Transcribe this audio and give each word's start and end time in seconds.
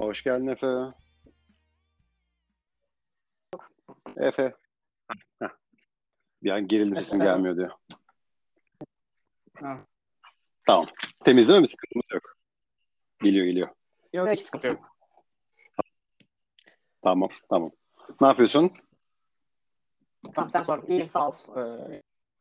Hoş 0.00 0.22
geldin 0.22 0.46
Efe. 0.46 0.66
Efe. 4.16 4.54
Heh. 5.42 5.48
Bir 6.42 6.50
an 6.50 6.68
gerildi 6.68 6.94
sesim 6.94 7.20
gelmiyor 7.20 7.56
diyor. 7.56 7.70
Ha. 9.54 9.78
Tamam. 10.66 10.86
Temiz 11.24 11.48
değil 11.48 11.60
mi? 11.60 11.68
Sıkıntımız 11.68 12.06
yok. 12.12 12.36
Geliyor 13.22 13.46
geliyor. 13.46 13.68
Yok 14.12 14.28
hiç 14.28 14.44
sıkıntı 14.44 14.68
yok. 14.68 14.96
Tamam 17.02 17.28
tamam. 17.48 17.70
Ne 18.20 18.26
yapıyorsun? 18.26 18.72
Tamam 20.34 20.50
sen 20.50 20.62
sor. 20.62 20.88
İyiyim 20.88 21.08
sağ 21.08 21.28
ol. 21.28 21.32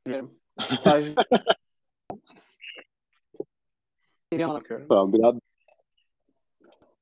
Ee. 0.08 0.24
Staj... 0.60 1.16
Tamam 4.90 5.14
biraz. 5.14 5.39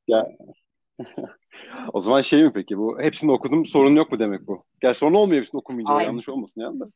Ya. 0.07 0.27
o 1.93 2.01
zaman 2.01 2.21
şey 2.21 2.43
mi 2.43 2.53
peki 2.53 2.77
bu? 2.77 2.99
Hepsini 2.99 3.31
okudum 3.31 3.65
sorun 3.65 3.95
yok 3.95 4.11
mu 4.11 4.19
demek 4.19 4.47
bu? 4.47 4.63
Ya 4.81 4.93
sorun 4.93 5.13
olmuyor 5.13 5.41
hepsini 5.41 5.59
okumayınca 5.59 5.93
Aynen. 5.93 6.07
yanlış 6.07 6.29
olmasın 6.29 6.61
ya 6.61 6.79
da. 6.79 6.91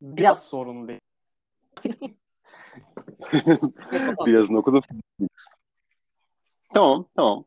Biraz 0.00 0.44
sorun 0.44 0.88
değil. 0.88 1.00
Birazını 4.26 4.58
okudum. 4.58 4.82
Tamam 6.74 7.06
tamam. 7.16 7.44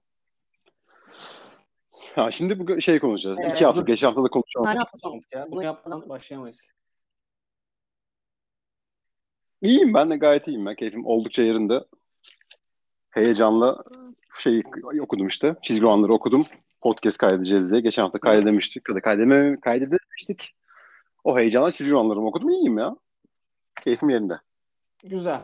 Ha, 2.16 2.31
şimdi 2.31 2.59
bu 2.59 2.81
şey 2.81 3.00
konuşacağız. 3.00 3.39
Ee, 3.39 3.50
İki 3.50 3.66
hafta, 3.66 3.81
dur. 3.81 3.88
geçen 3.88 4.08
hafta 4.08 4.23
da 4.23 4.28
konuşalım. 4.28 4.66
tane 4.66 4.80
hafta 4.80 4.98
sonu 4.98 5.20
ya. 5.31 5.48
Bunu 5.52 5.64
yapmadan 5.64 6.09
başlayamayız. 6.09 6.72
İyiyim 9.61 9.94
ben 9.94 10.09
de 10.09 10.17
gayet 10.17 10.48
iyiyim. 10.48 10.66
Ben 10.66 10.76
keyfim 10.76 11.06
oldukça 11.06 11.44
yerinde. 11.44 11.80
Heyecanla 13.14 13.83
şey 14.38 14.64
okudum 15.02 15.28
işte. 15.28 15.56
Çizgi 15.61 15.81
romanları 15.81 16.14
okudum. 16.14 16.45
Podcast 16.81 17.17
kaydedeceğiz 17.17 17.72
diye. 17.72 17.81
Geçen 17.81 18.03
hafta 18.03 18.20
kaydedemiştik. 18.20 18.89
Ya 18.89 18.95
da 18.95 19.02
kaydedeme, 19.02 19.59
kaydedememiştik. 19.59 20.55
O 21.23 21.38
heyecanla 21.38 21.72
çizgi 21.72 21.92
romanlarımı 21.92 22.28
okudum. 22.28 22.50
İyiyim 22.50 22.78
ya. 22.78 22.95
Keyfim 23.83 24.09
yerinde. 24.09 24.39
Güzel. 25.03 25.42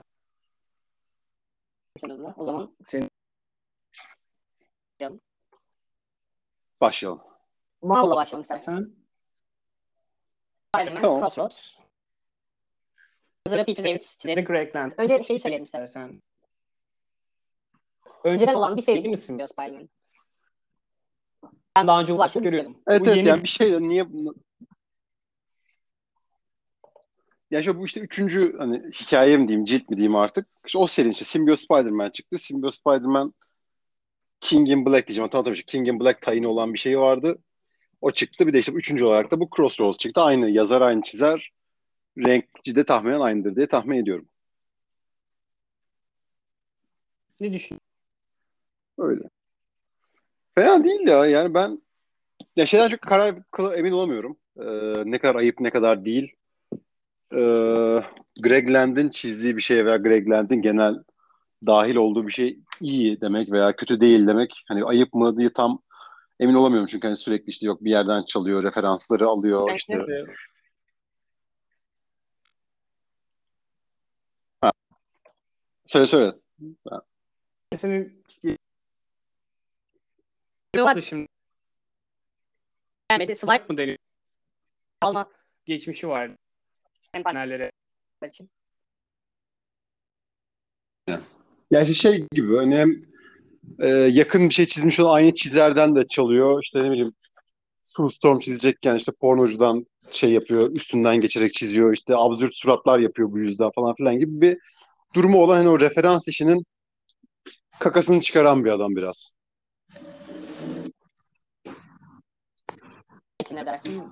O 2.38 2.46
zaman 2.46 2.76
senin 2.86 3.10
Başlayalım. 6.82 7.22
Marvel'la 7.82 8.16
başlayalım 8.16 8.42
istersen. 8.42 8.96
Spider-Man 10.76 11.02
Tamam. 11.02 11.20
Crossroads. 11.20 11.74
Yazarı 13.48 13.66
Peter 13.66 13.86
David, 13.86 14.48
Greg 14.48 14.76
Land. 14.76 14.92
Önce 14.98 15.24
şeyi 15.24 15.40
söyleyelim 15.40 15.64
istersen. 15.64 16.22
Önceden 18.24 18.54
olan 18.54 18.78
bir 18.78 18.82
seri 18.82 19.10
misin 19.10 19.40
ya 19.40 19.48
Spider-Man? 19.48 19.90
Ben 21.78 21.88
daha 21.88 22.02
önce 22.02 22.14
bu 22.14 22.18
başlığı 22.18 22.42
görüyordum. 22.42 22.78
Evet 22.88 23.02
bu 23.02 23.06
evet 23.06 23.18
yeni 23.18 23.28
yani 23.28 23.44
bir 23.44 23.48
şey 23.48 23.82
niye 23.82 24.06
ya 27.52 27.64
şu 27.64 27.80
bu 27.80 27.86
işte 27.86 28.00
üçüncü 28.00 28.58
hani 28.58 28.84
hikaye 29.02 29.38
mi 29.38 29.48
diyeyim 29.48 29.66
cilt 29.66 29.90
mi 29.90 29.98
diyeyim 29.98 30.16
artık. 30.16 30.48
İşte 30.66 30.78
o 30.78 30.88
serinin 30.88 31.12
işte 31.12 31.26
Symbiote 31.26 31.62
Spider-Man 31.62 32.10
çıktı. 32.10 32.40
Symbiote 32.40 32.78
Spider-Man 32.78 33.34
King 34.42 34.70
in 34.70 34.86
Black 34.86 35.08
diyeceğim. 35.08 35.30
Tamam 35.30 35.46
tabii 35.46 35.66
King 35.66 35.88
in 35.88 36.00
Black 36.00 36.22
tayini 36.22 36.48
olan 36.48 36.74
bir 36.74 36.80
şey 36.80 37.00
vardı. 37.00 37.38
O 38.02 38.12
çıktı. 38.12 38.48
Bir 38.48 38.54
de 38.54 38.60
işte 38.60 38.72
üçüncü 38.72 39.06
olarak 39.06 39.32
da 39.32 39.40
bu 39.40 39.50
Crossroads 39.58 39.98
çıktı. 39.98 40.22
Aynı 40.22 40.50
yazar 40.50 40.82
aynı 40.82 41.02
çizer. 41.02 41.52
Renkçi 42.18 42.76
de 42.76 42.84
tahminen 42.84 43.20
aynıdır 43.20 43.56
diye 43.56 43.68
tahmin 43.68 43.98
ediyorum. 43.98 44.30
ne 47.42 47.54
düşünüyorsun? 47.54 47.79
Öyle. 49.00 49.24
Fena 50.56 50.84
değil 50.84 51.08
ya. 51.08 51.26
Yani 51.26 51.54
ben 51.54 51.82
ya 52.56 52.66
şeyden 52.66 52.90
çok 52.90 53.02
karar 53.02 53.36
emin 53.78 53.92
olamıyorum. 53.92 54.38
Ee, 54.58 54.64
ne 55.12 55.18
kadar 55.18 55.36
ayıp 55.36 55.60
ne 55.60 55.70
kadar 55.70 56.06
değil. 56.06 56.36
Ee, 57.34 58.04
Greg 58.42 58.72
Land'in 58.72 59.10
çizdiği 59.10 59.58
bir 59.58 59.62
şey 59.62 59.86
veya 59.86 59.98
Greg 59.98 60.30
Land'in 60.30 60.62
genel 60.62 60.96
dahil 61.66 61.96
olduğu 61.96 62.28
bir 62.28 62.32
şey 62.32 62.60
iyi 62.82 63.22
demek 63.22 63.52
veya 63.52 63.76
kötü 63.76 64.02
değil 64.02 64.28
demek. 64.28 64.64
Hani 64.68 64.84
ayıp 64.84 65.14
mı 65.14 65.38
diye 65.38 65.50
tam 65.50 65.82
emin 66.40 66.54
olamıyorum 66.54 66.88
çünkü 66.88 67.08
hani 67.08 67.18
sürekli 67.18 67.50
işte 67.50 67.68
yok 67.68 67.84
bir 67.84 67.90
yerden 67.92 68.24
çalıyor, 68.28 68.64
referansları 68.64 69.28
alıyor 69.28 69.68
Ben 69.68 69.76
işte. 69.76 69.94
işte 69.94 70.26
Söyle 75.88 76.08
söyle. 76.08 76.36
senin 77.76 78.24
ne 80.76 80.84
vardı 80.84 81.02
şimdi? 81.02 81.28
Yani 83.12 83.36
swipe 83.36 83.66
mı 83.70 83.78
deniyor? 83.78 83.98
Alma 85.02 85.30
geçmişi 85.66 86.08
vardı. 86.08 86.36
Panellere 87.24 87.72
için. 88.28 88.50
Ya 91.72 91.82
işte 91.82 91.94
şey 91.94 92.28
gibi 92.32 92.58
hani 92.58 92.76
hem 92.76 93.02
e, 93.80 93.88
yakın 93.88 94.50
bir 94.50 94.54
şey 94.54 94.66
çizmiş 94.66 95.00
olan 95.00 95.16
aynı 95.16 95.36
çizerden 95.36 95.96
de 95.96 96.08
çalıyor. 96.08 96.64
İşte 96.64 96.84
ne 96.84 96.92
bileyim 96.92 97.14
Sue 97.84 98.10
Storm 98.10 98.40
çizecekken 98.40 98.96
işte 98.96 99.12
pornocudan 99.12 99.86
şey 100.10 100.32
yapıyor, 100.32 100.72
üstünden 100.72 101.22
geçerek 101.22 101.54
çiziyor. 101.54 101.94
İşte 101.94 102.14
absürt 102.16 102.56
suratlar 102.56 103.00
yapıyor 103.00 103.32
bu 103.32 103.40
yüzden 103.40 103.72
falan 103.76 103.96
filan 103.96 104.20
gibi 104.20 104.42
bir 104.42 104.58
durumu 105.14 105.38
olan 105.38 105.56
hani 105.56 105.70
o 105.70 105.80
referans 105.80 106.28
işinin 106.28 106.66
kakasını 107.80 108.22
çıkaran 108.22 108.66
bir 108.66 108.70
adam 108.70 108.96
biraz. 108.96 109.39
İçin 113.50 113.56
ne 113.56 113.66
dersin? 113.66 114.04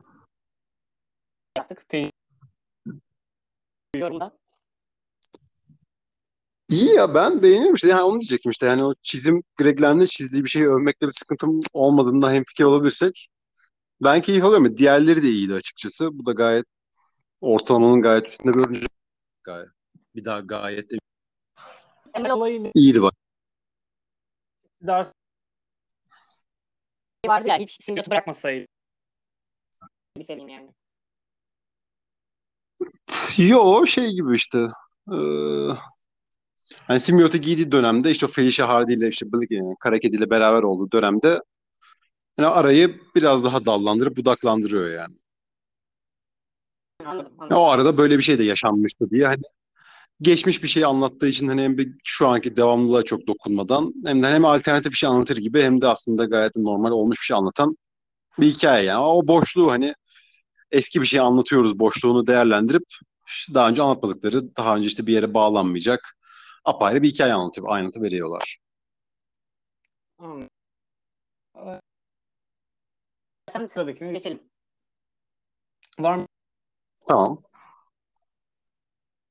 Yaptık. 1.57 1.89
Te- 1.89 2.11
Biliyorum 3.95 4.19
da. 4.19 4.37
İyi 6.69 6.93
ya 6.93 7.13
ben 7.15 7.41
beğeniyorum 7.41 7.75
işte 7.75 7.87
yani 7.87 8.01
onu 8.01 8.19
diyecektim 8.21 8.51
işte 8.51 8.65
yani 8.65 8.83
o 8.83 8.93
çizim 9.03 9.43
Greg 9.57 9.81
Land'in 9.81 10.05
çizdiği 10.05 10.43
bir 10.43 10.49
şeyi 10.49 10.67
övmekte 10.67 11.07
bir 11.07 11.11
sıkıntım 11.11 11.61
olmadığında 11.73 12.31
hemfikir 12.31 12.63
olabilirsek 12.63 13.27
ben 14.03 14.21
keyif 14.21 14.43
alıyorum. 14.43 14.77
Diğerleri 14.77 15.23
de 15.23 15.27
iyiydi 15.29 15.53
açıkçası. 15.53 16.09
Bu 16.19 16.25
da 16.25 16.31
gayet 16.31 16.65
ortalamanın 17.41 18.01
gayet 18.01 18.27
üstünde 18.27 18.53
bir 18.53 18.65
oyuncu. 18.67 18.87
Gayet, 19.43 19.69
bir 20.15 20.25
daha 20.25 20.39
gayet 20.39 20.91
de 20.91 20.95
Temel 22.13 22.31
olayı 22.31 22.63
ne? 22.63 22.71
iyiydi 22.75 23.01
bak. 23.01 23.13
Darcy 24.87 25.11
vardı 27.27 27.47
ya 27.47 27.57
hiç 27.57 27.83
simyatı 27.83 28.11
bırakmasaydı. 28.11 28.76
Bir 30.17 30.23
seveyim 30.23 30.49
yani. 30.49 30.73
Yo 33.37 33.85
şey 33.85 34.11
gibi 34.11 34.35
işte. 34.35 34.67
Ee, 35.13 35.69
hani 36.87 36.99
simbiyota 36.99 37.37
giydiği 37.37 37.71
dönemde 37.71 38.11
işte 38.11 38.27
Felicia 38.27 38.67
Hardy 38.67 38.93
ile 38.93 39.07
işte 39.09 39.31
Blake, 39.31 39.55
yani 39.55 39.99
ile 40.03 40.29
beraber 40.29 40.63
olduğu 40.63 40.91
dönemde 40.91 41.41
hani 42.37 42.47
arayı 42.47 43.01
biraz 43.15 43.43
daha 43.43 43.65
dallandırıp 43.65 44.17
budaklandırıyor 44.17 44.89
yani. 44.89 45.15
Anladım. 47.05 47.31
Anladım. 47.37 47.57
o 47.57 47.65
arada 47.65 47.97
böyle 47.97 48.17
bir 48.17 48.23
şey 48.23 48.39
de 48.39 48.43
yaşanmıştı 48.43 49.09
diye 49.09 49.25
hani 49.25 49.41
geçmiş 50.21 50.63
bir 50.63 50.67
şey 50.67 50.85
anlattığı 50.85 51.27
için 51.27 51.47
hani 51.47 51.61
hem 51.61 51.77
de 51.77 51.85
şu 52.03 52.27
anki 52.27 52.57
devamlılığa 52.57 53.03
çok 53.03 53.27
dokunmadan 53.27 53.93
hem 54.05 54.23
de 54.23 54.27
hem 54.27 54.45
alternatif 54.45 54.91
bir 54.91 54.97
şey 54.97 55.09
anlatır 55.09 55.37
gibi 55.37 55.61
hem 55.61 55.81
de 55.81 55.87
aslında 55.87 56.25
gayet 56.25 56.55
normal 56.55 56.91
olmuş 56.91 57.19
bir 57.21 57.25
şey 57.25 57.37
anlatan 57.37 57.77
bir 58.39 58.47
hikaye 58.47 58.85
yani. 58.85 59.03
O 59.03 59.27
boşluğu 59.27 59.71
hani 59.71 59.93
eski 60.71 61.01
bir 61.01 61.05
şey 61.05 61.19
anlatıyoruz 61.19 61.79
boşluğunu 61.79 62.27
değerlendirip 62.27 62.83
daha 63.53 63.69
önce 63.69 63.81
anlatmadıkları, 63.81 64.55
daha 64.55 64.75
önce 64.75 64.87
işte 64.87 65.07
bir 65.07 65.13
yere 65.13 65.33
bağlanmayacak 65.33 66.17
apayrı 66.65 67.03
bir 67.03 67.09
hikaye 67.09 67.33
anlatıp 67.33 67.69
anlatı 67.69 68.01
veriyorlar. 68.01 68.57
Anladım. 70.19 70.49
Sen 73.49 73.65
sıradakine 73.65 74.11
geçelim. 74.11 74.43
Var 75.99 76.15
mı? 76.15 76.25
Tamam. 77.07 77.41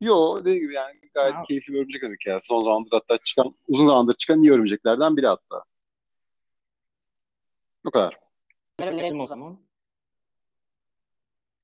Yo 0.01 0.41
dediğim 0.41 0.61
gibi 0.61 0.75
yani 0.75 1.01
gayet 1.15 1.35
Ha. 1.35 1.43
keyifli 1.43 1.73
bir 1.73 1.79
örümcek 1.79 2.03
dedik 2.03 2.27
ya. 2.27 2.41
Son 2.43 2.61
zamandır 2.61 2.91
hatta 2.91 3.19
çıkan, 3.19 3.55
uzun 3.69 3.87
zamandır 3.87 4.15
çıkan 4.15 4.43
iyi 4.43 4.53
örümceklerden 4.53 5.17
biri 5.17 5.27
hatta. 5.27 5.65
O 7.85 7.91
kadar. 7.91 8.19
Önerelim 8.79 9.21
o 9.21 9.27
zaman. 9.27 9.66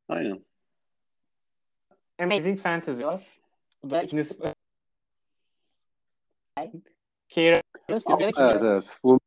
Aynen. 0.08 0.44
Amazing 2.18 2.58
Fantasy 2.58 3.04
var. 3.04 3.26
Bu 3.84 3.90
da 3.90 4.02
ikincisi. 4.02 4.42
Kira 7.28 7.60
Evet 7.88 8.36
evet. 8.38 8.84
Bu, 9.04 9.20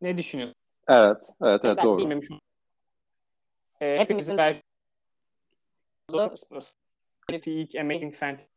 Ne 0.00 0.16
düşünüyorsun? 0.16 0.56
evet 0.88 1.16
evet 1.42 1.60
evet 1.64 1.76
ben 1.76 1.84
doğru. 1.84 1.98
bilmemişim. 1.98 2.40
Ee, 3.80 3.98
hepimizin 3.98 4.36
belki 4.36 4.62
ilk 7.52 7.74
Amazing 7.74 8.14
Fantasy. 8.14 8.48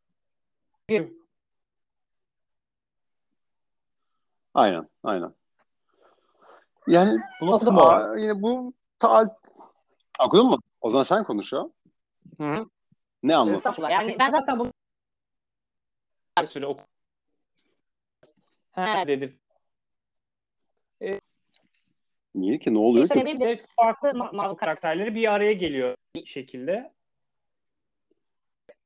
Aynen, 4.54 4.88
aynen. 5.02 5.34
Yani 6.88 7.20
Bunu 7.40 7.54
okudum 7.54 7.76
yine 8.18 8.42
bu 8.42 8.72
ta 8.98 9.36
okudun 10.20 10.46
mu? 10.46 10.58
O 10.86 10.90
zaman 10.90 11.02
sen 11.02 11.24
konuş 11.24 11.52
ya. 11.52 11.68
Hı 12.38 12.44
hı. 12.44 12.66
Ne 13.22 13.36
anladın? 13.36 13.56
Estağfurullah. 13.56 13.90
Yani 13.90 14.16
ben 14.18 14.30
zaten 14.30 14.58
bunu 14.58 14.72
bir 16.40 16.46
süre 16.46 16.66
okudum. 16.66 16.86
He 18.72 19.06
dedim. 19.06 19.38
Niye 22.34 22.58
ki? 22.58 22.74
Ne 22.74 22.78
oluyor 22.78 23.08
ki? 23.08 23.40
De 23.40 23.58
farklı 23.76 24.08
Ma- 24.08 24.36
Marvel 24.36 24.56
karakterleri 24.56 25.14
bir 25.14 25.32
araya 25.32 25.52
geliyor 25.52 25.96
bir 26.14 26.26
şekilde. 26.26 26.94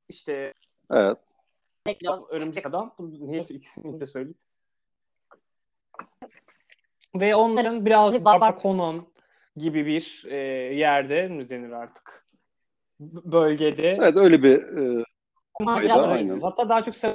İşte 0.09 0.53
Evet. 0.91 1.17
Örümcek 2.29 2.65
Adam. 2.65 2.95
Neyse 2.99 3.53
ikisini 3.53 3.99
de 3.99 4.05
söyleyeyim. 4.05 4.37
Ve 7.15 7.35
onların 7.35 7.85
birazcık 7.85 8.25
Barbar 8.25 8.61
Conan 8.61 9.10
gibi 9.55 9.85
bir 9.85 10.25
e, 10.29 10.37
yerde 10.75 11.27
mi 11.27 11.49
denir 11.49 11.71
artık? 11.71 12.25
Bölgede. 12.99 13.97
Evet 14.01 14.17
öyle 14.17 14.43
bir 14.43 14.57
e, 14.57 15.03
arıyoruz. 15.59 16.43
Hatta 16.43 16.69
daha 16.69 16.83
çok 16.83 16.95
sev- 16.95 17.13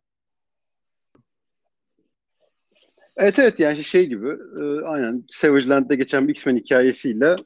Evet 3.16 3.38
evet 3.38 3.60
yani 3.60 3.84
şey 3.84 4.06
gibi 4.06 4.28
e, 4.28 4.84
aynen 4.84 5.24
Savage 5.28 5.68
Land'de 5.68 5.96
geçen 5.96 6.28
bir 6.28 6.32
X-Men 6.32 6.56
hikayesiyle 6.56 7.36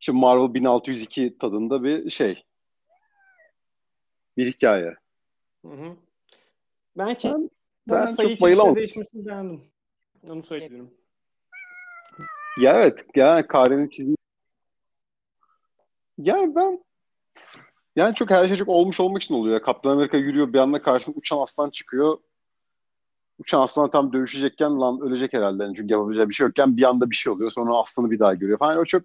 işte 0.00 0.12
Marvel 0.12 0.54
1602 0.54 1.38
tadında 1.38 1.84
bir 1.84 2.10
şey. 2.10 2.44
Bir 4.36 4.52
hikaye. 4.52 4.94
Hı 5.64 5.68
hı. 5.68 5.96
Ben, 6.98 7.14
ki 7.14 7.28
Ben, 7.28 7.50
ben 7.88 8.04
sayı 8.04 8.28
çok 8.28 8.34
için 8.34 8.44
bayılamadım. 8.46 8.76
değişmesini 8.76 9.26
beğendim. 9.26 9.60
Onu 10.28 10.42
söyleyebilirim. 10.42 10.90
Ya 12.60 12.80
evet 12.80 13.04
yani 13.16 13.46
Kare'nin 13.46 13.88
çizdiği 13.88 14.17
yani 16.18 16.54
ben 16.54 16.84
yani 17.96 18.14
çok 18.14 18.30
her 18.30 18.48
şey 18.48 18.56
çok 18.56 18.68
olmuş 18.68 19.00
olmak 19.00 19.22
için 19.22 19.34
oluyor. 19.34 19.54
ya. 19.54 19.62
Kaptan 19.62 19.90
Amerika 19.90 20.16
yürüyor 20.16 20.52
bir 20.52 20.58
anda 20.58 20.82
karşısına 20.82 21.14
uçan 21.16 21.38
aslan 21.38 21.70
çıkıyor. 21.70 22.18
Uçan 23.38 23.60
aslan 23.60 23.90
tam 23.90 24.12
dövüşecekken 24.12 24.80
lan 24.80 25.00
ölecek 25.00 25.32
herhalde. 25.32 25.62
Yani 25.62 25.74
çünkü 25.76 25.92
yapabileceği 25.92 26.28
bir 26.28 26.34
şey 26.34 26.46
yokken 26.46 26.76
bir 26.76 26.82
anda 26.82 27.10
bir 27.10 27.16
şey 27.16 27.32
oluyor. 27.32 27.50
Sonra 27.50 27.76
aslanı 27.76 28.10
bir 28.10 28.18
daha 28.18 28.34
görüyor 28.34 28.58
falan. 28.58 28.78
O 28.78 28.84
çok 28.84 29.02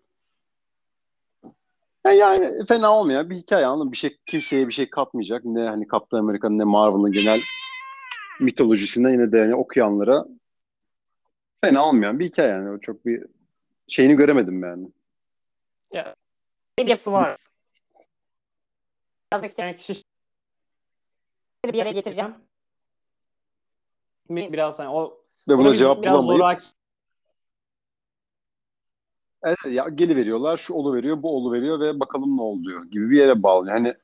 yani, 2.06 2.18
yani 2.18 2.66
fena 2.66 3.00
olmayan 3.00 3.30
bir 3.30 3.36
hikaye 3.36 3.66
anladın? 3.66 3.92
Bir 3.92 3.98
şey 3.98 4.18
kimseye 4.26 4.68
bir 4.68 4.74
şey 4.74 4.90
katmayacak. 4.90 5.46
Ne 5.46 5.62
hani 5.70 5.88
Kaptan 5.88 6.18
Amerika'nın 6.18 6.58
ne 6.58 6.64
Marvel'ın 6.64 7.12
genel 7.12 7.42
mitolojisine 8.40 9.12
yine 9.12 9.32
de 9.32 9.38
yani 9.38 9.56
okuyanlara 9.56 10.26
fena 11.62 11.86
olmayan 11.86 12.20
bir 12.20 12.26
hikaye 12.26 12.50
yani. 12.50 12.70
O 12.70 12.80
çok 12.80 13.06
bir 13.06 13.26
şeyini 13.88 14.16
göremedim 14.16 14.64
yani. 14.64 14.88
Bir 16.80 16.88
yapısı 16.88 17.12
var. 17.12 17.38
Yazmak 19.34 19.50
isteyen 19.50 19.76
kişi 19.76 20.04
bir 21.66 21.74
yere 21.74 21.92
getireceğim. 21.92 22.36
Bir- 24.30 24.54
Biraz 24.54 24.80
hani 24.80 24.90
o 24.90 25.22
Ve 25.48 25.58
buna 25.58 25.76
cevap 25.76 26.04
biraz 26.04 26.14
bulamayıp 26.14 26.40
zoraki 26.40 26.66
Evet, 29.44 29.58
ya 29.70 29.90
geli 29.90 30.16
veriyorlar, 30.16 30.58
şu 30.58 30.74
olu 30.74 30.96
veriyor, 30.96 31.24
bu 31.24 31.36
olu 31.38 31.54
veriyor 31.54 31.80
ve 31.80 32.00
bakalım 32.00 32.38
ne 32.38 32.42
oluyor 32.42 32.86
gibi 32.86 33.10
bir 33.10 33.18
yere 33.18 33.44
bağlıyor. 33.44 33.76
Hani 33.76 33.96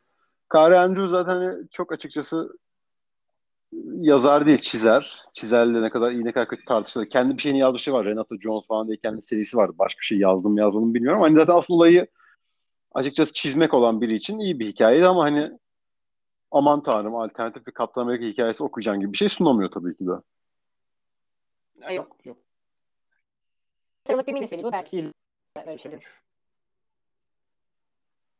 Kare 0.50 0.80
Andrew 0.80 1.10
zaten 1.10 1.36
hani 1.36 1.68
çok 1.71 1.92
açıkçası 1.92 2.57
yazar 4.01 4.45
değil, 4.45 4.57
çizer. 4.57 5.24
Çizerle 5.33 5.81
ne 5.81 5.89
kadar 5.89 6.12
iyi 6.12 6.25
ne 6.25 6.31
kadar 6.31 6.48
kötü 6.48 6.66
tartışılır. 6.66 7.10
Kendi 7.10 7.38
bir 7.38 7.42
şeyini 7.42 7.60
yazdığı 7.60 7.80
şey 7.80 7.94
var. 7.94 8.06
Renato 8.06 8.38
Jones 8.39 8.68
falan 8.68 8.88
diye 8.88 8.98
kendi 8.98 9.21
serisi 9.21 9.57
vardı. 9.57 9.74
Başka 9.80 10.00
bir 10.00 10.06
şey 10.06 10.18
yazdım 10.18 10.51
mı 10.51 10.60
yazmadım 10.60 10.94
bilmiyorum. 10.94 11.21
Hani 11.21 11.36
zaten 11.36 11.54
asıl 11.54 11.74
olayı 11.74 12.07
açıkçası 12.94 13.33
çizmek 13.33 13.74
olan 13.74 14.01
biri 14.01 14.15
için 14.15 14.39
iyi 14.39 14.59
bir 14.59 14.68
hikayeydi 14.68 15.07
ama 15.07 15.24
hani 15.24 15.51
aman 16.51 16.83
tanrım 16.83 17.15
alternatif 17.15 17.68
bir 17.68 17.71
Kaptan 17.71 18.01
Amerika 18.01 18.25
hikayesi 18.25 18.63
okuyacağım 18.63 19.00
gibi 19.00 19.13
bir 19.13 19.18
şey 19.18 19.30
sunamıyor 19.30 19.71
tabii 19.71 19.97
ki 19.97 20.07
de. 20.07 20.12
Ay, 21.81 21.95
yok 21.95 22.25
yok. 22.25 22.38
Sıralık 24.07 24.27
bir 24.27 24.33
miniseri 24.33 24.63
bu 24.63 24.71
belki 24.71 25.12
böyle 25.56 25.74
bir 25.74 25.77
şey 25.77 25.91
dönüşür. 25.91 26.21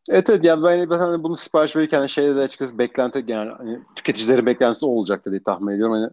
Evet 0.10 0.30
evet 0.30 0.44
yani 0.44 0.63
ben 0.63 0.90
ben 0.90 1.00
hani 1.00 1.24
bunu 1.24 1.38
sipariş 1.38 1.75
verirken 1.75 2.06
şeyde 2.06 2.36
de 2.36 2.40
açıkçası 2.40 2.78
beklenti 2.78 3.24
yani 3.28 3.52
hani 3.52 3.80
tüketicilerin 3.95 4.45
beklentisi 4.45 4.86
olacak 4.86 5.25
diye 5.25 5.44
tahmin 5.44 5.74
ediyorum. 5.74 5.94
Hani 5.94 6.10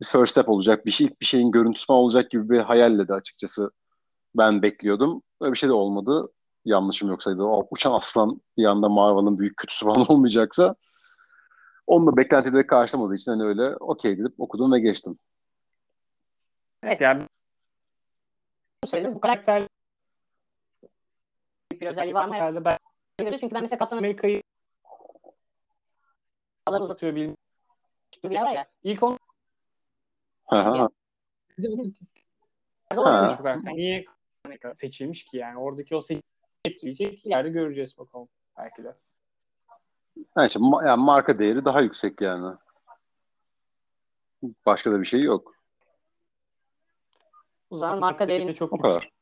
bir 0.00 0.06
first 0.06 0.30
step 0.30 0.48
olacak, 0.48 0.86
bir 0.86 0.90
şey 0.90 1.06
ilk 1.06 1.20
bir 1.20 1.26
şeyin 1.26 1.50
görüntüsü 1.50 1.86
falan 1.86 2.00
olacak 2.00 2.30
gibi 2.30 2.50
bir 2.50 2.60
hayalle 2.60 3.08
de 3.08 3.14
açıkçası 3.14 3.70
ben 4.34 4.62
bekliyordum. 4.62 5.22
Öyle 5.40 5.52
bir 5.52 5.58
şey 5.58 5.68
de 5.68 5.72
olmadı. 5.72 6.28
Yanlışım 6.68 7.08
yoksaydı 7.08 7.42
o 7.42 7.68
uçan 7.70 7.92
aslan 7.92 8.40
bir 8.56 8.64
anda 8.64 8.88
Marvel'ın 8.88 9.38
büyük 9.38 9.56
kötüsü 9.56 9.84
falan 9.86 10.10
olmayacaksa 10.10 10.74
onunla 11.86 12.16
beklentileri 12.16 12.66
karşılamadığı 12.66 13.14
için 13.14 13.32
hani 13.32 13.42
öyle 13.42 13.76
okey 13.76 14.18
dedim 14.18 14.34
okudum 14.38 14.72
ve 14.72 14.80
geçtim. 14.80 15.18
Evet 16.82 17.00
yani 17.00 17.22
söyledim 18.84 19.14
bu 19.14 19.20
karakter 19.20 19.62
bir 21.72 21.86
özelliği 21.86 22.14
var 22.14 22.28
mı 22.28 22.34
herhalde 22.34 22.64
ben 22.64 22.76
çünkü 23.20 23.54
ben 23.54 23.62
mesela 23.62 23.78
Kaptan 23.78 23.98
Amerika'yı 23.98 24.42
kadar 26.66 26.80
uzatıyor 26.80 27.14
bilmiyorum. 27.14 27.36
Bir 28.24 28.30
yer 28.30 28.42
var 28.42 28.52
ya. 28.52 28.66
İlk 28.82 29.02
onu 29.02 29.18
Hı 30.48 30.56
hı. 30.56 30.88
olmamış 32.96 33.38
bu 33.38 33.42
karakter. 33.42 33.72
Niye 33.72 34.04
seçilmiş 34.74 35.24
ki 35.24 35.36
yani? 35.36 35.58
Oradaki 35.58 35.96
o 35.96 36.00
seçim 36.00 36.22
etkileyecek 36.64 37.26
ileride 37.26 37.48
göreceğiz 37.48 37.98
bakalım. 37.98 38.28
Belki 38.58 38.84
de. 38.84 38.96
Yani, 40.36 40.46
işte, 40.46 40.60
yani 40.86 41.04
marka 41.04 41.38
değeri 41.38 41.64
daha 41.64 41.80
yüksek 41.80 42.20
yani. 42.20 42.56
Başka 44.66 44.92
da 44.92 45.00
bir 45.00 45.06
şey 45.06 45.22
yok. 45.22 45.54
O 47.70 47.76
zaman 47.76 47.98
marka 47.98 48.28
değerini 48.28 48.54
çok 48.54 48.72
O 48.72 48.76
yüksek. 48.76 48.92
kadar. 48.92 49.18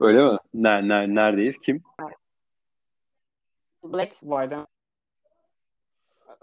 Öyle 0.00 0.32
mi? 0.32 0.38
Ne, 0.54 0.88
ne, 0.88 1.14
neredeyiz? 1.14 1.58
Kim? 1.58 1.82
Black 3.82 4.12
White'ın 4.12 4.66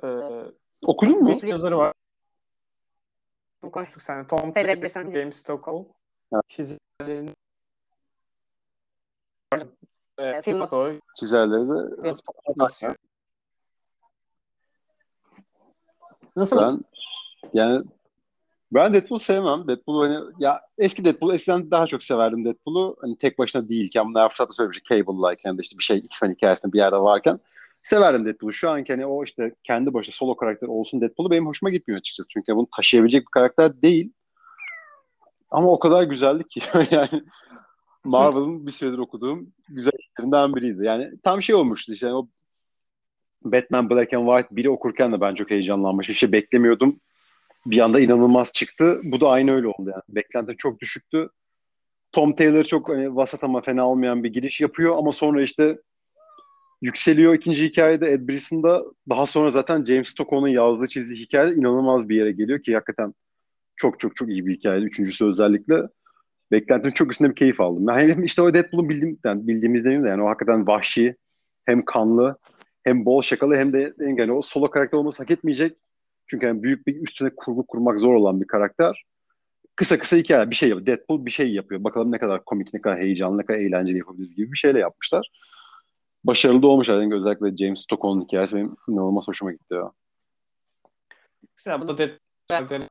ee, 0.03 0.51
Okudun 0.85 1.23
mu? 1.23 1.29
bir 1.29 1.47
yazarı 1.47 1.77
var. 1.77 1.93
Bu 3.63 3.71
konuştuk 3.71 4.01
seninle. 4.01 4.27
Tom 4.27 4.53
Taylor, 4.53 5.11
James 5.11 5.35
Stockwell. 5.35 5.85
Evet. 6.33 6.79
Ee, 10.19 10.41
film 10.41 10.57
motoru 10.57 10.99
Çizerleri 11.19 11.69
de. 11.69 12.09
Nasıl? 16.35 16.57
ben 16.57 16.79
yani 17.53 17.83
ben 18.71 18.93
Deadpool 18.93 19.19
sevmem. 19.19 19.67
Deadpool 19.67 20.01
hani 20.01 20.33
ya 20.39 20.61
eski 20.77 21.05
Deadpool 21.05 21.33
eskiden 21.33 21.71
daha 21.71 21.87
çok 21.87 22.03
severdim 22.03 22.45
Deadpool'u. 22.45 22.97
Hani 23.01 23.17
tek 23.17 23.39
başına 23.39 23.69
değilken 23.69 24.05
bunlar 24.05 24.29
fırsatı 24.29 24.53
söylemiş 24.53 24.77
Cable-like 24.77 25.57
de 25.57 25.61
işte 25.61 25.77
bir 25.77 25.83
şey 25.83 25.97
X-Men 25.97 26.31
hikayesinde 26.31 26.73
bir 26.73 26.77
yerde 26.77 26.97
varken 26.97 27.39
severdim 27.83 28.25
Deadpool'u. 28.25 28.53
Şu 28.53 28.69
anki 28.69 28.93
hani 28.93 29.05
o 29.05 29.23
işte 29.23 29.55
kendi 29.63 29.93
başına 29.93 30.13
solo 30.13 30.35
karakter 30.35 30.67
olsun 30.67 31.01
Deadpool'u 31.01 31.31
benim 31.31 31.47
hoşuma 31.47 31.69
gitmiyor 31.69 31.99
açıkçası. 31.99 32.27
Çünkü 32.29 32.55
bunu 32.55 32.67
taşıyabilecek 32.75 33.21
bir 33.21 33.31
karakter 33.31 33.81
değil. 33.81 34.11
Ama 35.53 35.71
o 35.71 35.79
kadar 35.79 36.03
güzeldi 36.03 36.43
ki 36.43 36.61
yani 36.91 37.23
Marvel'ın 38.03 38.67
bir 38.67 38.71
süredir 38.71 38.97
okuduğum 38.97 39.53
güzel 39.69 39.91
işlerinden 39.99 40.55
biriydi. 40.55 40.85
Yani 40.85 41.11
tam 41.23 41.41
şey 41.41 41.55
olmuştu 41.55 41.93
işte 41.93 42.13
o 42.13 42.27
Batman 43.43 43.89
Black 43.89 44.13
and 44.13 44.27
White 44.27 44.55
biri 44.55 44.69
okurken 44.69 45.13
de 45.13 45.21
ben 45.21 45.35
çok 45.35 45.51
heyecanlanmıştım. 45.51 46.15
Şey 46.15 46.31
beklemiyordum. 46.31 46.99
Bir 47.65 47.79
anda 47.79 47.99
inanılmaz 47.99 48.51
çıktı. 48.53 48.99
Bu 49.03 49.21
da 49.21 49.29
aynı 49.29 49.51
öyle 49.51 49.67
oldu 49.67 49.89
yani. 49.89 50.01
Beklentim 50.09 50.55
çok 50.55 50.79
düşüktü. 50.79 51.29
Tom 52.11 52.35
Taylor 52.35 52.63
çok 52.63 52.89
hani, 52.89 53.15
vasat 53.15 53.43
ama 53.43 53.61
fena 53.61 53.89
olmayan 53.89 54.23
bir 54.23 54.33
giriş 54.33 54.61
yapıyor 54.61 54.97
ama 54.97 55.11
sonra 55.11 55.41
işte 55.41 55.77
yükseliyor 56.81 57.33
ikinci 57.33 57.65
hikayede 57.65 58.11
Ed 58.11 58.27
Brisson'da. 58.27 58.83
Daha 59.09 59.25
sonra 59.25 59.49
zaten 59.49 59.83
James 59.83 60.07
Stockwell'ın 60.07 60.47
yazdığı 60.47 60.87
çizdiği 60.87 61.25
hikayede 61.25 61.55
inanılmaz 61.55 62.09
bir 62.09 62.15
yere 62.15 62.31
geliyor 62.31 62.63
ki 62.63 62.73
hakikaten 62.73 63.13
çok 63.75 63.99
çok 63.99 64.15
çok 64.15 64.29
iyi 64.29 64.45
bir 64.45 64.57
hikayeydi. 64.57 64.85
Üçüncüsü 64.85 65.25
özellikle. 65.25 65.81
Beklentimin 66.51 66.93
çok 66.93 67.11
üstünde 67.11 67.29
bir 67.29 67.35
keyif 67.35 67.61
aldım. 67.61 67.85
Yani 67.87 68.11
hem 68.11 68.23
işte 68.23 68.41
o 68.41 68.53
Deadpool'un 68.53 68.89
bildiğim, 68.89 69.19
yani 69.23 69.47
bildiğimiz 69.47 69.83
demeyeyim 69.83 70.05
de 70.05 70.09
yani 70.09 70.23
o 70.23 70.27
hakikaten 70.27 70.67
vahşi, 70.67 71.15
hem 71.65 71.85
kanlı, 71.85 72.37
hem 72.83 73.05
bol 73.05 73.21
şakalı 73.21 73.55
hem 73.55 73.73
de 73.73 73.93
yani 73.99 74.31
o 74.31 74.41
solo 74.41 74.69
karakter 74.69 74.97
olması 74.97 75.23
hak 75.23 75.31
etmeyecek. 75.31 75.77
Çünkü 76.27 76.45
yani 76.45 76.63
büyük 76.63 76.87
bir 76.87 77.01
üstüne 77.01 77.29
kurgu 77.35 77.65
kurmak 77.65 77.99
zor 77.99 78.13
olan 78.13 78.41
bir 78.41 78.47
karakter. 78.47 79.03
Kısa 79.75 79.99
kısa 79.99 80.17
hikaye 80.17 80.49
bir 80.49 80.55
şey 80.55 80.69
yapıyor. 80.69 80.85
Deadpool 80.85 81.25
bir 81.25 81.31
şey 81.31 81.53
yapıyor. 81.53 81.83
Bakalım 81.83 82.11
ne 82.11 82.19
kadar 82.19 82.45
komik, 82.45 82.73
ne 82.73 82.81
kadar 82.81 82.99
heyecanlı, 82.99 83.37
ne 83.37 83.45
kadar 83.45 83.59
eğlenceli 83.59 83.97
yapabiliriz 83.97 84.35
gibi 84.35 84.51
bir 84.51 84.57
şeyle 84.57 84.79
yapmışlar. 84.79 85.31
Başarılı 86.23 86.61
da 86.61 86.67
olmuş 86.67 86.89
yani 86.89 87.15
özellikle 87.15 87.57
James 87.57 87.79
Stockwell'ın 87.79 88.21
hikayesi 88.21 88.55
benim 88.55 88.75
inanılmaz 88.87 89.27
hoşuma 89.27 89.51
gitti 89.51 89.73
ya. 89.73 89.91
Mesela 91.57 91.81
bu 91.81 91.87
da 91.87 91.97
Deadpool 91.97 92.81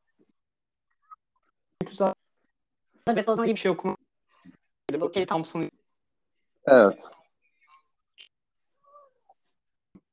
London'da 3.09 3.47
iyi 3.47 3.55
bir 3.55 3.61
şey 3.61 3.71
okuma. 3.71 3.97
Kelly 5.13 5.27
Thompson'ı 5.27 5.71
Evet. 6.67 6.99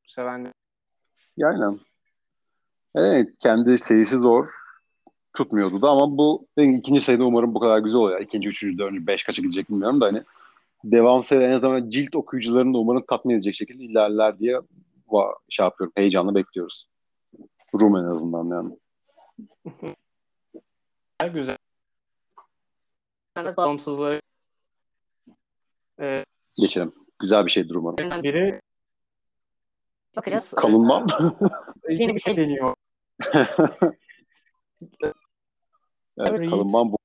sevenler. 0.07 0.51
Yani. 1.37 1.79
Evet. 2.95 3.29
Kendi 3.39 3.79
serisi 3.79 4.17
zor. 4.17 4.47
Tutmuyordu 5.33 5.81
da 5.81 5.89
ama 5.89 6.17
bu 6.17 6.47
ikinci 6.57 7.01
sayıda 7.01 7.23
umarım 7.25 7.55
bu 7.55 7.59
kadar 7.59 7.79
güzel 7.79 7.97
olur. 7.97 8.11
ya. 8.11 8.19
İkinci, 8.19 8.47
üçüncü, 8.47 8.77
dördüncü, 8.77 9.07
beş 9.07 9.23
kaça 9.23 9.41
gidecek 9.41 9.69
bilmiyorum 9.69 10.01
da 10.01 10.05
hani 10.05 10.23
devam 10.83 11.23
seri 11.23 11.43
en 11.43 11.51
azından 11.51 11.89
cilt 11.89 12.15
okuyucularını 12.15 12.73
da 12.73 12.77
umarım 12.77 13.03
tatmin 13.09 13.33
edecek 13.33 13.55
şekilde 13.55 13.83
ilerler 13.83 14.39
diye 14.39 14.59
va- 15.07 15.35
şey 15.49 15.63
yapıyorum. 15.63 15.93
Heyecanla 15.95 16.35
bekliyoruz. 16.35 16.87
Rum 17.79 17.95
en 17.95 18.03
azından 18.03 18.45
yani. 18.55 18.77
Güzel. 21.33 21.57
Bağımsızları 23.57 24.21
Geçelim. 26.57 26.93
Güzel 27.19 27.45
bir 27.45 27.51
şeydir 27.51 27.75
umarım. 27.75 28.23
biri 28.23 28.61
Bakacağız. 30.15 30.51
Kalınmam. 30.51 31.07
yeni 31.89 32.15
bir 32.15 32.19
şey 32.19 32.37
deniyor. 32.37 32.75
evet, 36.17 36.39
Reed. 36.39 36.49
kalınmam 36.49 36.91
bu. 36.91 36.97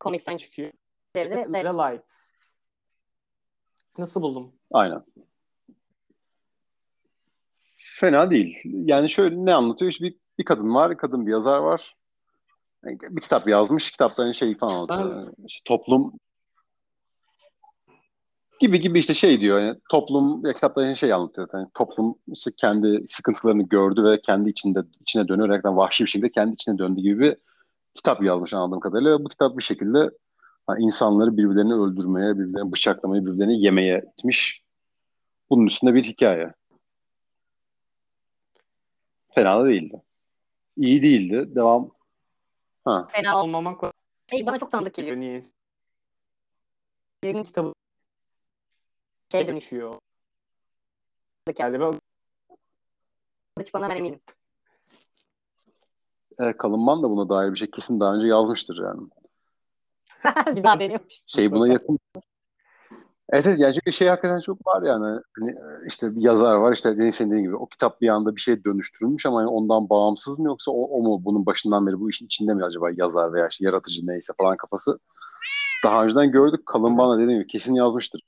Comics'ten 0.00 0.36
çıkıyor. 0.36 0.72
çevirdi 1.14 1.36
ve 1.36 1.52
Ve 1.52 1.64
Light. 1.64 2.10
Nasıl 3.98 4.22
buldum? 4.22 4.52
Aynen. 4.70 5.04
Fena 7.76 8.30
değil. 8.30 8.58
Yani 8.64 9.10
şöyle 9.10 9.36
ne 9.36 9.54
anlatıyor? 9.54 9.90
İşte 9.90 10.04
bir, 10.04 10.16
bir 10.38 10.44
kadın 10.44 10.74
var, 10.74 10.96
kadın 10.96 11.26
bir 11.26 11.32
yazar 11.32 11.58
var. 11.58 11.96
Yani 12.84 12.98
Bir 13.10 13.20
kitap 13.20 13.48
yazmış, 13.48 13.90
kitapların 13.90 14.32
şeyi 14.32 14.58
falan 14.58 14.74
anlatıyor. 14.74 15.32
İşte 15.46 15.62
toplum 15.64 16.12
gibi 18.62 18.80
gibi 18.80 18.98
işte 18.98 19.14
şey 19.14 19.40
diyor. 19.40 19.60
Yani 19.60 19.78
toplum 19.90 20.46
ya 20.46 20.52
kitapların 20.52 20.94
şey 20.94 21.12
anlatıyor. 21.12 21.48
Yani 21.54 21.66
toplum 21.74 22.14
işte 22.26 22.50
kendi 22.56 23.04
sıkıntılarını 23.08 23.62
gördü 23.62 24.04
ve 24.04 24.20
kendi 24.20 24.50
içinde 24.50 24.82
içine 25.00 25.28
dönerek 25.28 25.64
vahşi 25.64 26.04
bir 26.04 26.10
şekilde 26.10 26.30
kendi 26.30 26.54
içine 26.54 26.78
döndü 26.78 27.00
gibi 27.00 27.20
bir 27.20 27.36
kitap 27.94 28.22
yazmış 28.22 28.54
anladığım 28.54 28.80
kadarıyla. 28.80 29.18
Ve 29.18 29.24
bu 29.24 29.28
kitap 29.28 29.58
bir 29.58 29.62
şekilde 29.62 30.10
hani 30.66 30.84
insanları 30.84 31.36
birbirlerini 31.36 31.74
öldürmeye, 31.74 32.38
birbirlerini 32.38 32.72
bıçaklamaya, 32.72 33.26
birbirlerini 33.26 33.62
yemeye 33.62 34.04
itmiş. 34.12 34.62
Bunun 35.50 35.66
üstünde 35.66 35.94
bir 35.94 36.04
hikaye. 36.04 36.52
Fena 39.34 39.60
da 39.60 39.68
değildi. 39.68 40.02
İyi 40.76 41.02
değildi. 41.02 41.54
Devam. 41.54 41.90
Ha. 42.84 43.06
fena 43.10 43.42
Olmamakla 43.42 43.92
şey 44.30 44.46
bana 44.46 44.58
çok 44.58 44.72
tanıdık 44.72 44.94
geliyor. 44.94 45.16
niye 45.16 45.40
Birinin 47.22 47.44
kitabı 47.44 47.72
şey 49.32 49.40
dönüş. 49.40 49.48
dönüşüyor. 49.50 49.98
Geldi 51.56 51.80
ve 51.80 51.90
Hiç 53.60 53.74
bana 53.74 53.88
ben 53.88 53.96
eminim. 53.96 54.20
E, 56.38 56.56
Kalınman 56.56 57.02
da 57.02 57.10
buna 57.10 57.28
dair 57.28 57.52
bir 57.52 57.58
şey 57.58 57.70
kesin 57.70 58.00
daha 58.00 58.14
önce 58.14 58.26
yazmıştır 58.26 58.78
yani. 58.84 59.08
bir 60.56 60.64
daha 60.64 60.80
deniyormuş. 60.80 61.20
Şey 61.26 61.50
buna 61.52 61.72
yakın. 61.72 61.98
Evet, 63.32 63.46
evet 63.46 63.58
yani 63.58 63.74
çünkü 63.74 63.92
şey 63.92 64.08
hakikaten 64.08 64.40
çok 64.40 64.66
var 64.66 64.82
yani. 64.82 65.20
Hani 65.38 65.54
işte 65.86 66.16
bir 66.16 66.22
yazar 66.22 66.54
var 66.54 66.72
işte 66.72 67.12
senin 67.12 67.30
dediğin 67.30 67.44
gibi 67.44 67.56
o 67.56 67.66
kitap 67.66 68.00
bir 68.00 68.08
anda 68.08 68.36
bir 68.36 68.40
şeye 68.40 68.64
dönüştürülmüş 68.64 69.26
ama 69.26 69.40
yani 69.40 69.50
ondan 69.50 69.88
bağımsız 69.90 70.38
mı 70.38 70.46
yoksa 70.46 70.70
o, 70.70 70.82
o 70.84 71.02
mu 71.02 71.24
bunun 71.24 71.46
başından 71.46 71.86
beri 71.86 72.00
bu 72.00 72.10
işin 72.10 72.26
içinde 72.26 72.54
mi 72.54 72.64
acaba 72.64 72.90
yazar 72.96 73.32
veya 73.32 73.48
işte 73.48 73.64
yaratıcı 73.64 74.06
neyse 74.06 74.32
falan 74.38 74.56
kafası. 74.56 74.98
Daha 75.84 76.04
önceden 76.04 76.30
gördük 76.30 76.66
Kalınban'la 76.66 77.18
dediğim 77.18 77.40
gibi 77.40 77.46
kesin 77.46 77.74
yazmıştır. 77.74 78.20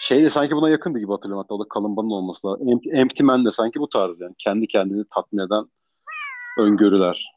Şey 0.00 0.22
de 0.22 0.30
sanki 0.30 0.56
buna 0.56 0.70
yakındı 0.70 0.98
gibi 0.98 1.12
hatırlıyorum 1.12 1.42
hatta 1.42 1.54
o 1.54 1.64
da 1.64 1.68
Kalınban'ın 1.68 2.10
olması 2.10 2.46
lazım. 2.46 2.68
Empty, 2.68 2.90
Empty 2.92 3.22
Man 3.22 3.44
de 3.44 3.50
sanki 3.50 3.80
bu 3.80 3.88
tarz 3.88 4.20
yani. 4.20 4.34
Kendi 4.38 4.66
kendini 4.66 5.04
tatmin 5.14 5.46
eden 5.46 5.64
öngörüler. 6.58 7.32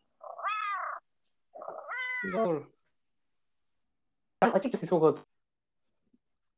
Doğru. 2.33 2.63
Ben 4.41 4.51
açıkçası 4.51 4.87
çok 4.87 5.03
hatırlıyorum. 5.03 5.34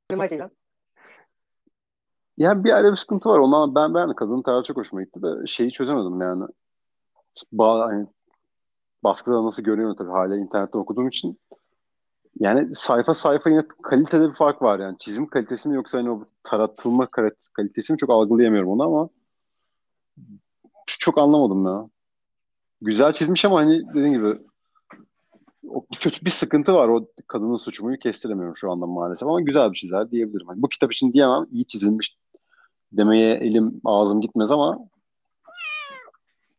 Açacağım. 0.10 0.52
Yani 2.38 2.64
bir 2.64 2.72
ayrı 2.72 2.92
bir 2.92 2.98
sıkıntı 2.98 3.30
var. 3.30 3.40
Ondan 3.40 3.76
ben 3.76 3.94
ben 3.94 4.16
kadının 4.16 4.42
tarzı 4.42 4.64
çok 4.64 4.78
hoşuma 4.78 5.04
gitti 5.04 5.22
de 5.24 5.48
şeyi 5.48 5.72
çözemedim 5.72 6.22
yani. 6.22 6.44
Ba 7.52 7.80
hani, 7.80 8.08
baskıda 9.04 9.46
nasıl 9.46 9.64
görüyorum 9.64 9.96
tabii 9.96 10.10
hala 10.10 10.38
internetten 10.38 10.80
okuduğum 10.80 11.08
için. 11.08 11.40
Yani 12.40 12.76
sayfa 12.76 13.14
sayfa 13.14 13.50
yine 13.50 13.62
kalitede 13.84 14.30
bir 14.30 14.36
fark 14.36 14.62
var 14.62 14.80
yani. 14.80 14.98
Çizim 14.98 15.28
kalitesi 15.28 15.70
mi 15.70 15.76
yoksa 15.76 15.98
hani 15.98 16.12
o 16.12 16.26
taratılma 16.44 17.06
kalit- 17.06 17.50
kalitesi 17.54 17.94
mi 17.94 17.98
çok 17.98 18.10
algılayamıyorum 18.10 18.70
onu 18.70 18.84
ama 18.84 19.10
çok 20.88 21.18
anlamadım 21.18 21.66
ya. 21.66 21.90
Güzel 22.82 23.14
çizmiş 23.14 23.46
ama 23.46 23.60
hani 23.60 23.88
dediğim 23.90 24.14
gibi 24.14 24.42
o 25.70 25.86
bir 25.92 25.98
kötü 25.98 26.26
bir 26.26 26.30
sıkıntı 26.30 26.74
var. 26.74 26.88
O 26.88 27.08
kadının 27.28 27.58
suçumuyu 27.58 28.00
kestiremiyorum 28.00 28.56
şu 28.56 28.72
anda 28.72 28.86
maalesef 28.86 29.28
ama 29.28 29.42
güzel 29.42 29.72
bir 29.72 29.78
çizer 29.78 30.12
diyebilirim. 30.12 30.48
Hani 30.48 30.62
bu 30.62 30.70
kitap 30.70 30.94
için 30.94 31.14
diyemem. 31.14 31.46
iyi 31.52 31.68
çizilmiş 31.68 32.18
demeye 32.92 33.36
elim 33.36 33.82
ağzım 33.86 34.22
gitmez 34.22 34.52
ama 34.52 34.80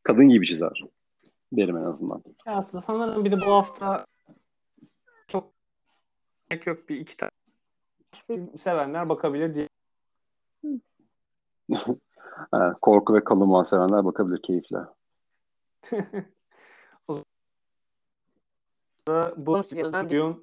kadın 0.03 0.29
gibi 0.29 0.47
çizer. 0.47 0.85
Derim 1.53 1.77
en 1.77 1.85
azından. 1.85 2.23
Evet, 2.47 2.85
sanırım 2.87 3.25
bir 3.25 3.33
de 3.33 3.41
bu 3.41 3.53
hafta 3.53 4.07
çok 5.29 5.53
gerek 6.51 6.67
yok 6.67 6.89
bir 6.89 6.97
iki 6.97 7.17
tane 7.17 7.31
sevenler 8.57 9.09
bakabilir 9.09 9.55
diye. 9.55 9.69
Ha, 12.51 12.75
korku 12.83 13.15
ve 13.15 13.25
kalınman 13.25 13.63
sevenler 13.63 14.05
bakabilir 14.05 14.43
keyifle. 14.43 14.79
Bu 19.37 19.63
stüdyomuzdan 19.63 20.11
Dune 20.11 20.37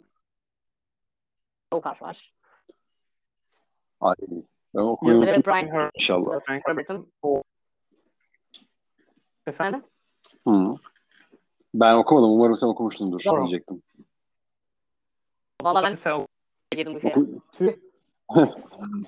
Avukat 1.72 2.01
var. 2.01 2.34
Ay, 4.01 4.15
ben 4.75 4.81
okuyayım 4.81 5.24
Yazarı 5.24 5.45
Brian 5.45 5.91
inşallah. 5.95 6.39
Frank 6.39 6.67
Herbert'ın 6.67 7.12
Efendim? 9.48 9.84
efendim. 9.84 9.84
Hı. 10.48 10.75
Ben 11.74 11.95
okumadım. 11.95 12.29
Umarım 12.29 12.57
sen 12.57 12.67
okumuşsundur 12.67 13.19
Tamam. 13.19 13.48
diyecektim. 13.48 13.81
Valla 15.62 15.84
ben 15.84 15.93
Sen 15.93 16.27
girdim 16.72 17.00
bu. 17.03 17.07
Oku- 17.07 17.41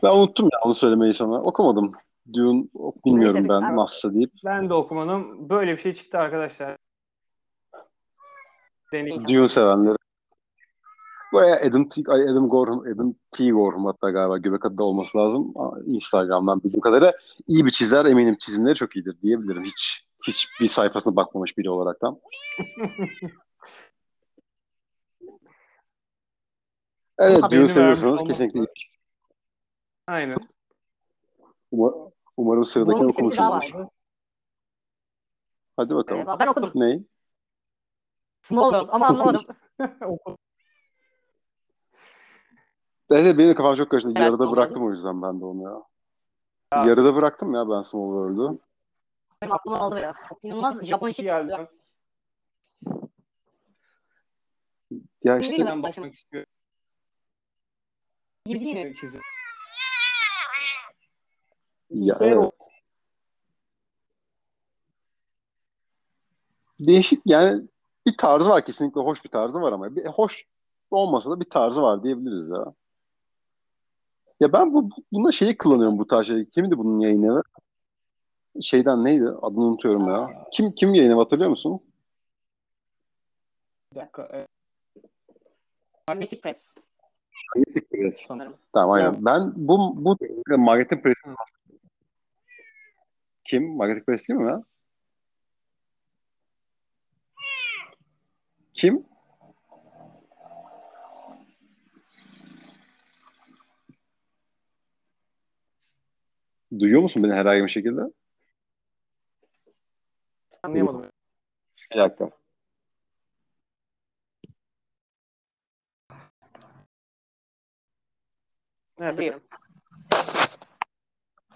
ben 0.03 0.09
unuttum 0.09 0.49
ya 0.53 0.59
onu 0.63 0.75
söylemeyi 0.75 1.13
sana. 1.13 1.41
Okumadım. 1.41 1.91
Dune 2.33 2.67
bilmiyorum 3.05 3.35
Neyse, 3.35 3.49
ben 3.49 3.61
ben- 3.61 3.75
nasılsa 3.75 4.13
deyip. 4.13 4.31
Ben 4.45 4.69
de 4.69 4.73
okumadım. 4.73 5.49
Böyle 5.49 5.71
bir 5.71 5.81
şey 5.81 5.93
çıktı 5.93 6.17
arkadaşlar. 6.17 6.77
Deneyim. 8.93 9.27
Dune 9.27 9.49
sevenleri. 9.49 9.95
Baya 11.33 11.55
Adam 11.61 11.89
T. 11.89 12.01
Adam 12.07 12.49
Gorham, 12.49 12.79
Adam 12.79 13.13
T. 13.31 13.49
Gorham 13.49 13.85
hatta 13.85 14.09
galiba 14.09 14.37
göbek 14.37 14.65
adı 14.65 14.77
da 14.77 14.83
olması 14.83 15.17
lazım. 15.17 15.53
Instagram'dan 15.85 16.63
bildiğim 16.63 16.81
kadarıyla 16.81 17.13
iyi 17.47 17.65
bir 17.65 17.71
çizer 17.71 18.05
eminim 18.05 18.35
çizimleri 18.39 18.75
çok 18.75 18.95
iyidir 18.95 19.21
diyebilirim. 19.21 19.63
Hiç 19.63 20.05
hiçbir 20.27 20.67
sayfasına 20.67 21.15
bakmamış 21.15 21.57
biri 21.57 21.69
olaraktan. 21.69 22.19
Evet, 27.19 27.43
Haberini 27.43 27.63
Dune 27.63 27.73
seviyorsanız 27.73 28.23
kesinlikle. 28.23 28.65
Aynen. 30.07 30.37
Umar- 31.71 32.11
umarım 32.37 32.65
sıradakini 32.65 33.39
vardı. 33.39 33.89
Hadi 35.77 35.95
bakalım. 35.95 36.21
Ee, 36.21 36.39
ben 36.39 36.47
okudum. 36.47 36.71
Ne? 36.75 36.99
Smallworld 38.47 38.89
ama 38.91 39.07
anlamadım. 39.07 39.43
Evet, 43.09 43.37
benim 43.37 43.49
de 43.49 43.55
kafam 43.55 43.75
çok 43.75 43.89
karıştı. 43.91 44.09
Yarıda 44.09 44.37
Smallworld. 44.37 44.57
bıraktım 44.57 44.85
o 44.85 44.91
yüzden 44.91 45.21
ben 45.21 45.41
de 45.41 45.45
onu 45.45 45.63
ya. 45.63 45.83
Ya. 46.73 46.89
Yarıda 46.89 47.15
bıraktım 47.15 47.53
ya 47.53 47.69
ben 47.69 47.81
Smallworld'u. 47.81 48.59
Benim 49.41 49.53
aklımı 49.53 49.77
aldı 49.77 49.99
ya. 49.99 50.13
İnanılmaz 50.43 50.85
Japon 50.85 51.09
işi. 51.09 51.23
geldi. 51.23 51.67
Ya 55.23 55.37
işte? 55.37 55.65
Ben 55.65 55.83
bakmak 55.83 56.13
istiyorum. 56.13 56.49
Gibi 58.45 58.59
değil 58.59 58.85
mi? 58.85 58.95
Çizim. 58.95 59.21
ya, 61.89 62.15
evet. 62.21 62.37
o- 62.37 62.51
Değişik 66.79 67.21
yani 67.25 67.67
bir 68.07 68.17
tarzı 68.17 68.49
var 68.49 68.65
kesinlikle 68.65 69.01
hoş 69.01 69.23
bir 69.23 69.29
tarzı 69.29 69.61
var 69.61 69.71
ama 69.71 69.95
bir, 69.95 70.05
hoş 70.05 70.45
olmasa 70.91 71.31
da 71.31 71.39
bir 71.39 71.49
tarzı 71.49 71.81
var 71.81 72.03
diyebiliriz 72.03 72.49
ya. 72.49 72.73
Ya 74.39 74.53
ben 74.53 74.73
bu 74.73 74.89
bunda 75.11 75.31
şeyi 75.31 75.57
kullanıyorum 75.57 75.99
bu 75.99 76.07
tarz 76.07 76.27
şey. 76.27 76.49
Kimdi 76.49 76.77
bunun 76.77 76.99
yayını? 76.99 77.43
Şeyden 78.61 79.05
neydi? 79.05 79.27
Adını 79.41 79.63
unutuyorum 79.63 80.07
ya. 80.07 80.47
Kim 80.51 80.71
kim 80.71 80.93
yayını 80.93 81.15
hatırlıyor 81.15 81.49
musun? 81.49 81.81
Bir 83.93 83.99
dakika. 83.99 84.23
e, 84.23 84.47
Magnetic 86.09 86.41
Press 86.41 86.75
Magnetic 87.55 87.87
Press. 87.89 88.21
sanırım. 88.27 88.53
Tamam 88.73 88.91
aynen. 88.91 89.13
Tamam. 89.13 89.25
Ben 89.25 89.67
bu 89.67 90.05
bu 90.05 90.17
Magnetic 90.57 91.01
Press'in 91.01 91.35
kim? 93.43 93.75
Magnetic 93.75 94.05
Press 94.05 94.29
değil 94.29 94.39
mi 94.39 94.47
ya? 94.47 94.63
Kim? 98.77 99.05
Duyuyor 106.79 107.01
musun 107.01 107.23
beni 107.23 107.33
herhangi 107.33 107.63
bir 107.63 107.69
şekilde? 107.69 108.01
Anlayamadım. 110.63 111.11
Bir 111.91 111.97
dakika. 111.97 112.29
Evet, 119.01 119.17
duyuyorum. 119.17 119.41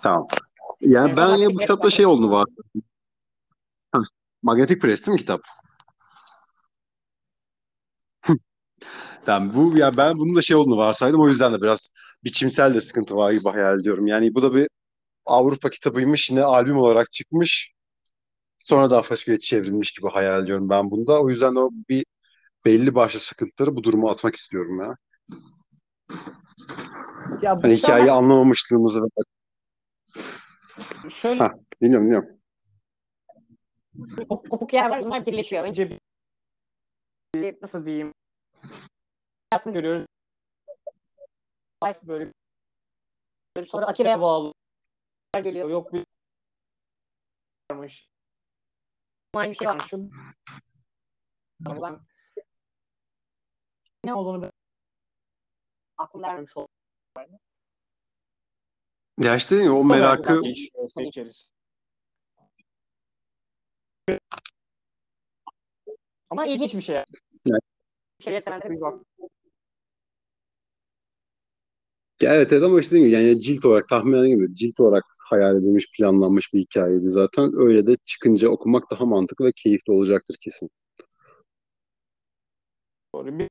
Tamam. 0.02 0.28
Yani 0.82 1.18
ben 1.18 1.36
ya 1.36 1.50
bu 1.50 1.58
kitapta 1.58 1.90
şey 1.90 2.06
oldu 2.06 2.32
var. 2.32 2.48
Magnetic 4.42 4.80
Press 4.80 5.08
değil 5.08 5.14
mi 5.14 5.20
kitap? 5.20 5.42
Tamam 9.26 9.54
bu 9.56 9.78
ya 9.78 9.98
ben 9.98 10.18
bunun 10.18 10.36
da 10.36 10.42
şey 10.42 10.58
olduğunu 10.58 10.78
varsaydım 10.78 11.22
o 11.22 11.28
yüzden 11.28 11.54
de 11.54 11.62
biraz 11.62 11.90
biçimsel 12.24 12.74
de 12.74 12.80
sıkıntı 12.80 13.16
var 13.16 13.32
gibi 13.32 13.50
hayal 13.50 13.80
ediyorum. 13.80 14.08
Yani 14.08 14.36
bu 14.36 14.42
da 14.42 14.54
bir 14.56 14.68
Avrupa 15.26 15.70
kitabıymış 15.70 16.30
yine 16.30 16.44
albüm 16.44 16.78
olarak 16.78 17.12
çıkmış. 17.12 17.74
Sonra 18.60 18.90
da 18.90 19.02
Fasika'ya 19.02 19.40
çevrilmiş 19.40 19.92
gibi 19.92 20.08
hayal 20.10 20.44
ediyorum 20.44 20.70
ben 20.70 20.92
bunda. 20.92 21.22
O 21.22 21.30
yüzden 21.30 21.56
de 21.56 21.60
o 21.60 21.70
bir 21.90 22.06
belli 22.66 22.96
başlı 22.96 23.20
sıkıntıları 23.20 23.76
bu 23.76 23.84
duruma 23.84 24.12
atmak 24.12 24.36
istiyorum 24.36 24.80
ya. 24.80 24.96
Ya 27.42 27.56
Hani 27.62 27.76
hikayeyi 27.76 28.12
anlamamışlığımızı 28.12 29.02
şöyle 31.10 31.40
Ha. 31.40 31.52
dinliyorum 31.82 32.06
dinliyorum. 32.06 32.30
Kopuk 34.30 34.74
yer 34.74 34.90
var. 34.90 35.06
Bunlar 35.06 35.26
birleşiyor. 35.26 35.64
Önce 35.64 35.90
bir 37.36 37.56
nasıl 37.62 37.86
diyeyim 37.86 38.14
hayatını 39.52 39.74
görüyoruz. 39.74 40.06
Life 41.84 42.08
Böyle 42.08 42.32
sonra 43.66 43.86
Akira'ya 43.86 44.22
bağlı 44.22 44.54
geliyor. 45.34 45.70
yok 45.70 45.94
bir 45.94 46.06
varmış. 47.72 48.10
Aynı 49.34 49.56
şey 49.56 49.68
var. 49.68 49.80
Şu 49.80 50.10
Ben 51.60 52.00
ne 54.06 54.14
olduğunu 54.14 54.52
aklımda 55.98 56.28
vermemiş 56.28 56.58
oldum. 56.58 56.70
Ya 59.18 59.36
işte 59.36 59.56
mi? 59.56 59.70
o 59.70 59.84
merakı. 59.84 60.42
Ama 66.30 66.46
ilginç 66.46 66.74
bir 66.74 66.82
şey. 66.82 67.04
Bir 68.22 68.26
şeyleri 68.26 68.42
sevenlere 68.42 68.70
Bir 68.70 68.82
bak. 68.82 69.00
Ya 72.22 72.36
evet 72.36 72.54
evet 72.54 72.64
ama 72.64 72.80
işte 72.80 72.92
dediğim 72.96 73.10
gibi 73.10 73.26
yani 73.26 73.40
cilt 73.40 73.66
olarak 73.66 73.90
tahmin 73.90 74.14
edilen 74.14 74.30
gibi 74.30 74.56
cilt 74.56 74.80
olarak 74.80 75.04
hayal 75.30 75.58
edilmiş, 75.58 75.92
planlanmış 75.98 76.54
bir 76.54 76.60
hikayeydi 76.60 77.10
zaten. 77.10 77.52
Öyle 77.58 77.88
de 77.88 77.98
çıkınca 78.06 78.50
okumak 78.50 78.92
daha 78.92 79.06
mantıklı 79.06 79.46
ve 79.46 79.52
keyifli 79.56 79.94
olacaktır 79.94 80.36
kesin. 80.44 80.70
Doğru. 83.16 83.40
Bir, 83.40 83.50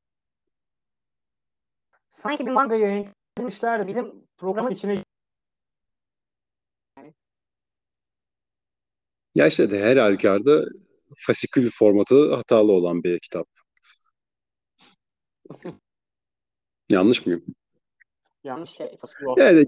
sanki 2.09 2.47
bir 2.47 2.51
manga 2.51 2.75
manga 2.75 2.77
yayınlamışlar 2.77 3.81
da 3.81 3.89
bizim 3.89 4.05
bizim 4.05 4.27
programın 4.39 4.71
içine 4.71 4.97
Ya 9.35 9.47
işte 9.47 9.71
de 9.71 9.83
her 9.83 9.97
halükarda 9.97 10.65
fasikül 11.19 11.71
formatı 11.71 12.35
hatalı 12.35 12.73
olan 12.73 13.03
bir 13.05 13.19
kitap. 13.19 13.60
Yanlış 16.89 17.27
mıyım? 17.27 17.45
yanlış 18.45 18.71
şey 18.71 18.97
fasulye. 18.97 19.45
Yani 19.45 19.67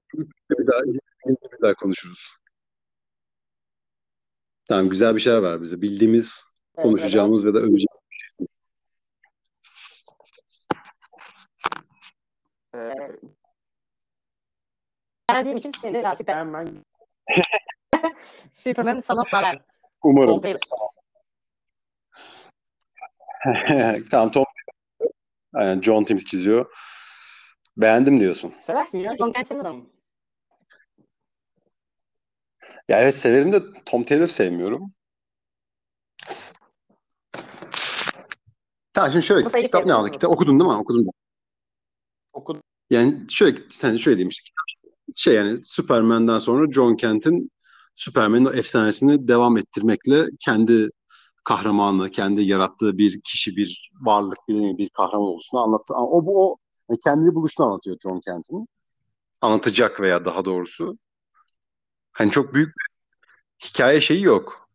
bir 0.51 0.66
daha, 0.66 0.83
bir 1.27 1.62
daha 1.62 1.75
konuşuruz. 1.75 2.37
Tamam 4.68 4.88
güzel 4.88 5.14
bir 5.14 5.21
şeyler 5.21 5.42
ver 5.42 5.62
bize. 5.62 5.83
Bildiğimiz, 5.83 6.45
konuşacağımız 6.77 7.47
ve 7.47 7.55
de 7.55 7.59
öveceğimiz. 7.59 7.87
Ee, 12.75 12.92
beğendiğim 15.31 15.57
için 15.57 15.73
seni 15.81 16.09
artık 16.09 16.29
ben 16.29 16.68
Superman 18.51 19.01
sanat 19.01 19.33
haber. 19.33 19.62
Umarım. 20.03 20.29
Tom 20.29 20.40
Taylor. 20.40 20.59
tamam 24.11 24.31
Tom. 24.31 24.45
Aynen 25.55 25.81
John 25.81 26.05
Timms 26.05 26.25
çiziyor. 26.25 26.67
Beğendim 27.77 28.21
diyorsun. 28.21 28.55
seversin 28.59 28.99
ya. 28.99 29.17
John 29.17 29.33
Kent'in 29.33 29.59
adamı. 29.59 29.87
Ya 32.88 33.01
evet 33.01 33.17
severim 33.17 33.53
de 33.53 33.62
Tom 33.87 34.05
Taylor 34.05 34.27
sevmiyorum. 34.27 34.87
Tamam 38.95 39.12
şimdi 39.12 39.27
şöyle 39.27 39.62
kitap 39.62 39.87
ne 39.87 39.93
aldı? 39.93 40.11
Kitap 40.11 40.31
okudun 40.31 40.61
değil 40.61 40.71
mi? 40.71 40.77
Okudun. 40.77 41.11
Okudum. 42.33 42.62
Yani 42.91 43.27
şöyle 43.31 43.59
hani 43.83 43.99
şöyle 43.99 44.27
işte. 44.27 44.51
Şey 45.15 45.35
yani 45.35 45.65
Superman'den 45.65 46.38
sonra 46.38 46.73
John 46.73 46.97
Kent'in 46.97 47.51
Superman'in 47.95 48.45
o 48.45 48.53
efsanesini 48.53 49.29
devam 49.29 49.57
ettirmekle 49.59 50.25
kendi 50.41 50.91
kahramanı, 51.44 52.11
kendi 52.11 52.42
yarattığı 52.42 52.98
bir 52.98 53.20
kişi, 53.20 53.57
bir 53.57 53.90
varlık, 54.00 54.38
bir, 54.48 54.78
bir 54.78 54.88
kahraman 54.88 55.28
oluşunu 55.28 55.61
anlattı. 55.61 55.94
O 55.94 56.26
bu 56.26 56.50
o 56.50 56.57
yani 56.90 56.98
kendini 57.05 57.35
buluşunu 57.35 57.66
anlatıyor 57.66 57.96
John 58.02 58.20
Kent'in. 58.20 58.68
Anlatacak 59.40 60.00
veya 60.00 60.24
daha 60.24 60.44
doğrusu. 60.44 60.98
Hani 62.12 62.31
çok 62.31 62.55
büyük 62.55 62.68
bir 62.68 62.87
hikaye 63.68 64.00
şeyi 64.00 64.22
yok. 64.22 64.68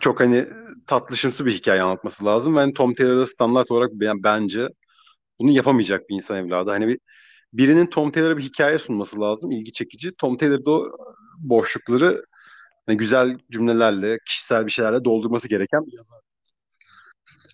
Çok 0.00 0.20
hani 0.20 0.46
tatlışımsı 0.86 1.46
bir 1.46 1.54
hikaye 1.54 1.82
anlatması 1.82 2.24
lazım. 2.24 2.56
Ben 2.56 2.72
Tom 2.72 2.94
Taylor'da 2.94 3.26
standart 3.26 3.70
olarak 3.70 3.90
ben, 3.92 4.22
bence 4.22 4.68
bunu 5.38 5.50
yapamayacak 5.50 6.08
bir 6.08 6.14
insan 6.14 6.36
evladı. 6.38 6.70
Hani 6.70 6.88
bir 6.88 6.98
birinin 7.52 7.86
Tom 7.86 8.10
Taylor'a 8.10 8.36
bir 8.36 8.42
hikaye 8.42 8.78
sunması 8.78 9.20
lazım, 9.20 9.50
ilgi 9.50 9.72
çekici. 9.72 10.10
Tom 10.18 10.36
Taylor 10.36 10.64
da 10.64 10.70
o 10.70 10.84
boşlukları 11.38 12.24
hani 12.88 12.98
güzel 12.98 13.38
cümlelerle, 13.50 14.18
kişisel 14.26 14.66
bir 14.66 14.70
şeylerle 14.70 15.04
doldurması 15.04 15.48
gereken 15.48 15.86
bir 15.86 15.92
yazar. 15.96 16.20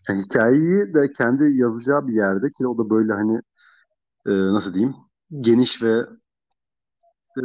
Yani 0.08 0.22
hikayeyi 0.22 0.94
de 0.94 1.12
kendi 1.12 1.56
yazacağı 1.56 2.06
bir 2.08 2.14
yerde 2.14 2.46
ki 2.58 2.66
o 2.66 2.78
da 2.78 2.90
böyle 2.90 3.12
hani 3.12 3.40
e, 4.26 4.32
nasıl 4.32 4.74
diyeyim 4.74 4.94
geniş 5.40 5.82
ve 5.82 5.98
e, 7.38 7.42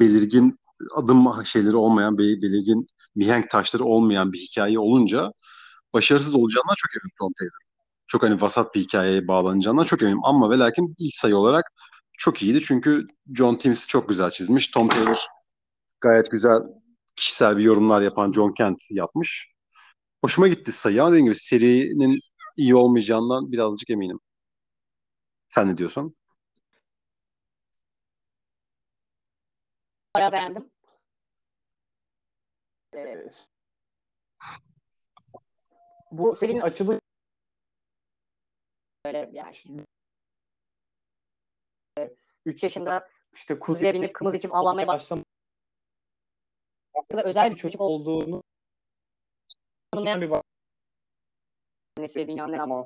belirgin 0.00 0.58
adım 0.96 1.44
şeyleri 1.44 1.76
olmayan, 1.76 2.18
be- 2.18 2.42
belirgin 2.42 2.86
mihenk 3.16 3.50
taşları 3.50 3.84
olmayan 3.84 4.32
bir 4.32 4.38
hikaye 4.38 4.78
olunca 4.78 5.32
başarısız 5.94 6.34
olacağından 6.34 6.74
çok 6.76 6.96
eminim 6.96 7.14
Tom 7.18 7.32
Taylor. 7.38 7.64
Çok 8.06 8.22
hani 8.22 8.40
vasat 8.40 8.74
bir 8.74 8.80
hikayeye 8.80 9.28
bağlanacağından 9.28 9.84
çok 9.84 10.02
eminim. 10.02 10.24
Ama 10.24 10.50
ve 10.50 10.58
lakin 10.58 10.94
ilk 10.98 11.14
sayı 11.14 11.36
olarak 11.36 11.64
çok 12.18 12.42
iyiydi. 12.42 12.62
Çünkü 12.62 13.06
John 13.34 13.54
Timms 13.54 13.86
çok 13.86 14.08
güzel 14.08 14.30
çizmiş. 14.30 14.68
Tom 14.68 14.88
Taylor 14.88 15.26
gayet 16.00 16.30
güzel 16.30 16.60
kişisel 17.16 17.56
bir 17.56 17.62
yorumlar 17.62 18.00
yapan 18.02 18.32
John 18.32 18.52
Kent 18.54 18.82
yapmış. 18.90 19.52
Hoşuma 20.24 20.48
gitti 20.48 20.72
sayı 20.72 21.02
ama 21.02 21.10
dediğim 21.10 21.26
gibi 21.26 21.34
serinin 21.34 22.20
iyi 22.56 22.74
olmayacağından 22.76 23.52
birazcık 23.52 23.90
eminim. 23.90 24.20
Sen 25.48 25.68
ne 25.68 25.78
diyorsun? 25.78 26.16
Bayağı 30.16 30.32
beğendim. 30.32 30.70
Ee, 32.96 33.28
Bu 36.12 36.36
serinin 36.36 36.60
açılış 36.60 36.98
böyle 39.06 39.30
yani 39.32 39.54
şimdi 39.54 39.84
3 42.46 42.62
yaşında 42.62 43.08
işte 43.34 43.58
kuzuya 43.58 43.94
binip 43.94 44.14
kımız 44.14 44.34
içip 44.34 44.54
avlanmaya 44.54 44.86
başlamak 44.86 45.23
başladı. 46.94 47.22
Özel 47.28 47.50
bir 47.50 47.56
çocuk 47.56 47.80
olduğunu 47.80 48.42
olmayan 49.92 50.20
bir 50.20 50.26
bir 50.26 50.30
bak 50.30 50.44
annesi 51.98 52.26
ne 52.36 52.62
ama 52.62 52.84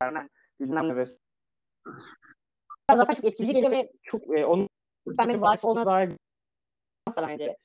ama 0.00 0.28
bilmem 0.60 0.88
ne 0.88 0.96
vesaire. 0.96 1.22
zaten 2.94 3.14
çok 3.14 3.24
etkileyici 3.24 3.54
geliyor 3.54 3.72
ve 3.72 3.92
Çok 4.02 4.38
e, 4.38 4.46
onun 4.46 4.68
Superman'in 5.08 5.42
varisi 5.42 5.66
olduğuna 5.66 5.86
daha 5.86 6.02
da 7.16 7.28
bence. 7.28 7.56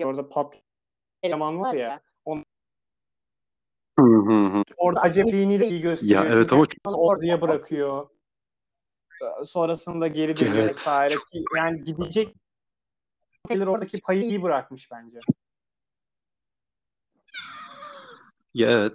orada 0.00 0.28
pat 0.28 0.62
eleman 1.22 1.60
var 1.60 1.74
ya. 1.74 2.00
Hı 3.98 4.04
hı 4.04 4.46
hı. 4.46 4.62
Orada 4.76 5.00
acemiliğini 5.00 5.60
de 5.60 5.68
iyi 5.68 5.80
gösteriyor. 5.80 6.24
Ya 6.24 6.34
evet 6.34 6.52
ama 6.52 6.66
çok- 6.66 6.98
orduya 6.98 7.40
bırakıyor. 7.40 8.08
Sonrasında 9.44 10.08
geri 10.08 10.36
dönüyor 10.36 10.56
Evet. 10.56 10.70
vesaire 10.70 11.14
ki 11.14 11.44
yani 11.56 11.84
gidecek 11.84 12.36
Taylor 13.48 13.66
oradaki 13.66 14.00
payı 14.00 14.22
iyi 14.22 14.42
bırakmış 14.42 14.90
bence. 14.90 15.18
ya 18.54 18.70
evet. 18.70 18.92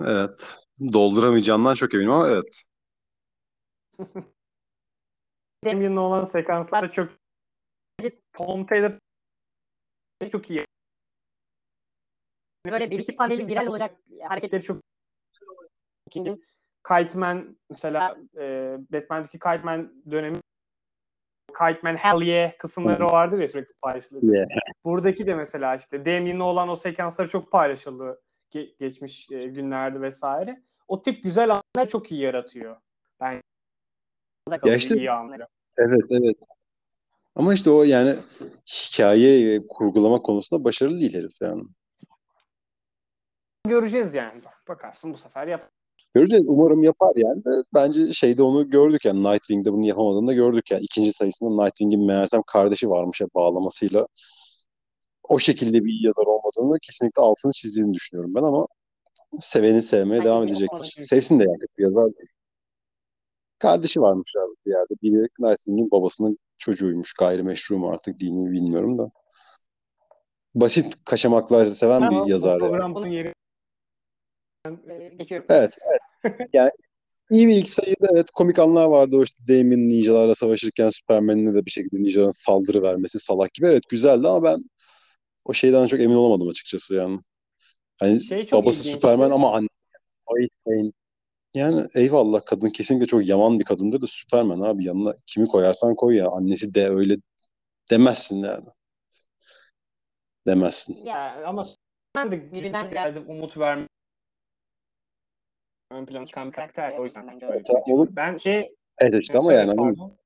Evet. 0.00 0.58
Dolduramayacağından 0.92 1.74
çok 1.74 1.94
eminim 1.94 2.10
ama 2.10 2.28
evet. 2.28 2.62
Damien'le 5.64 5.96
olan 5.96 6.24
sekanslar 6.24 6.92
çok 6.92 7.08
Tom 8.32 8.66
Taylor 8.66 8.98
çok 10.32 10.50
iyi. 10.50 10.66
Böyle 12.66 12.90
bir 12.90 12.98
iki 12.98 13.16
paneli 13.16 13.46
viral 13.46 13.66
olacak 13.66 13.96
hareketleri 14.28 14.62
çok 14.62 14.82
ikinci 16.06 16.40
Kiteman 16.88 17.56
mesela 17.70 18.16
e, 18.36 18.76
Batman'deki 18.92 19.38
Kiteman 19.38 20.02
dönemi 20.10 20.40
Kiteman 21.52 21.96
Hell 21.96 22.22
yeah 22.22 22.58
kısımları 22.58 23.06
vardır 23.06 23.38
ya 23.38 23.48
sürekli 23.48 23.74
paylaşılır. 23.74 24.22
Yeah. 24.22 24.48
Buradaki 24.84 25.26
de 25.26 25.34
mesela 25.34 25.74
işte 25.74 26.06
Damien'le 26.06 26.40
olan 26.40 26.68
o 26.68 26.76
sekansları 26.76 27.28
çok 27.28 27.52
paylaşıldı 27.52 28.20
ge- 28.54 28.76
geçmiş 28.78 29.30
e, 29.30 29.46
günlerde 29.46 30.00
vesaire. 30.00 30.62
O 30.88 31.02
tip 31.02 31.22
güzel 31.24 31.50
anlar 31.50 31.88
çok 31.88 32.12
iyi 32.12 32.20
yaratıyor. 32.20 32.76
Ben 33.20 33.40
Ya 34.64 34.76
işte- 34.76 34.96
iyi 34.96 35.10
anları. 35.10 35.46
Evet 35.78 36.02
evet. 36.10 36.36
Ama 37.34 37.54
işte 37.54 37.70
o 37.70 37.82
yani 37.82 38.16
hikaye 38.66 39.54
e, 39.54 39.66
kurgulama 39.68 40.22
konusunda 40.22 40.64
başarılı 40.64 41.00
değil 41.00 41.14
herif 41.14 41.32
yani. 41.40 41.62
Göreceğiz 43.68 44.14
yani. 44.14 44.42
Bakarsın 44.68 45.12
bu 45.12 45.16
sefer 45.16 45.46
yap. 45.46 45.70
Göreceğiz. 46.14 46.44
Umarım 46.48 46.82
yapar 46.82 47.12
yani. 47.16 47.42
Bence 47.74 48.12
şeyde 48.12 48.42
onu 48.42 48.70
gördük 48.70 49.04
yani. 49.04 49.24
Nightwing'de 49.24 49.72
bunu 49.72 49.86
yapamadığını 49.86 50.26
da 50.26 50.32
gördük 50.32 50.70
yani. 50.70 50.82
İkinci 50.82 51.12
sayısında 51.12 51.62
Nightwing'in 51.64 52.06
meğersem 52.06 52.42
kardeşi 52.46 52.90
varmış 52.90 53.20
ya 53.20 53.26
bağlamasıyla. 53.34 54.06
O 55.28 55.38
şekilde 55.38 55.84
bir 55.84 56.04
yazar 56.04 56.26
olmadığını 56.26 56.78
kesinlikle 56.82 57.22
altını 57.22 57.52
çizdiğini 57.52 57.94
düşünüyorum 57.94 58.34
ben 58.34 58.42
ama 58.42 58.66
seveni 59.40 59.82
sevmeye 59.82 60.18
Bence 60.18 60.28
devam 60.30 60.48
edecektir. 60.48 61.04
Sevsin 61.04 61.38
de 61.38 61.42
yani 61.42 61.60
bir 61.78 61.84
yazar 61.84 62.04
değil. 62.04 62.28
Kardeşi 63.58 64.00
varmış 64.00 64.32
abi 64.36 64.54
bir 64.66 64.70
yerde. 64.70 64.94
Biri 65.02 65.28
Nightwing'in 65.38 65.90
babasının 65.90 66.38
çocuğuymuş. 66.58 67.12
Gayrimeşru 67.12 67.78
mu 67.78 67.90
artık 67.90 68.18
dini 68.18 68.52
bilmiyorum 68.52 68.98
da. 68.98 69.10
Basit 70.54 71.04
kaşamaklar 71.04 71.70
seven 71.70 72.02
Ama 72.02 72.10
bir 72.10 72.16
bu 72.16 72.30
yazar 72.30 72.60
yani. 72.60 72.60
program 72.60 72.94
bunun 72.94 73.06
yeri 73.06 73.31
e, 74.66 75.08
geçiyorum. 75.18 75.46
Evet, 75.50 75.78
evet. 75.86 76.00
Yani 76.52 76.70
iyi 77.30 77.48
bir 77.48 77.56
ilk 77.56 77.68
sayıda 77.68 78.08
evet 78.12 78.30
komik 78.30 78.58
anlar 78.58 78.86
vardı. 78.86 79.16
O 79.16 79.22
işte 79.22 79.48
Damon 79.48 79.88
ninjalarla 79.88 80.34
savaşırken 80.34 80.90
Superman'ine 80.90 81.54
de 81.54 81.66
bir 81.66 81.70
şekilde 81.70 82.02
ninjaların 82.02 82.30
saldırı 82.30 82.82
vermesi 82.82 83.20
salak 83.20 83.54
gibi. 83.54 83.66
Evet 83.66 83.88
güzeldi 83.88 84.28
ama 84.28 84.42
ben 84.42 84.64
o 85.44 85.52
şeyden 85.52 85.86
çok 85.86 86.00
emin 86.00 86.14
olamadım 86.14 86.48
açıkçası 86.48 86.94
yani. 86.94 87.20
Hani 88.00 88.24
Şey 88.24 88.46
çok 88.46 88.62
babası 88.62 88.80
ilginçti. 88.80 88.94
Superman 88.94 89.30
ama 89.30 89.52
anne 89.52 89.68
Lois 90.30 90.48
Lane. 90.68 90.92
Yani 91.54 91.86
eyvallah 91.94 92.44
kadın 92.46 92.70
kesinlikle 92.70 93.06
çok 93.06 93.28
yaman 93.28 93.58
bir 93.58 93.64
kadındır 93.64 94.00
da 94.00 94.06
Superman 94.06 94.60
abi 94.60 94.84
yanına 94.84 95.14
kimi 95.26 95.46
koyarsan 95.46 95.94
koy 95.94 96.16
ya. 96.16 96.28
Annesi 96.28 96.74
de 96.74 96.88
öyle 96.88 97.16
demezsin 97.90 98.36
yani. 98.36 98.68
Demezsin. 100.46 100.96
Ya, 101.04 101.44
ama 101.46 101.64
ben 102.14 102.32
de 102.32 102.52
Birinden 102.52 102.86
ziyade 102.86 103.18
umut 103.20 103.58
verme 103.58 103.88
ön 105.94 106.06
plana 106.06 106.26
çıkan 106.26 106.46
bir 106.48 106.52
karakter. 106.52 106.98
O 106.98 107.04
yüzden 107.04 107.26
bence 107.28 107.46
öyle 107.46 107.64
şey 107.64 107.76
çıkıyor. 107.76 108.08
Ben 108.10 108.36
şey 108.36 108.74
Evet 108.98 109.22
işte 109.22 109.38
ama 109.38 109.48
söyle, 109.50 109.60
yani 109.60 109.76
pardon. 109.76 110.16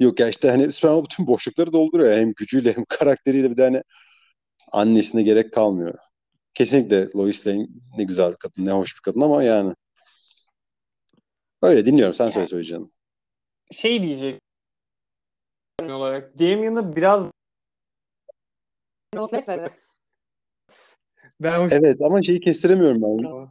Yok 0.00 0.20
ya 0.20 0.28
işte 0.28 0.50
hani 0.50 0.72
Superman 0.72 1.04
bütün 1.04 1.26
boşlukları 1.26 1.72
dolduruyor. 1.72 2.12
ya. 2.12 2.18
Hem 2.18 2.32
gücüyle 2.32 2.76
hem 2.76 2.84
karakteriyle 2.88 3.50
bir 3.50 3.56
de 3.56 3.62
hani 3.62 3.82
annesine 4.72 5.22
gerek 5.22 5.52
kalmıyor. 5.52 5.94
Kesinlikle 6.54 7.08
Lois 7.16 7.46
Lane 7.46 7.66
ne 7.98 8.04
güzel 8.04 8.30
bir 8.30 8.36
kadın, 8.36 8.64
ne 8.64 8.70
hoş 8.72 8.96
bir 8.96 9.00
kadın 9.00 9.20
ama 9.20 9.42
yani. 9.44 9.74
Öyle 11.62 11.86
dinliyorum. 11.86 12.14
Sen 12.14 12.28
söyle 12.30 12.38
Yani- 12.38 12.48
söyleyeceğin. 12.48 12.92
şey 13.72 14.02
diyecek 14.02 14.40
olarak 15.82 16.38
Damien'ı 16.38 16.96
biraz 16.96 17.26
ben 21.40 21.60
hoş 21.60 21.72
Evet 21.72 22.00
ama 22.02 22.22
şeyi 22.22 22.40
kestiremiyorum 22.40 23.02
ben. 23.02 23.48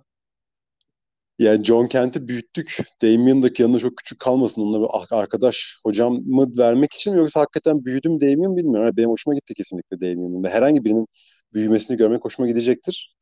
Yani 1.39 1.63
John 1.63 1.87
Kent'i 1.87 2.27
büyüttük. 2.27 2.77
Damian 3.01 3.43
da 3.43 3.49
yanında 3.57 3.79
çok 3.79 3.97
küçük 3.97 4.19
kalmasın. 4.19 4.61
Onunla 4.61 4.81
bir 4.81 5.17
arkadaş 5.17 5.79
hocamı 5.85 6.57
vermek 6.57 6.93
için 6.93 7.13
mi 7.13 7.19
yoksa 7.19 7.41
hakikaten 7.41 7.85
büyüdüm 7.85 8.21
Damian 8.21 8.57
bilmiyorum. 8.57 8.85
Yani 8.85 8.97
benim 8.97 9.09
hoşuma 9.09 9.35
gitti 9.35 9.53
kesinlikle 9.53 10.01
Damian'ın. 10.01 10.43
Ve 10.43 10.49
herhangi 10.49 10.85
birinin 10.85 11.07
büyümesini 11.53 11.97
görmek 11.97 12.25
hoşuma 12.25 12.47
gidecektir. 12.47 13.15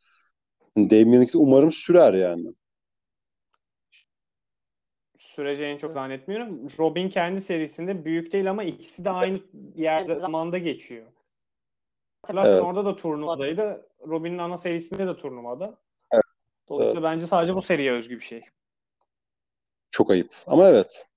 Damian'ınki 0.77 1.33
de 1.33 1.37
umarım 1.37 1.71
sürer 1.71 2.13
yani. 2.13 2.53
süreceğini 5.39 5.79
çok 5.79 5.93
zannetmiyorum. 5.93 6.67
Robin 6.79 7.09
kendi 7.09 7.41
serisinde 7.41 8.05
büyük 8.05 8.33
değil 8.33 8.49
ama 8.49 8.63
ikisi 8.63 9.05
de 9.05 9.09
aynı 9.09 9.39
yerde 9.75 10.19
zamanda 10.19 10.57
geçiyor. 10.57 11.05
Hatırlarsan 12.21 12.53
Evet. 12.53 12.63
orada 12.63 12.85
da 12.85 12.95
turnuvadaydı. 12.95 13.89
Robin'in 14.07 14.37
ana 14.37 14.57
serisinde 14.57 15.07
de 15.07 15.15
turnuvada. 15.15 15.77
Evet, 16.69 16.77
Dolayısıyla 16.77 17.03
bence 17.03 17.25
sadece 17.25 17.55
bu 17.55 17.61
seriye 17.61 17.91
özgü 17.91 18.15
bir 18.15 18.23
şey. 18.23 18.41
Çok 19.91 20.09
ayıp. 20.09 20.35
Ama 20.47 20.69
evet. 20.69 21.07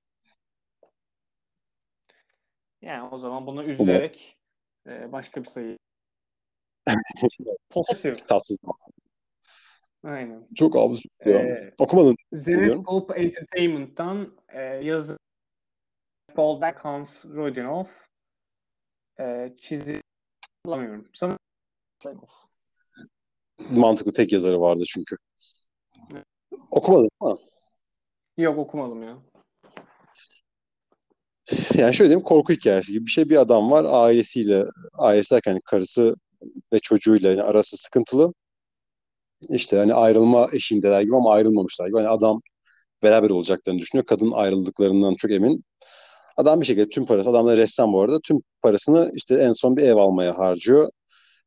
Yani 2.80 3.08
o 3.08 3.18
zaman 3.18 3.46
bunu 3.46 3.64
üzülerek 3.64 4.38
e, 4.86 5.12
başka 5.12 5.42
bir 5.42 5.48
sayı. 5.48 5.78
Pozitif. 7.70 8.28
Tatsız. 8.28 8.58
Aynen. 10.04 10.48
Çok 10.54 10.76
absürt 10.76 11.26
ya. 11.26 11.38
Ee, 11.38 11.74
Okumadın. 11.78 12.16
Zenescope 12.32 13.20
Entertainment'tan 13.20 14.36
e, 14.48 14.62
yazı 14.62 15.18
Goldback 16.34 16.78
Hans 16.78 17.24
Rodinov 17.24 17.86
e, 19.20 19.54
çizi 19.56 20.00
bulamıyorum. 20.66 21.10
Sanırım 21.12 21.38
Mantıklı 23.70 24.12
tek 24.12 24.33
yazarı 24.33 24.61
vardı 24.61 24.83
çünkü. 24.88 25.16
Okumadın 26.70 27.11
mı? 27.20 27.38
Yok 28.37 28.59
okumadım 28.59 29.03
ya. 29.03 29.18
Yani 31.75 31.94
şöyle 31.94 32.09
diyeyim 32.09 32.25
korku 32.25 32.53
hikayesi 32.53 32.92
gibi 32.92 33.07
bir 33.07 33.11
şey. 33.11 33.29
Bir 33.29 33.40
adam 33.40 33.70
var 33.70 33.87
ailesiyle, 33.88 34.64
ailesi 34.92 35.35
derken 35.35 35.53
hani 35.53 35.61
karısı 35.64 36.14
ve 36.72 36.79
çocuğuyla 36.79 37.31
yani 37.31 37.42
arası 37.42 37.77
sıkıntılı. 37.77 38.33
İşte 39.48 39.77
hani 39.77 39.94
ayrılma 39.94 40.48
eşiğindeler 40.53 41.03
gibi 41.03 41.16
ama 41.16 41.33
ayrılmamışlar 41.33 41.87
gibi. 41.87 41.96
Hani 41.96 42.09
adam 42.09 42.40
beraber 43.03 43.31
olacaklarını 43.31 43.81
düşünüyor. 43.81 44.07
Kadın 44.07 44.31
ayrıldıklarından 44.33 45.14
çok 45.14 45.31
emin. 45.31 45.64
Adam 46.37 46.61
bir 46.61 46.66
şekilde 46.66 46.88
tüm 46.88 47.07
parası, 47.07 47.31
adam 47.31 47.46
da 47.46 47.57
ressam 47.57 47.92
bu 47.92 48.03
arada, 48.03 48.20
tüm 48.20 48.38
parasını 48.62 49.11
işte 49.14 49.35
en 49.35 49.53
son 49.53 49.77
bir 49.77 49.83
ev 49.83 49.96
almaya 49.96 50.38
harcıyor. 50.38 50.90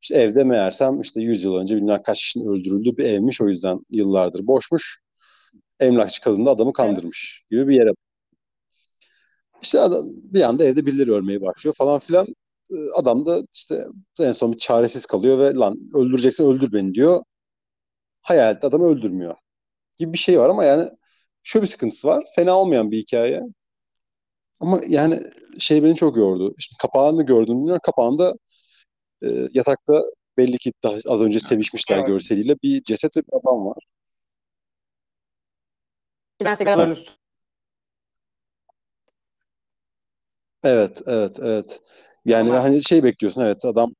İşte 0.05 0.17
evde 0.17 0.43
meğersem 0.43 1.01
işte 1.01 1.21
100 1.21 1.43
yıl 1.43 1.55
önce 1.55 1.75
bilmem 1.75 2.01
kaç 2.03 2.19
kişinin 2.19 2.47
öldürüldüğü 2.47 2.97
bir 2.97 3.05
evmiş. 3.05 3.41
O 3.41 3.47
yüzden 3.47 3.79
yıllardır 3.91 4.47
boşmuş. 4.47 4.99
Emlakçı 5.79 6.21
kadın 6.21 6.45
da 6.45 6.51
adamı 6.51 6.73
kandırmış 6.73 7.43
gibi 7.51 7.67
bir 7.67 7.75
yere. 7.75 7.91
İşte 9.61 9.79
adam, 9.79 10.03
bir 10.07 10.41
anda 10.41 10.65
evde 10.65 10.85
birileri 10.85 11.13
ölmeye 11.13 11.41
başlıyor 11.41 11.75
falan 11.77 11.99
filan. 11.99 12.27
Ee, 12.71 12.75
Adam 12.95 13.25
da 13.25 13.43
işte 13.53 13.85
en 14.19 14.31
son 14.31 14.53
bir 14.53 14.57
çaresiz 14.57 15.05
kalıyor 15.05 15.39
ve 15.39 15.53
lan 15.53 15.79
öldüreceksen 15.93 16.47
öldür 16.47 16.73
beni 16.73 16.93
diyor. 16.93 17.23
Hayalet 18.21 18.63
adamı 18.63 18.85
öldürmüyor 18.85 19.35
gibi 19.97 20.13
bir 20.13 20.17
şey 20.17 20.39
var 20.39 20.49
ama 20.49 20.65
yani 20.65 20.89
şöyle 21.43 21.63
bir 21.63 21.69
sıkıntısı 21.69 22.07
var. 22.07 22.25
Fena 22.35 22.59
olmayan 22.59 22.91
bir 22.91 22.97
hikaye. 22.97 23.41
Ama 24.59 24.81
yani 24.87 25.19
şey 25.59 25.83
beni 25.83 25.95
çok 25.95 26.17
yordu. 26.17 26.55
Şimdi 26.59 26.77
kapağını 26.81 27.23
gördüm. 27.25 27.55
bilmiyorum. 27.57 27.81
Kapağında 27.85 28.35
e, 29.23 29.27
yatakta 29.53 30.01
belli 30.37 30.57
ki 30.57 30.71
daha 30.83 30.97
az 31.07 31.21
önce 31.21 31.39
sevişmişler 31.39 31.97
Evet. 31.97 32.07
görseliyle 32.07 32.55
bir 32.63 32.83
ceset 32.83 33.17
ve 33.17 33.21
bir 33.21 33.33
adam 33.33 33.65
var. 33.65 33.77
Ben 36.41 36.55
Evet, 40.63 41.01
evet, 41.07 41.39
evet. 41.41 41.81
Yani 42.25 42.49
Ama- 42.49 42.63
hani 42.63 42.83
şey 42.83 43.03
bekliyorsun 43.03 43.41
evet 43.41 43.65
adam 43.65 43.93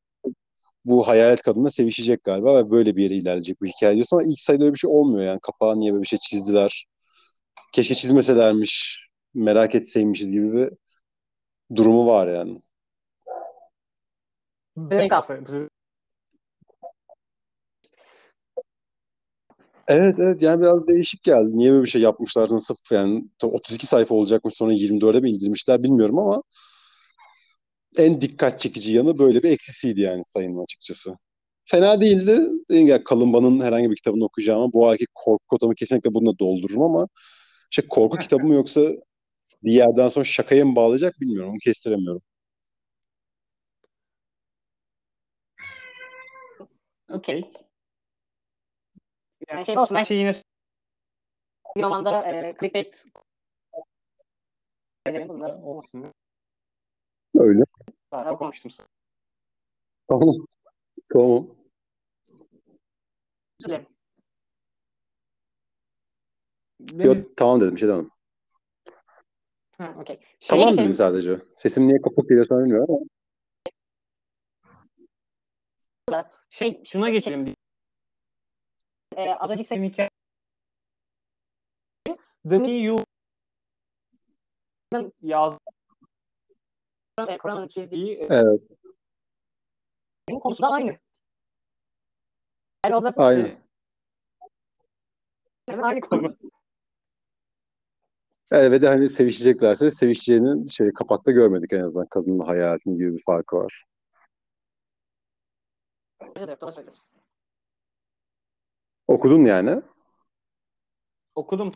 bu 0.85 1.07
hayalet 1.07 1.41
kadınla 1.41 1.71
sevişecek 1.71 2.23
galiba 2.23 2.55
ve 2.57 2.71
böyle 2.71 2.95
bir 2.95 3.03
yere 3.03 3.15
ilerleyecek 3.15 3.61
bu 3.61 3.65
hikaye 3.65 3.95
diyorsun 3.95 4.17
ama 4.17 4.27
ilk 4.31 4.39
sayıda 4.39 4.63
öyle 4.63 4.73
bir 4.73 4.79
şey 4.79 4.89
olmuyor 4.89 5.25
yani. 5.27 5.39
Kapağa 5.41 5.75
niye 5.75 5.93
böyle 5.93 6.01
bir 6.03 6.07
şey 6.07 6.19
çizdiler? 6.19 6.85
Keşke 7.73 7.95
çizmeselermiş, 7.95 9.07
merak 9.33 9.75
etseymişiz 9.75 10.31
gibi 10.31 10.53
bir 10.53 10.69
durumu 11.75 12.07
var 12.07 12.27
yani. 12.27 12.61
Siz- 15.49 15.69
Evet 19.87 20.15
evet 20.19 20.41
yani 20.41 20.61
biraz 20.61 20.87
değişik 20.87 21.23
geldi. 21.23 21.57
Niye 21.57 21.71
böyle 21.71 21.83
bir 21.83 21.89
şey 21.89 22.01
yapmışlar 22.01 22.49
nasıl 22.51 22.75
yani 22.91 23.29
32 23.43 23.85
sayfa 23.87 24.15
olacakmış 24.15 24.53
sonra 24.53 24.73
24'e 24.73 25.19
mi 25.19 25.29
indirmişler 25.29 25.83
bilmiyorum 25.83 26.19
ama 26.19 26.43
en 27.97 28.21
dikkat 28.21 28.59
çekici 28.59 28.93
yanı 28.93 29.17
böyle 29.17 29.43
bir 29.43 29.51
eksisiydi 29.51 30.01
yani 30.01 30.21
sayının 30.25 30.63
açıkçası. 30.63 31.17
Fena 31.65 32.01
değildi. 32.01 32.41
Dediğim 32.69 32.87
gibi 32.87 33.03
Kalımba'nın 33.03 33.59
herhangi 33.59 33.91
bir 33.91 33.95
kitabını 33.95 34.25
okuyacağım 34.25 34.61
ama 34.61 34.73
bu 34.73 34.87
ayki 34.87 35.05
korku 35.15 35.45
kotamı 35.47 35.75
kesinlikle 35.75 36.13
bununla 36.13 36.39
doldururum 36.39 36.81
ama 36.81 37.07
şey 37.69 37.87
korku 37.87 38.17
kitabı 38.17 38.45
mı 38.45 38.53
yoksa 38.53 38.81
bir 39.63 39.71
yerden 39.71 40.07
sonra 40.07 40.25
şakaya 40.25 40.65
mı 40.65 40.75
bağlayacak 40.75 41.15
bilmiyorum. 41.21 41.51
Onu 41.51 41.57
kestiremiyorum. 41.57 42.21
Okey. 47.09 47.51
Yani 49.49 49.65
şey 49.65 49.77
olsun, 49.77 49.97
ben- 49.97 50.03
şey 50.03 50.17
yine 50.17 50.31
Bir 51.77 51.83
romanda 51.83 52.23
e, 52.23 52.55
clickbait 52.59 53.05
bunlar 55.07 55.53
olmasın. 55.53 56.13
Öyle. 57.35 57.63
Zaten 58.13 58.31
okumuştum. 58.31 58.71
Tamam. 60.07 60.35
Tamam. 61.13 61.47
özür 63.59 63.69
dilerim. 63.69 63.87
Yok 66.93 67.37
tamam 67.37 67.61
dedim 67.61 67.75
bir 67.75 67.79
şey 67.79 67.89
demem. 67.89 68.09
Ha, 69.77 69.95
okey. 70.01 70.19
Şeye 70.39 70.61
Tamam 70.61 70.77
dedim 70.77 70.93
sadece. 70.93 71.41
Sesim 71.57 71.87
niye 71.87 72.01
kapıp 72.01 72.29
geliyor 72.29 72.45
sana 72.45 72.59
bilmiyorum 72.59 72.95
ama. 76.09 76.34
Şey 76.49 76.83
şuna 76.85 77.09
geçelim. 77.09 77.55
E, 79.15 79.29
az 79.29 79.51
önceki 79.51 79.67
Senin 79.67 79.89
hikaye 79.89 80.09
The 82.49 82.55
You 82.55 82.97
yazdığı 85.21 85.59
e, 87.27 87.37
Kur'an'ın 87.37 87.67
çizdiği 87.67 88.27
Evet. 88.29 88.61
konusu 90.41 90.63
da 90.63 90.67
aynı. 90.67 90.97
Yani 92.85 92.95
o 92.95 93.03
da 93.03 93.13
Aynen. 93.17 93.57
hemen 95.69 95.83
aynı 95.83 96.01
konu. 96.01 96.37
Evet 98.51 98.71
ve 98.71 98.81
de 98.81 98.87
hani 98.87 99.09
sevişeceklerse 99.09 99.91
sevişeceğini 99.91 100.69
şey 100.71 100.93
kapakta 100.93 101.31
görmedik 101.31 101.73
en 101.73 101.79
azından 101.79 102.07
kadınla 102.07 102.47
hayatın 102.47 102.97
gibi 102.97 103.13
bir 103.13 103.23
farkı 103.23 103.55
var. 103.55 103.85
Doğru 106.21 106.71
söylüyorsun. 106.71 107.09
Okudun 109.07 109.45
yani. 109.45 109.81
okudum. 111.35 111.75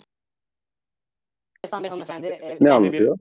Efsane 1.63 1.83
bir 1.83 1.89
hanımefendi. 1.89 2.27
E, 2.27 2.49
Ne 2.49 2.57
kendi 2.57 2.71
anlatıyor? 2.73 3.17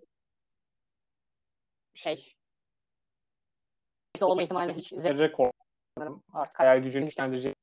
Bir 1.94 1.98
şey. 1.98 2.34
olma 4.24 4.42
ihtimalini 4.42 4.76
hiç 4.76 4.88
zerre 4.88 5.18
Rekor. 5.18 5.50
Artık 6.32 6.58
hayal 6.58 6.82
gücünü 6.82 7.04
güçlendirecek. 7.04 7.56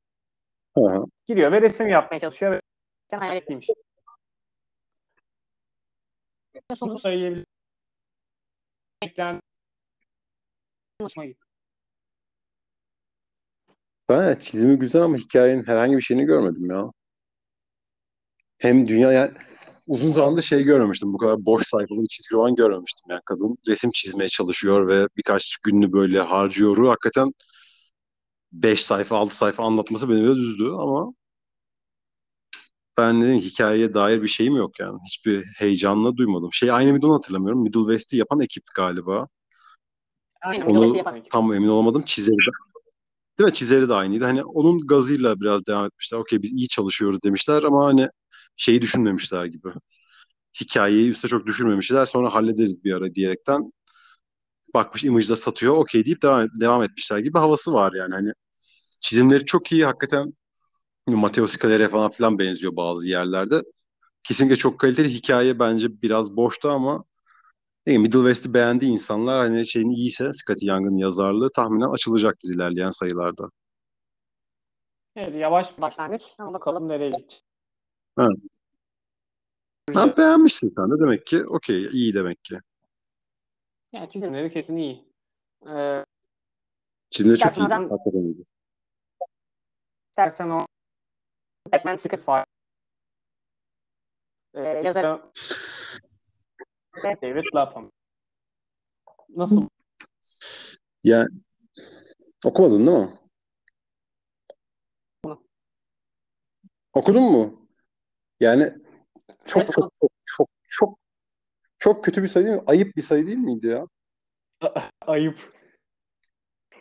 Hı 0.78 0.82
hı. 0.82 1.06
Giriyor 1.26 1.52
ve 1.52 1.62
resim 1.62 1.88
yapmaya 1.88 2.20
çalışıyor 2.20 2.62
ve 3.14 3.18
hayal 3.18 3.42
ve 6.72 6.76
sonu 6.76 6.90
Bunu 6.90 7.00
söyleyebilirim. 7.00 7.46
Beklen 9.04 9.40
hoşuma 11.02 11.26
gitti. 11.26 11.45
Ben 14.10 14.36
çizimi 14.36 14.80
güzel 14.80 15.02
ama 15.02 15.18
hikayenin 15.18 15.64
herhangi 15.64 15.98
bir 15.98 16.02
şeyini 16.02 16.26
görmedim 16.26 16.70
ya. 16.70 16.92
Hem 18.58 18.88
dünya 18.88 19.12
yani 19.12 19.32
uzun 19.88 20.10
zamandır 20.10 20.42
şey 20.42 20.64
görmemiştim. 20.64 21.14
Bu 21.14 21.18
kadar 21.18 21.46
boş 21.46 21.68
sayfalı 21.68 22.02
bir 22.02 22.08
çizgi 22.08 22.36
roman 22.36 22.56
görmemiştim. 22.56 23.06
Yani 23.10 23.22
kadın 23.26 23.58
resim 23.68 23.92
çizmeye 23.92 24.30
çalışıyor 24.30 24.88
ve 24.88 25.08
birkaç 25.18 25.58
gününü 25.58 25.92
böyle 25.94 26.20
harcıyor. 26.22 26.88
Hakikaten 26.88 27.32
5 28.52 28.86
sayfa 28.86 29.18
6 29.18 29.38
sayfa 29.38 29.64
anlatması 29.64 30.10
beni 30.10 30.24
biraz 30.24 30.38
üzdü 30.38 30.64
ama 30.64 31.14
ben 32.98 33.22
dedim 33.22 33.38
hikayeye 33.38 33.94
dair 33.94 34.24
bir 34.24 34.28
şeyim 34.28 34.56
yok 34.56 34.80
yani. 34.80 35.00
Hiçbir 35.06 35.46
heyecanla 35.58 36.18
duymadım. 36.18 36.50
Şey 36.54 36.72
aynı 36.72 36.92
mıydı 36.92 37.06
onu 37.06 37.14
hatırlamıyorum. 37.14 37.62
Middle 37.62 37.80
West'i 37.80 38.18
yapan 38.18 38.40
ekip 38.40 38.64
galiba. 38.76 39.28
Aynen. 40.42 40.66
Onu 40.66 40.98
tam 41.32 41.54
emin 41.54 41.68
olamadım. 41.68 42.04
Çizeri. 42.06 42.36
Değil 43.40 43.46
mi? 43.50 43.54
Çizeri 43.54 43.90
de 43.90 43.94
aynıydı. 43.94 44.24
Hani 44.26 44.44
onun 44.44 44.88
gazıyla 44.88 45.40
biraz 45.42 45.66
devam 45.68 45.86
etmişler. 45.86 46.18
Okey 46.20 46.42
biz 46.42 46.54
iyi 46.54 46.68
çalışıyoruz 46.68 47.20
demişler 47.24 47.64
ama 47.64 47.86
hani 47.86 48.08
şeyi 48.58 48.82
düşünmemişler 48.82 49.46
gibi. 49.46 49.70
Hikayeyi 50.62 51.10
üste 51.10 51.28
çok 51.28 51.48
düşürmemişler. 51.48 52.06
Sonra 52.06 52.34
hallederiz 52.36 52.84
bir 52.84 52.94
ara 52.94 53.16
diyerekten 53.16 53.72
bakmış 54.74 55.04
Image'da 55.04 55.36
satıyor. 55.36 55.74
Okey 55.78 56.06
deyip 56.06 56.22
devam, 56.22 56.48
devam 56.62 56.84
etmişler 56.84 57.20
gibi 57.20 57.38
havası 57.40 57.74
var 57.74 57.94
yani. 57.94 58.14
Hani 58.14 58.32
çizimleri 59.02 59.46
çok 59.46 59.72
iyi. 59.72 59.86
Hakikaten 59.86 60.34
Matteo 61.08 61.48
Scalera 61.48 61.90
falan 61.90 62.12
filan 62.12 62.40
benziyor 62.40 62.76
bazı 62.76 63.10
yerlerde. 63.10 63.64
Kesinlikle 64.24 64.58
çok 64.58 64.80
kaliteli. 64.80 65.10
Hikaye 65.16 65.60
bence 65.60 66.02
biraz 66.04 66.38
boştu 66.38 66.70
ama 66.72 67.06
değil 67.88 67.98
mi? 67.98 68.02
Middle 68.02 68.20
West'i 68.20 68.54
beğendiği 68.54 68.92
insanlar 68.92 69.38
hani 69.38 69.68
şeyin 69.68 69.90
iyiyse 69.90 70.32
Scotty 70.34 70.68
Young'ın 70.68 70.98
yazarlığı 70.98 71.50
tahminen 71.56 71.94
açılacaktır 71.94 72.50
ilerleyen 72.56 72.92
sayılarda. 72.92 73.50
Evet 75.16 75.36
yavaş 75.36 75.78
bir 75.78 75.82
Başlangıç. 75.82 76.24
Ama 76.38 76.54
bakalım. 76.54 76.88
nereye 76.88 77.10
gidecek. 77.10 77.44
Ha, 79.94 80.18
beğenmişsin 80.18 80.74
sen 80.78 80.92
de 80.92 81.00
demek 81.00 81.28
ki. 81.28 81.44
Okey 81.46 81.86
iyi 81.86 82.14
demek 82.14 82.44
ki. 82.44 82.60
Yani 83.92 84.10
çizimleri 84.10 84.52
kesin 84.52 84.78
iyi. 84.78 85.06
Ee, 85.70 86.06
Çizimleri 87.10 87.40
çok 87.40 87.58
iyi. 87.58 87.68
İyi. 88.14 88.46
istersen 90.12 90.50
o 90.50 90.66
Batman 91.74 91.96
sıkı. 91.96 92.18
Fire 92.18 92.46
E, 94.54 94.62
yazar. 94.62 95.22
David 97.04 97.44
Lapham. 97.56 97.92
Nasıl? 99.30 99.68
Yani 101.04 101.30
okumadın 102.46 102.88
değil 102.88 103.00
mi? 103.00 103.20
Okudun 106.94 107.24
mu? 107.24 107.68
Yani 108.40 108.68
çok 109.46 109.64
Evet, 109.64 109.72
çok 109.74 109.92
çok 110.02 110.12
çok 110.26 110.50
çok 110.70 111.00
çok 111.80 112.04
kötü 112.04 112.24
bir 112.24 112.28
sayı 112.28 112.46
değil 112.46 112.58
mi? 112.58 112.64
Ayıp 112.68 112.96
bir 112.96 113.02
sayı 113.02 113.28
değil 113.28 113.38
miydi 113.38 113.68
ya? 113.68 113.88
Ayıp. 115.08 115.54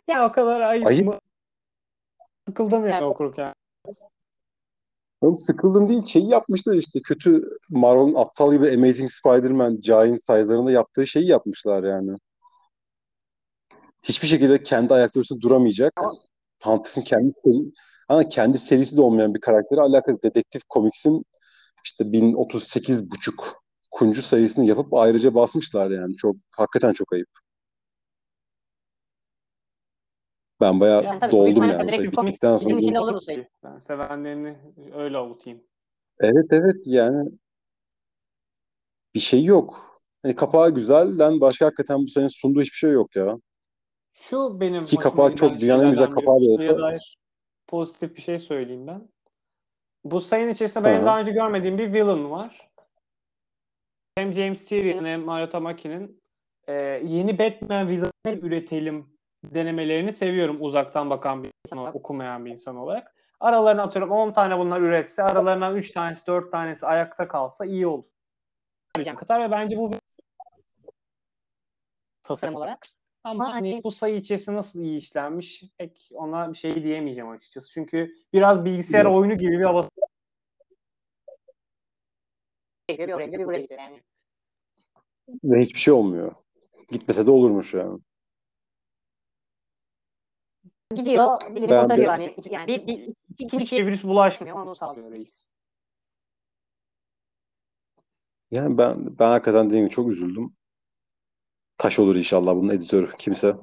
Ya 0.08 0.26
o 0.26 0.32
kadar 0.32 0.60
ayıp, 0.60 0.86
Ayıp. 0.86 1.06
mı? 1.06 1.18
Sıkıldım 2.48 2.86
yani 2.88 3.04
okurken. 3.04 3.54
Oğlum 5.24 5.36
sıkıldım 5.36 5.88
değil. 5.88 6.04
Şeyi 6.04 6.28
yapmışlar 6.28 6.76
işte. 6.76 7.00
Kötü 7.02 7.42
Marvel'ın 7.70 8.14
aptal 8.14 8.52
gibi 8.52 8.70
Amazing 8.74 9.10
Spider-Man 9.10 9.80
Giant 9.80 10.20
Size'larında 10.20 10.70
yaptığı 10.70 11.06
şeyi 11.06 11.26
yapmışlar 11.26 11.84
yani. 11.84 12.18
Hiçbir 14.02 14.28
şekilde 14.28 14.62
kendi 14.62 14.94
ayakları 14.94 15.22
üstünde 15.22 15.40
duramayacak. 15.40 15.92
Ama- 15.96 16.12
Fantas'ın 16.58 17.02
kendi 17.02 17.32
ama 18.08 18.28
kendi 18.28 18.58
serisi 18.58 18.96
de 18.96 19.00
olmayan 19.00 19.34
bir 19.34 19.40
karakteri 19.40 19.80
alakalı 19.80 20.22
Dedektif 20.22 20.62
Comics'in 20.74 21.24
işte 21.84 22.12
1038 22.12 23.10
buçuk 23.10 23.62
kuncu 23.90 24.22
sayısını 24.22 24.64
yapıp 24.64 24.94
ayrıca 24.94 25.34
basmışlar 25.34 25.90
yani. 25.90 26.16
Çok 26.16 26.36
hakikaten 26.50 26.92
çok 26.92 27.12
ayıp. 27.12 27.28
Ben 30.60 30.80
bayağı 30.80 31.04
Yani 31.04 31.18
tabii 31.18 31.32
doldum 31.32 31.62
yani. 31.64 31.88
Comics 31.90 32.06
bittikten 32.26 32.56
sonra. 32.56 32.68
bizim 32.68 32.78
içinde 32.78 33.00
olur 33.00 33.14
bu 33.14 33.20
sayı. 33.20 33.48
Ben 33.64 33.78
sevenlerini 33.78 34.56
öyle 34.94 35.16
avutayım. 35.16 35.62
Evet 36.20 36.46
evet 36.50 36.76
yani 36.86 37.30
bir 39.14 39.20
şey 39.20 39.44
yok. 39.44 40.00
Hani 40.22 40.34
kapağı 40.36 40.74
güzelden 40.74 41.40
başka 41.40 41.66
hakikaten 41.66 42.02
bu 42.02 42.08
senin 42.08 42.28
sunduğu 42.28 42.60
hiçbir 42.60 42.76
şey 42.76 42.90
yok 42.90 43.16
ya. 43.16 43.38
Şu 44.12 44.60
benim 44.60 44.84
Ki 44.84 44.96
kapağı 44.96 45.34
çok- 45.34 45.60
dünyanın 45.60 45.84
en 45.84 45.90
güzel 45.90 46.06
kapağı 46.10 46.40
da 46.40 46.50
olsa. 46.50 46.78
dair 46.78 47.18
pozitif 47.66 48.16
bir 48.16 48.22
şey 48.22 48.38
söyleyeyim 48.38 48.86
ben. 48.86 49.08
Bu 50.04 50.20
sayının 50.20 50.50
içerisinde 50.52 50.84
benim 50.84 51.04
daha 51.06 51.20
önce 51.20 51.32
görmediğim 51.32 51.78
bir 51.78 51.92
villain 51.92 52.30
var. 52.30 52.70
Hem 54.16 54.32
James 54.34 54.64
Tyrion'un 54.64 55.04
hem 55.04 55.22
Mario 55.24 55.48
Tamaki'nin 55.48 56.22
e, 56.68 56.72
yeni 57.06 57.38
Batman 57.38 57.88
villainları 57.88 58.46
üretelim 58.46 59.13
denemelerini 59.54 60.12
seviyorum 60.12 60.56
uzaktan 60.60 61.10
bakan 61.10 61.44
bir 61.44 61.50
insan 61.66 61.78
olarak, 61.78 61.96
okumayan 61.96 62.44
bir 62.44 62.50
insan 62.50 62.76
olarak. 62.76 63.14
Aralarına 63.40 63.82
atıyorum 63.82 64.10
10 64.10 64.32
tane 64.32 64.58
bunlar 64.58 64.80
üretse, 64.80 65.22
aralarından 65.22 65.76
3 65.76 65.90
tanesi, 65.90 66.26
4 66.26 66.52
tanesi 66.52 66.86
ayakta 66.86 67.28
kalsa 67.28 67.64
iyi 67.66 67.86
olur. 67.86 68.04
Katar 69.16 69.40
ve 69.40 69.50
bence 69.50 69.76
bu 69.76 69.90
Tasarım 72.22 72.54
olarak. 72.54 72.86
ama 73.24 73.54
hani 73.54 73.72
hani- 73.72 73.84
bu 73.84 73.90
sayı 73.90 74.16
içerisinde 74.16 74.56
nasıl 74.56 74.80
iyi 74.80 74.98
işlenmiş 74.98 75.64
pek 75.78 76.10
ona 76.14 76.52
bir 76.52 76.58
şey 76.58 76.82
diyemeyeceğim 76.82 77.30
açıkçası. 77.30 77.70
Çünkü 77.72 78.14
biraz 78.32 78.64
bilgisayar 78.64 79.04
Yok. 79.04 79.14
oyunu 79.16 79.38
gibi 79.38 79.58
bir 79.58 79.64
havası. 79.64 79.90
Ve 85.44 85.60
hiçbir 85.60 85.78
şey 85.78 85.94
olmuyor. 85.94 86.32
Gitmese 86.90 87.26
de 87.26 87.30
olurmuş 87.30 87.74
yani. 87.74 87.98
Gidiyor, 90.94 91.40
Ben 91.48 91.56
de- 91.56 91.66
kurtarıyor 91.80 92.08
hani. 92.08 92.34
Yani 92.50 92.66
bir, 92.66 92.86
bir, 92.86 92.92
iki, 92.98 93.14
iki 93.38 93.44
Hiçbir 93.44 93.58
kişiye 93.58 93.86
virüs 93.86 94.04
bulaşmıyor. 94.04 94.56
onu 94.56 94.76
sağlıyor. 94.76 95.10
Reis. 95.12 95.46
Yani 98.50 98.78
ben 98.78 99.18
ben 99.18 99.28
hakikaten 99.28 99.66
dediğim 99.66 99.84
gibi 99.84 99.94
çok 99.94 100.10
üzüldüm. 100.10 100.54
Taş 101.78 101.98
olur 101.98 102.16
inşallah 102.16 102.54
bunun 102.54 102.68
editörü 102.68 103.08
kimse. 103.18 103.54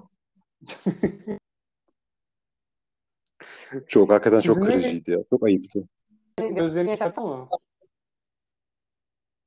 Çok 3.87 4.09
hakikaten 4.11 4.39
çok 4.39 4.55
Sizin 4.55 4.67
de- 4.67 4.71
kırıcıydı 4.71 5.11
ya. 5.11 5.17
Çok 5.29 5.43
ayıptı. 5.45 5.87
Gözlerini 6.37 6.89
yaşarttı 6.89 7.21
mı? 7.21 7.49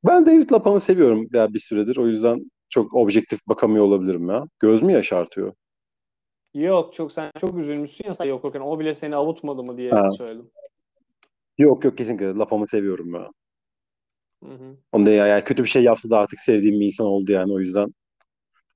Ben 0.06 0.26
David 0.26 0.50
Lapam'ı 0.52 0.80
seviyorum 0.80 1.28
ya 1.32 1.52
bir 1.54 1.58
süredir. 1.58 1.96
O 1.96 2.06
yüzden 2.08 2.50
çok 2.68 2.94
objektif 2.94 3.46
bakamıyor 3.48 3.84
olabilirim 3.84 4.28
ya. 4.28 4.44
Göz 4.60 4.82
mü 4.82 4.92
yaşartıyor? 4.92 5.54
Yok 6.54 6.94
çok 6.94 7.12
sen 7.12 7.30
çok 7.40 7.58
üzülmüşsün 7.58 8.04
ya 8.04 8.14
sayı 8.14 8.34
okurken. 8.34 8.60
O 8.60 8.80
bile 8.80 8.94
seni 8.94 9.16
avutmadı 9.16 9.62
mı 9.62 9.76
diye 9.76 9.90
Ha. 9.90 10.10
söyledim. 10.10 10.50
Yok 11.58 11.84
yok 11.84 11.98
kesinlikle 11.98 12.26
Lapam'ı 12.26 12.68
seviyorum 12.68 13.14
ya. 13.14 13.30
Hı 14.44 14.50
hı. 14.50 14.76
Onda 14.92 15.10
ya 15.10 15.26
yani 15.26 15.44
kötü 15.44 15.62
bir 15.62 15.68
şey 15.68 15.82
yapsa 15.82 16.10
da 16.10 16.18
artık 16.18 16.38
sevdiğim 16.40 16.80
bir 16.80 16.86
insan 16.86 17.06
oldu 17.06 17.32
yani 17.32 17.52
o 17.52 17.60
yüzden 17.60 17.94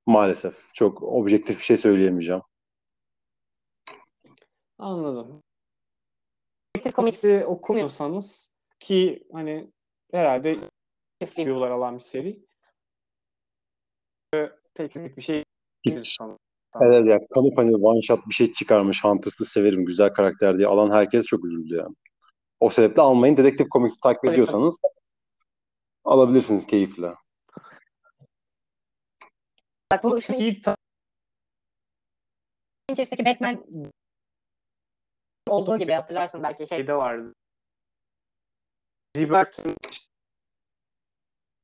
maalesef 0.07 0.75
çok 0.75 1.03
objektif 1.03 1.59
bir 1.59 1.65
şey 1.65 1.77
söyleyemeyeceğim. 1.77 2.43
Anladım. 4.79 5.43
Detective 6.77 6.97
Comics'i 6.97 7.45
okumuyorsanız 7.47 8.53
ki 8.81 9.25
hani 9.33 9.71
herhalde 10.13 10.57
review'lar 11.23 11.71
alan 11.71 11.95
bir 11.95 12.03
seri. 12.03 12.45
Pek 14.75 15.17
bir 15.17 15.23
şey 15.23 15.45
değil 15.87 16.15
sanırım. 16.19 16.39
Evet 16.81 17.07
ya 17.07 17.19
kalıp 17.35 17.59
hani 17.59 17.77
one 17.77 18.01
shot 18.01 18.27
bir 18.27 18.35
şey 18.35 18.53
çıkarmış. 18.53 19.05
Hunters'ı 19.05 19.45
severim 19.45 19.85
güzel 19.85 20.13
karakter 20.13 20.59
diye 20.59 20.69
alan 20.69 20.91
herkes 20.91 21.27
çok 21.27 21.45
üzüldü 21.45 21.77
yani. 21.77 21.95
O 22.61 22.71
sebeple 22.71 23.03
almayın. 23.03 23.37
Detective 23.37 23.69
Comics'i 23.69 24.01
takip 24.01 24.25
ediyorsanız 24.25 24.77
alabilirsiniz 26.05 26.67
keyifle. 26.67 27.15
Bak 29.93 30.05
bu 30.05 30.21
şu 30.21 30.33
İlk 30.33 30.67
içerisindeki 32.91 33.25
Batman 33.25 33.65
olduğu 35.47 35.79
gibi 35.79 35.93
hatırlarsın 35.93 36.43
belki 36.43 36.59
şey. 36.59 36.67
şeyde 36.67 36.95
vardı. 36.95 37.35
Zibert 39.17 39.59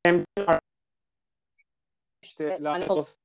hem 0.07 0.25
işte 2.23 2.59
lanet 2.61 2.91
olası 2.91 3.19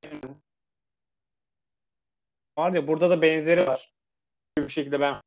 var 2.60 2.72
ya 2.72 2.86
burada 2.88 3.10
da 3.10 3.22
benzeri 3.22 3.66
var. 3.66 3.94
Bir 4.58 4.68
şekilde 4.68 5.00
ben 5.00 5.20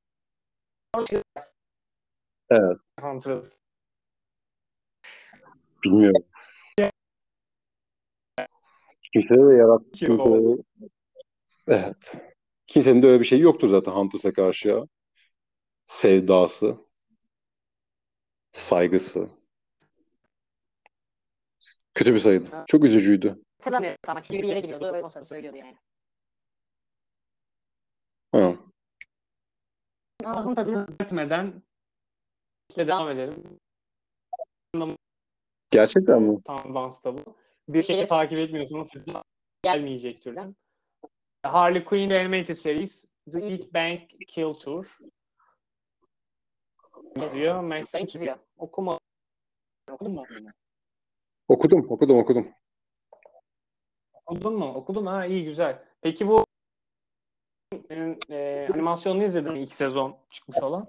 Evet. 2.50 2.78
Huntress. 3.02 3.60
Bilmiyorum. 5.84 6.24
Kimse 9.13 9.36
de 9.36 9.56
yarattı. 9.56 9.91
Kimse 9.91 10.63
Evet. 11.67 12.17
Kimsenin 12.67 13.02
de 13.02 13.08
öyle 13.08 13.19
bir 13.19 13.26
şey 13.26 13.39
yoktur 13.39 13.69
zaten 13.69 13.91
Hunters'a 13.91 14.34
karşı 14.34 14.67
ya. 14.67 14.84
Sevdası. 15.88 16.78
Saygısı. 18.52 19.30
Kötü 21.93 22.13
bir 22.13 22.19
sayıydı. 22.19 22.65
Çok 22.67 22.84
üzücüydü. 22.84 23.41
Hatırlamıyorum 23.60 23.98
ama 24.08 24.22
bir 24.32 24.43
yere 24.43 24.60
gidiyordu 24.60 24.93
ve 24.93 25.04
o 25.04 25.10
sırada 25.10 25.26
söylüyordu 25.26 25.58
yani. 25.58 25.78
Ha. 28.34 28.56
Ağzının 30.26 30.56
tadını 30.56 30.88
etmeden 31.00 31.63
ile 32.76 32.88
devam 32.88 33.10
edelim. 33.10 33.60
Gerçekten 35.72 36.22
mi? 36.22 36.41
Tam 36.46 36.76
dansta 36.76 37.17
bu. 37.17 37.36
Bir 37.67 37.84
şeyi 37.84 38.08
takip 38.08 38.39
etmiyorsanız 38.39 38.89
size 38.91 39.12
gelmeyecek 39.63 40.22
türden. 40.22 40.56
Harley 41.43 41.84
Quinn 41.84 42.10
Animated 42.10 42.54
Series 42.54 43.06
The 43.32 43.39
Eat 43.46 43.74
Bank 43.74 44.10
Kill 44.28 44.54
Tour 44.54 44.98
yazıyor. 47.17 47.62
Max 47.62 47.89
sayı 47.89 48.06
çiziyor. 48.06 48.38
okuma 48.58 49.00
okudun 49.91 50.13
mu? 50.13 50.24
Okudum, 51.48 51.86
okudum, 51.89 52.17
okudum. 52.17 52.54
Okudun 54.26 54.54
mu? 54.54 54.74
Okudum 54.74 55.08
ha 55.08 55.26
iyi 55.26 55.43
güzel. 55.43 55.86
Peki 56.02 56.28
bu 56.28 56.42
e, 58.29 58.67
animasyonunu 58.73 59.23
izledin 59.23 59.53
mi 59.53 59.60
ilk 59.60 59.73
sezon 59.73 60.17
çıkmış 60.29 60.58
olan? 60.63 60.88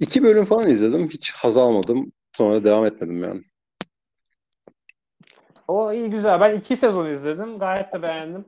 İki 0.00 0.22
bölüm 0.22 0.44
falan 0.44 0.68
izledim. 0.68 1.08
Hiç 1.08 1.32
haz 1.32 1.56
almadım. 1.56 2.12
Sonra 2.32 2.64
devam 2.64 2.86
etmedim 2.86 3.24
yani. 3.24 3.42
O 5.68 5.92
iyi 5.92 6.10
güzel. 6.10 6.40
Ben 6.40 6.56
iki 6.58 6.76
sezon 6.76 7.06
izledim. 7.06 7.58
Gayet 7.58 7.92
de 7.92 8.02
beğendim. 8.02 8.44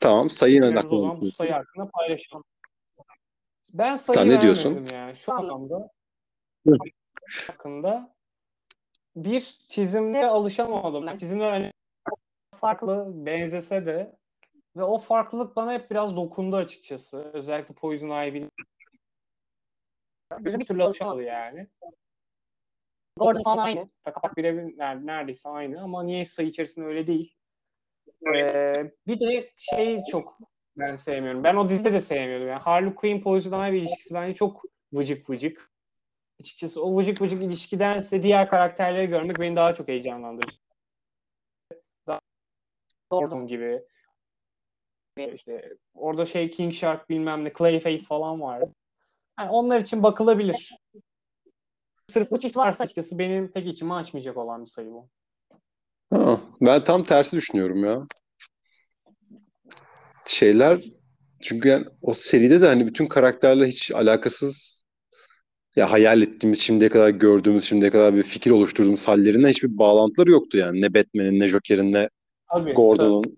Tamam. 0.00 0.30
Sayı 0.30 0.60
ne 0.60 0.64
Fikirlerimizi 0.66 0.94
o 0.94 0.98
zaman 0.98 1.10
bu 1.10 1.16
hakkında? 1.16 1.30
sayı 1.30 1.52
hakkında 1.52 1.88
paylaşalım. 1.90 2.44
Ben 3.74 3.96
sayı 3.96 4.14
Sen 4.18 4.28
ne 4.28 4.40
diyorsun? 4.40 4.86
yani. 4.92 5.16
Şu 5.16 5.32
anlamda 5.32 5.90
Hı. 6.66 6.76
hakkında 7.46 8.14
bir 9.16 9.58
çizimlere 9.68 10.26
alışamadım. 10.26 11.06
Yani 11.06 11.18
çizimler 11.20 11.50
hani 11.50 11.72
farklı 12.60 13.12
benzese 13.26 13.86
de 13.86 14.16
ve 14.76 14.82
o 14.82 14.98
farklılık 14.98 15.56
bana 15.56 15.72
hep 15.72 15.90
biraz 15.90 16.16
dokundu 16.16 16.56
açıkçası. 16.56 17.30
Özellikle 17.32 17.74
Poison 17.74 18.08
Ivy'nin 18.08 18.50
bize 20.38 20.58
bir 20.58 20.66
türlü 20.66 20.82
alışamadı 20.82 21.22
yani. 21.22 21.68
Gordon 23.16 23.42
falan 23.42 23.64
aynı. 23.64 23.88
Kapak 24.04 24.36
birebir 24.36 24.78
neredeyse 25.06 25.48
aynı 25.48 25.82
ama 25.82 26.02
niye 26.02 26.24
sayı 26.24 26.48
içerisinde 26.48 26.86
öyle 26.86 27.06
değil. 27.06 27.36
Ee, 28.34 28.92
bir 29.06 29.20
de 29.20 29.50
şey 29.56 30.02
çok 30.10 30.38
ben 30.76 30.94
sevmiyorum. 30.94 31.44
Ben 31.44 31.56
o 31.56 31.68
dizide 31.68 31.92
de 31.92 32.00
sevmiyordum. 32.00 32.48
Yani 32.48 32.60
Harley 32.60 32.94
Quinn 32.94 33.20
Poison 33.20 33.68
Ivy 33.68 33.78
ilişkisi 33.78 34.14
bence 34.14 34.34
çok 34.34 34.62
vıcık 34.92 35.30
vıcık. 35.30 35.70
Açıkçası 36.40 36.84
o 36.84 36.96
vıcık 36.96 37.22
vıcık 37.22 37.42
ilişkidense 37.42 38.22
diğer 38.22 38.48
karakterleri 38.48 39.06
görmek 39.06 39.40
beni 39.40 39.56
daha 39.56 39.74
çok 39.74 39.88
heyecanlandırır. 39.88 40.60
Daha 42.06 42.20
Gordon 43.10 43.46
gibi. 43.46 43.82
İşte 45.16 45.76
orada 45.94 46.24
şey 46.24 46.50
King 46.50 46.74
Shark 46.74 47.10
bilmem 47.10 47.44
ne 47.44 47.52
Clayface 47.58 48.04
falan 48.04 48.40
var. 48.40 48.62
Yani 49.40 49.50
onlar 49.50 49.80
için 49.80 50.02
bakılabilir. 50.02 50.70
Sırf 52.08 52.30
bu 52.30 52.38
çift 52.38 52.56
varsa 52.56 52.84
açıkçası 52.84 53.18
benim 53.18 53.52
pek 53.52 53.66
içimi 53.66 53.94
açmayacak 53.94 54.36
olan 54.36 54.64
bir 54.64 54.70
sayı 54.70 54.90
bu. 54.90 55.08
Ha, 56.10 56.40
ben 56.60 56.84
tam 56.84 57.04
tersi 57.04 57.36
düşünüyorum 57.36 57.84
ya. 57.84 58.06
Şeyler 60.26 60.84
çünkü 61.42 61.68
yani 61.68 61.86
o 62.02 62.14
seride 62.14 62.60
de 62.60 62.66
hani 62.66 62.86
bütün 62.86 63.06
karakterle 63.06 63.66
hiç 63.66 63.90
alakasız 63.90 64.84
ya 65.76 65.92
hayal 65.92 66.22
ettiğimiz 66.22 66.60
şimdiye 66.60 66.90
kadar 66.90 67.10
gördüğümüz 67.10 67.64
şimdiye 67.64 67.90
kadar 67.90 68.14
bir 68.14 68.22
fikir 68.22 68.50
oluşturduğumuz 68.50 69.08
hallerinden 69.08 69.48
hiçbir 69.48 69.78
bağlantıları 69.78 70.30
yoktu 70.30 70.56
yani. 70.58 70.80
Ne 70.80 70.94
Batman'in 70.94 71.40
ne 71.40 71.48
Joker'in 71.48 71.92
ne. 71.92 72.08
Gordon'un. 72.74 73.36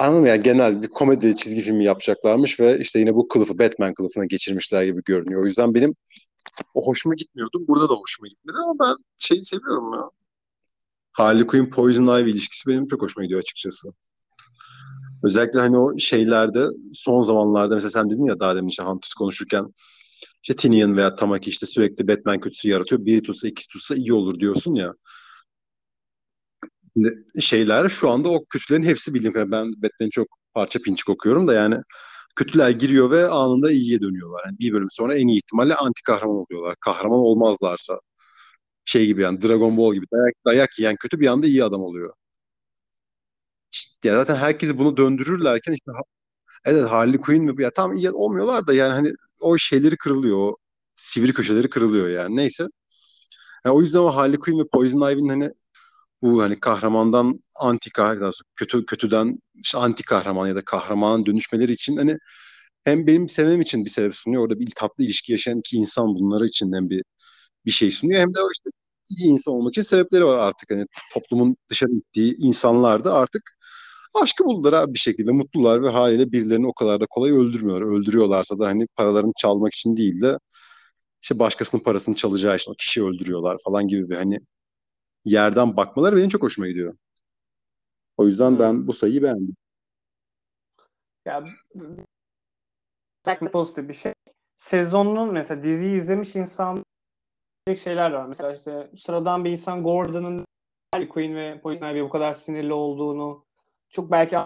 Mı? 0.00 0.28
Yani 0.28 0.42
genel 0.42 0.82
bir 0.82 0.88
komedi 0.88 1.36
çizgi 1.36 1.62
filmi 1.62 1.84
yapacaklarmış 1.84 2.60
ve 2.60 2.78
işte 2.78 2.98
yine 2.98 3.14
bu 3.14 3.28
kılıfı 3.28 3.58
Batman 3.58 3.94
kılıfına 3.94 4.24
geçirmişler 4.24 4.84
gibi 4.84 5.02
görünüyor. 5.04 5.42
O 5.42 5.46
yüzden 5.46 5.74
benim 5.74 5.94
o 6.74 6.86
hoşuma 6.86 7.14
gitmiyordu. 7.14 7.64
Burada 7.68 7.88
da 7.88 7.94
hoşuma 7.94 8.28
gitmedi 8.28 8.56
ama 8.64 8.86
ben 8.86 8.96
şeyi 9.18 9.44
seviyorum 9.44 9.92
ya. 9.92 10.10
Harley 11.12 11.46
Quinn 11.46 11.70
Poison 11.70 12.20
Ivy 12.20 12.30
ilişkisi 12.30 12.70
benim 12.70 12.88
çok 12.88 13.02
hoşuma 13.02 13.24
gidiyor 13.24 13.40
açıkçası. 13.40 13.88
Özellikle 15.24 15.58
hani 15.58 15.78
o 15.78 15.98
şeylerde 15.98 16.66
son 16.94 17.22
zamanlarda 17.22 17.74
mesela 17.74 17.90
sen 17.90 18.10
dedin 18.10 18.24
ya 18.24 18.40
daha 18.40 18.56
demin 18.56 18.68
işte 18.68 18.82
Hunters 18.82 19.12
konuşurken 19.12 19.74
işte 20.42 20.56
Tinian 20.56 20.96
veya 20.96 21.14
Tamaki 21.14 21.50
işte 21.50 21.66
sürekli 21.66 22.08
Batman 22.08 22.40
kötüsü 22.40 22.68
yaratıyor. 22.68 23.04
Biri 23.04 23.22
tutsa 23.22 23.48
ikisi 23.48 23.68
tutsa 23.68 23.94
iyi 23.94 24.12
olur 24.12 24.40
diyorsun 24.40 24.74
ya. 24.74 24.94
Şeyler 27.40 27.88
şu 27.88 28.10
anda 28.10 28.28
o 28.28 28.44
kötülerin 28.44 28.82
hepsi 28.84 29.14
bildiğim 29.14 29.32
kadarıyla 29.32 29.58
ben 29.64 29.82
Batman'i 29.82 30.10
çok 30.10 30.26
parça 30.54 30.78
pinçik 30.78 31.08
okuyorum 31.10 31.48
da 31.48 31.54
yani 31.54 31.76
kötüler 32.36 32.70
giriyor 32.70 33.10
ve 33.10 33.26
anında 33.28 33.72
iyiye 33.72 34.00
dönüyorlar. 34.00 34.42
Yani 34.46 34.58
bir 34.58 34.72
bölüm 34.72 34.88
sonra 34.90 35.14
en 35.16 35.28
iyi 35.28 35.38
ihtimalle 35.38 35.74
anti 35.76 36.02
kahraman 36.02 36.36
oluyorlar. 36.36 36.76
Kahraman 36.80 37.18
olmazlarsa 37.20 38.00
şey 38.86 39.06
gibi 39.06 39.22
yani 39.22 39.42
Dragon 39.42 39.76
Ball 39.78 39.94
gibi 39.94 40.06
dayak, 40.12 40.34
dayak 40.46 40.80
yiyen 40.80 40.96
kötü 40.96 41.20
bir 41.20 41.26
anda 41.26 41.46
iyi 41.48 41.64
adam 41.64 41.82
oluyor. 41.82 42.14
İşte 43.72 44.08
ya 44.08 44.14
zaten 44.16 44.36
herkesi 44.36 44.78
bunu 44.78 44.96
döndürürlerken 44.96 45.72
işte 45.72 45.90
evet 46.66 46.84
Harley 46.90 47.20
Quinn 47.20 47.44
mi? 47.44 47.62
Ya 47.64 47.72
tam 47.72 47.94
iyi 47.96 48.10
olmuyorlar 48.12 48.68
da 48.68 48.74
yani 48.74 48.92
hani 48.94 49.12
o 49.42 49.58
şeyleri 49.58 49.98
kırılıyor. 49.98 50.38
O 50.38 50.56
sivri 50.96 51.34
köşeleri 51.34 51.70
kırılıyor 51.70 52.08
yani. 52.08 52.36
Neyse. 52.36 52.66
Yani 53.64 53.74
o 53.76 53.80
yüzden 53.80 53.98
o 53.98 54.08
Harley 54.16 54.38
Quinn 54.38 54.58
ve 54.60 54.64
Poison 54.72 55.10
Ivy'nin 55.12 55.28
hani 55.28 55.50
bu 56.22 56.42
hani 56.42 56.60
kahramandan 56.60 57.34
anti 57.60 57.90
kahraman, 57.90 58.32
kötü 58.56 58.86
kötüden 58.86 59.38
işte 59.54 59.78
anti 59.78 60.02
kahraman 60.04 60.48
ya 60.48 60.56
da 60.56 60.62
kahraman 60.64 61.26
dönüşmeleri 61.26 61.72
için 61.72 61.96
hani 61.96 62.18
hem 62.84 63.06
benim 63.06 63.28
sevmem 63.28 63.60
için 63.60 63.84
bir 63.84 63.90
sebep 63.90 64.14
sunuyor. 64.16 64.42
Orada 64.42 64.60
bir 64.60 64.70
tatlı 64.76 65.04
ilişki 65.04 65.32
yaşayan 65.32 65.58
iki 65.58 65.76
insan 65.76 66.06
bunları 66.08 66.46
için 66.46 66.72
hem 66.72 66.90
bir 66.90 67.02
bir 67.66 67.70
şey 67.70 67.90
sunuyor 67.90 68.20
hem 68.20 68.34
de 68.34 68.42
o 68.42 68.48
işte 68.54 68.70
iyi 69.10 69.30
insan 69.30 69.54
olmak 69.54 69.72
için 69.72 69.82
sebepleri 69.82 70.24
var 70.26 70.38
artık. 70.38 70.70
Hani 70.70 70.86
toplumun 71.14 71.56
dışarı 71.70 71.92
gittiği 71.92 72.36
insanlar 72.38 73.04
da 73.04 73.14
artık 73.14 73.42
aşkı 74.22 74.44
buldular 74.44 74.72
abi 74.72 74.94
bir 74.94 74.98
şekilde 74.98 75.32
mutlular 75.32 75.82
ve 75.82 75.88
haliyle 75.90 76.32
birilerini 76.32 76.66
o 76.66 76.72
kadar 76.74 77.00
da 77.00 77.06
kolay 77.10 77.32
öldürmüyorlar. 77.32 77.86
Öldürüyorlarsa 78.00 78.58
da 78.58 78.66
hani 78.66 78.86
paralarını 78.96 79.32
çalmak 79.38 79.74
için 79.74 79.96
değil 79.96 80.20
de 80.22 80.38
işte 81.22 81.38
başkasının 81.38 81.82
parasını 81.82 82.16
çalacağı 82.16 82.56
için 82.56 82.72
o 82.72 82.74
kişiyi 82.74 83.04
öldürüyorlar 83.04 83.58
falan 83.64 83.88
gibi 83.88 84.10
bir 84.10 84.16
hani 84.16 84.40
yerden 85.24 85.76
bakmaları 85.76 86.16
benim 86.16 86.28
çok 86.28 86.42
hoşuma 86.42 86.68
gidiyor. 86.68 86.96
O 88.16 88.26
yüzden 88.26 88.58
ben 88.58 88.86
bu 88.86 88.92
sayıyı 88.92 89.22
beğendim. 89.22 89.56
Ya 91.24 91.44
pozitif 93.52 93.88
bir 93.88 93.94
şey. 93.94 94.12
Sezonun 94.54 95.32
mesela 95.32 95.62
diziyi 95.62 95.96
izlemiş 95.96 96.36
insan 96.36 96.84
şeyler 97.82 98.10
var. 98.10 98.26
Mesela 98.26 98.52
işte 98.52 98.90
sıradan 98.98 99.44
bir 99.44 99.50
insan 99.50 99.82
Gordon'ın 99.82 100.44
Harley 100.94 101.08
Quinn 101.08 101.36
ve 101.36 101.60
Poison 101.60 101.88
Ivy'ye 101.88 102.04
bu 102.04 102.08
kadar 102.08 102.32
sinirli 102.32 102.72
olduğunu 102.72 103.44
çok 103.88 104.10
belki 104.10 104.36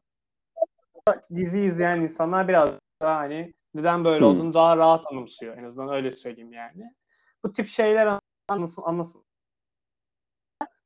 dizi 1.34 1.62
izleyen 1.62 2.00
insanlar 2.00 2.48
biraz 2.48 2.70
daha 3.02 3.16
hani 3.16 3.54
neden 3.74 4.04
böyle 4.04 4.20
hmm. 4.20 4.26
olduğunu 4.26 4.54
daha 4.54 4.76
rahat 4.76 5.06
anımsıyor. 5.12 5.56
En 5.56 5.64
azından 5.64 5.94
öyle 5.94 6.10
söyleyeyim 6.10 6.52
yani. 6.52 6.94
Bu 7.44 7.52
tip 7.52 7.66
şeyler 7.66 8.20
anlasın, 8.48 8.82
anlasın. 8.82 9.25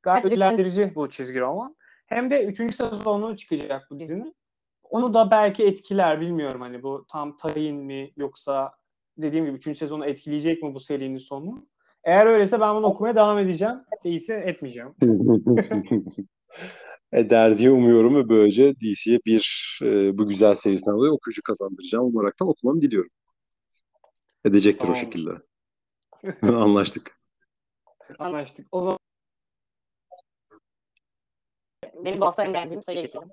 Gayet 0.03 0.24
ödüllendirici 0.24 0.92
bu 0.94 1.09
çizgi 1.09 1.40
roman. 1.40 1.76
Hem 2.07 2.30
de 2.30 2.44
3. 2.44 2.74
sezonu 2.74 3.36
çıkacak 3.36 3.86
bu 3.90 4.01
dizinin. 4.01 4.36
Onu 4.82 5.14
da 5.14 5.30
belki 5.30 5.64
etkiler 5.64 6.20
bilmiyorum 6.20 6.61
hani 6.61 6.82
bu 6.82 7.07
tam 7.09 7.36
tayin 7.36 7.76
mi 7.76 8.12
yoksa 8.16 8.72
dediğim 9.18 9.46
gibi 9.46 9.57
3. 9.57 9.78
sezonu 9.78 10.07
etkileyecek 10.07 10.62
mi 10.62 10.74
bu 10.74 10.80
serinin 10.80 11.18
sonu? 11.18 11.66
Eğer 12.05 12.26
öyleyse 12.26 12.61
ben 12.61 12.76
bunu 12.76 12.86
okumaya 12.86 13.16
devam 13.16 13.38
edeceğim. 13.38 13.74
Değilse 14.05 14.34
etmeyeceğim. 14.34 14.94
Eder 17.12 17.59
diye 17.59 17.70
umuyorum 17.70 18.16
ve 18.16 18.28
böylece 18.28 18.74
DC'ye 18.74 19.18
bir 19.26 19.78
e, 19.82 20.18
bu 20.18 20.28
güzel 20.28 20.55
serisinden 20.57 20.94
dolayı 20.94 21.12
okuyucu 21.12 21.42
kazandıracağım 21.42 22.07
umaraktan 22.07 22.48
okumamı 22.48 22.80
diliyorum. 22.80 23.11
Edecektir 24.44 24.80
tamam. 24.80 24.96
o 24.96 25.01
şekilde. 25.01 25.30
Anlaştık. 26.42 27.18
Anlaştık. 28.18 28.66
O 28.72 28.82
zaman 28.82 28.98
benim 32.05 32.20
bu 32.20 32.26
hafta 32.26 32.44
en 32.44 32.55
beğendiğim 32.55 32.82
sayıya 32.82 33.03
geçelim. 33.03 33.28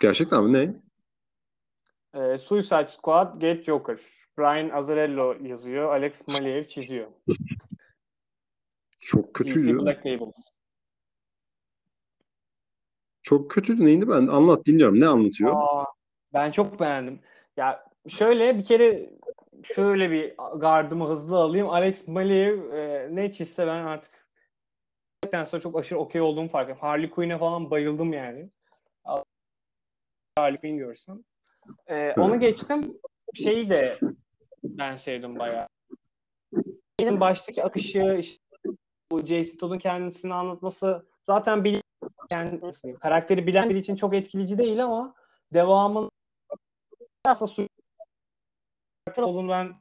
Gerçekten 0.00 0.44
mi? 0.44 0.52
Ne? 0.52 0.74
Ee, 2.20 2.38
Suicide 2.38 2.86
Squad, 2.86 3.40
Get 3.40 3.64
Joker. 3.64 3.98
Brian 4.38 4.68
Azzarello 4.68 5.34
yazıyor. 5.42 5.92
Alex 5.92 6.28
Maliev 6.28 6.64
çiziyor. 6.64 7.06
Çok 9.00 9.34
kötüydü. 9.34 9.58
DC 9.58 9.74
Black 9.74 10.06
Label. 10.06 10.32
Çok 13.22 13.50
kötüydü. 13.50 13.84
Neydi 13.84 14.08
ben? 14.08 14.26
Anlat 14.26 14.66
dinliyorum. 14.66 15.00
Ne 15.00 15.06
anlatıyor? 15.06 15.52
Aa, 15.56 15.84
ben 16.34 16.50
çok 16.50 16.80
beğendim. 16.80 17.20
Ya 17.56 17.84
şöyle 18.08 18.58
bir 18.58 18.64
kere 18.64 19.10
şöyle 19.62 20.10
bir 20.10 20.34
gardımı 20.56 21.08
hızlı 21.08 21.36
alayım. 21.36 21.68
Alex 21.68 22.08
Maliev 22.08 22.72
e, 22.72 23.08
ne 23.12 23.32
çizse 23.32 23.66
ben 23.66 23.84
artık 23.84 24.25
sonra 25.44 25.62
çok 25.62 25.78
aşırı 25.78 25.98
okey 25.98 26.20
olduğumu 26.20 26.48
fark 26.48 26.70
ettim. 26.70 26.80
Harley 26.80 27.10
Quinn'e 27.10 27.38
falan 27.38 27.70
bayıldım 27.70 28.12
yani. 28.12 28.50
Harley 30.38 30.58
Quinn 30.58 30.78
görsem. 30.78 31.24
Ee, 31.86 32.12
onu 32.12 32.40
geçtim. 32.40 32.98
Şeyi 33.34 33.70
de 33.70 33.98
ben 34.64 34.96
sevdim 34.96 35.38
bayağı. 35.38 35.68
Benim 37.00 37.20
baştaki 37.20 37.64
akışı 37.64 38.16
işte 38.20 38.42
bu 39.10 39.26
J.C. 39.26 39.56
Todd'un 39.56 39.78
kendisini 39.78 40.34
anlatması 40.34 41.06
zaten 41.22 41.64
bil 41.64 41.80
kendisi, 42.28 42.94
karakteri 42.94 43.46
bilen 43.46 43.70
biri 43.70 43.78
için 43.78 43.96
çok 43.96 44.14
etkileyici 44.14 44.58
değil 44.58 44.84
ama 44.84 45.14
devamın 45.52 46.10
aslında 47.24 47.50
su 47.50 47.68
olduğunu 49.16 49.50
ben 49.50 49.74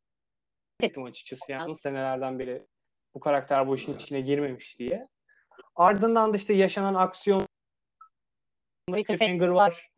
ettim 0.81 1.03
açıkçası 1.03 1.51
yani 1.51 1.75
senelerden 1.75 2.39
beri 2.39 2.67
bu 3.13 3.19
karakter 3.19 3.67
bu 3.67 3.75
işin 3.75 3.95
içine 3.95 4.21
girmemiş 4.21 4.79
diye. 4.79 5.07
Ardından 5.75 6.33
da 6.33 6.37
işte 6.37 6.53
yaşanan 6.53 6.95
aksiyon 6.95 7.45
Cliffhanger 8.89 9.47
var. 9.47 9.89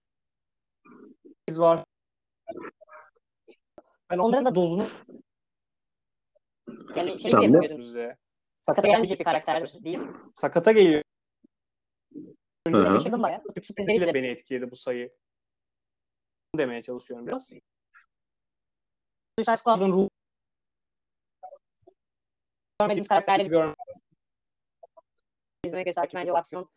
var. 1.49 1.83
Ben 4.09 4.17
onların 4.17 4.45
da 4.45 4.55
dozunu 4.55 4.87
yani 6.95 7.19
şey 7.19 7.31
tamam. 7.31 7.49
diye 7.61 8.17
Sakata 8.57 8.87
gelmeyecek 8.87 9.19
bir 9.19 9.23
karakterdir 9.23 9.83
değil 9.83 9.97
mi? 9.97 10.13
Sakata 10.35 10.71
geliyor. 10.71 11.03
Önce 12.65 12.83
şaşırdım 12.83 13.23
bayağı. 13.23 13.43
Bu 13.43 13.53
tip 13.53 13.65
sürprizleriyle 13.65 14.07
de 14.07 14.13
beni 14.13 14.27
etkiledi 14.27 14.71
bu 14.71 14.75
sayı. 14.75 15.13
demeye 16.57 16.81
çalışıyorum 16.81 17.27
biraz. 17.27 17.53
Suicide 19.39 19.57
Squad'ın 19.57 19.91
ruhu 19.91 20.09
görmediğimiz 22.79 23.07
karakterleri 23.07 23.49
görmek 23.49 23.86
izlemek 25.67 25.87
vesaire 25.87 26.09
bence 26.13 26.31
o 26.31 26.35
aksiyon 26.35 26.69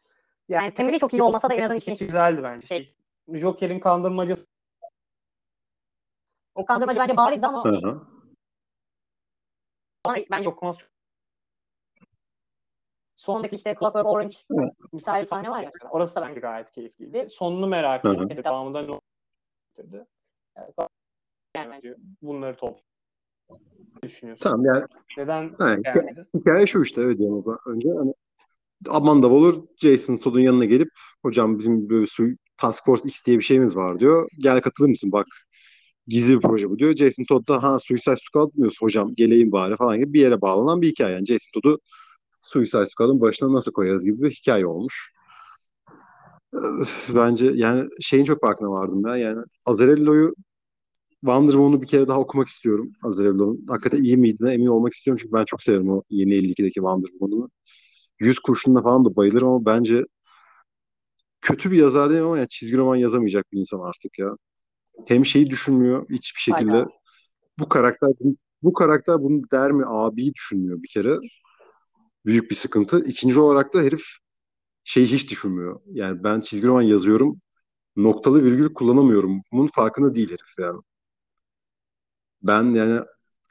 yani 0.48 0.74
temeli 0.74 0.98
çok 0.98 1.12
iyi 1.12 1.22
olmasa 1.22 1.50
da 1.50 1.54
en 1.54 1.62
azından 1.62 1.78
içine 1.78 1.94
güzeldi 1.94 2.42
bence. 2.42 2.66
Şey, 2.66 2.94
Joker'in 3.28 3.80
kandırmacası 3.80 4.46
o 6.54 6.64
kandırmacı 6.64 7.00
bence 7.00 7.16
barizdi 7.16 7.46
ama 7.46 7.64
Hı-hı. 7.64 8.00
bence 10.30 10.48
okuması 10.48 10.78
çok 10.78 10.90
Sondaki 13.16 13.56
işte 13.56 13.76
Clockwork 13.80 14.06
Orange 14.06 14.36
misal 14.92 15.20
bir 15.20 15.24
sahne 15.24 15.50
var 15.50 15.62
ya. 15.62 15.70
Orası 15.90 16.16
da 16.16 16.28
bence 16.28 16.40
gayet 16.40 16.70
keyifliydi. 16.70 17.28
Sonunu 17.28 17.66
merak 17.66 18.04
ettim. 18.04 18.44
Devamında 18.44 18.82
ne 18.82 18.90
oldu? 18.90 20.06
Yani, 21.56 21.96
bunları 22.22 22.56
top 22.56 22.80
düşünüyorsun. 24.02 24.42
Tamam 24.42 24.64
yani. 24.64 24.86
Neden 25.16 25.56
yani? 25.60 26.26
Hikaye 26.34 26.66
şu 26.66 26.82
işte 26.82 27.02
evet 27.02 27.18
diyelim 27.18 27.36
o 27.36 27.42
zaman. 27.42 27.60
Önce 27.66 27.88
hani 27.92 28.14
Amanda 28.88 29.26
Waller 29.28 29.54
Jason 29.76 30.16
Todd'un 30.16 30.40
yanına 30.40 30.64
gelip 30.64 30.88
hocam 31.22 31.58
bizim 31.58 31.88
böyle 31.90 32.06
su 32.06 32.24
Task 32.56 32.84
Force 32.84 33.08
X 33.08 33.24
diye 33.26 33.38
bir 33.38 33.42
şeyimiz 33.42 33.76
var 33.76 34.00
diyor. 34.00 34.28
Gel 34.38 34.60
katılır 34.60 34.88
mısın 34.88 35.12
bak 35.12 35.26
gizli 36.06 36.34
bir 36.36 36.40
proje 36.40 36.70
bu 36.70 36.78
diyor. 36.78 36.96
Jason 36.96 37.24
Todd 37.24 37.48
da 37.48 37.62
ha 37.62 37.78
Suicide 37.78 38.16
Squad 38.16 38.52
diyorsun 38.56 38.86
hocam 38.86 39.14
geleyim 39.16 39.52
bari 39.52 39.76
falan 39.76 39.98
gibi 39.98 40.12
bir 40.12 40.20
yere 40.20 40.40
bağlanan 40.40 40.82
bir 40.82 40.88
hikaye. 40.88 41.14
Yani 41.14 41.26
Jason 41.26 41.60
Todd'u 41.60 41.78
Suicide 42.42 42.86
Squad'ın 42.86 43.20
başına 43.20 43.52
nasıl 43.52 43.72
koyarız 43.72 44.04
gibi 44.04 44.22
bir 44.22 44.30
hikaye 44.30 44.66
olmuş. 44.66 45.12
Bence 47.14 47.52
yani 47.54 47.88
şeyin 48.00 48.24
çok 48.24 48.40
farkına 48.40 48.70
vardım 48.70 49.04
ben. 49.04 49.16
Yani 49.16 49.38
Azarello'yu 49.66 50.34
Wonder 51.20 51.52
Woman'u 51.52 51.82
bir 51.82 51.86
kere 51.86 52.08
daha 52.08 52.20
okumak 52.20 52.48
istiyorum. 52.48 52.92
Azarello'nun. 53.04 53.66
Hakikaten 53.68 54.04
iyi 54.04 54.16
miydi 54.16 54.48
emin 54.50 54.66
olmak 54.66 54.92
istiyorum. 54.94 55.18
Çünkü 55.22 55.32
ben 55.32 55.44
çok 55.44 55.62
severim 55.62 55.90
o 55.90 56.02
yeni 56.10 56.34
52'deki 56.34 56.74
Wonder 56.74 57.08
Woman'ı. 57.08 57.48
Yüz 58.20 58.38
kurşununa 58.38 58.82
falan 58.82 59.04
da 59.04 59.16
bayılırım 59.16 59.48
ama 59.48 59.66
bence 59.66 60.04
kötü 61.40 61.70
bir 61.70 61.76
yazar 61.76 62.10
değil 62.10 62.22
ama 62.22 62.38
yani 62.38 62.48
çizgi 62.48 62.76
roman 62.76 62.96
yazamayacak 62.96 63.52
bir 63.52 63.58
insan 63.58 63.80
artık 63.80 64.18
ya. 64.18 64.30
Hem 65.06 65.26
şeyi 65.26 65.50
düşünmüyor 65.50 66.06
hiçbir 66.10 66.40
şekilde. 66.40 66.72
Aynen. 66.72 66.88
Bu 67.58 67.68
karakter 67.68 68.10
bu 68.62 68.72
karakter 68.72 69.22
bunu 69.22 69.42
der 69.52 69.72
mi 69.72 69.84
abi 69.86 70.34
düşünmüyor 70.34 70.82
bir 70.82 70.88
kere 70.88 71.16
büyük 72.26 72.50
bir 72.50 72.56
sıkıntı. 72.56 73.02
İkinci 73.06 73.40
olarak 73.40 73.74
da 73.74 73.80
herif 73.82 74.02
şeyi 74.84 75.06
hiç 75.06 75.30
düşünmüyor. 75.30 75.80
Yani 75.86 76.24
ben 76.24 76.40
çizgi 76.40 76.66
roman 76.66 76.82
yazıyorum. 76.82 77.40
Noktalı 77.96 78.44
virgül 78.44 78.74
kullanamıyorum. 78.74 79.42
Bunun 79.52 79.66
farkında 79.66 80.14
değil 80.14 80.28
herif 80.28 80.58
yani. 80.58 80.80
Ben 82.42 82.64
yani 82.74 83.00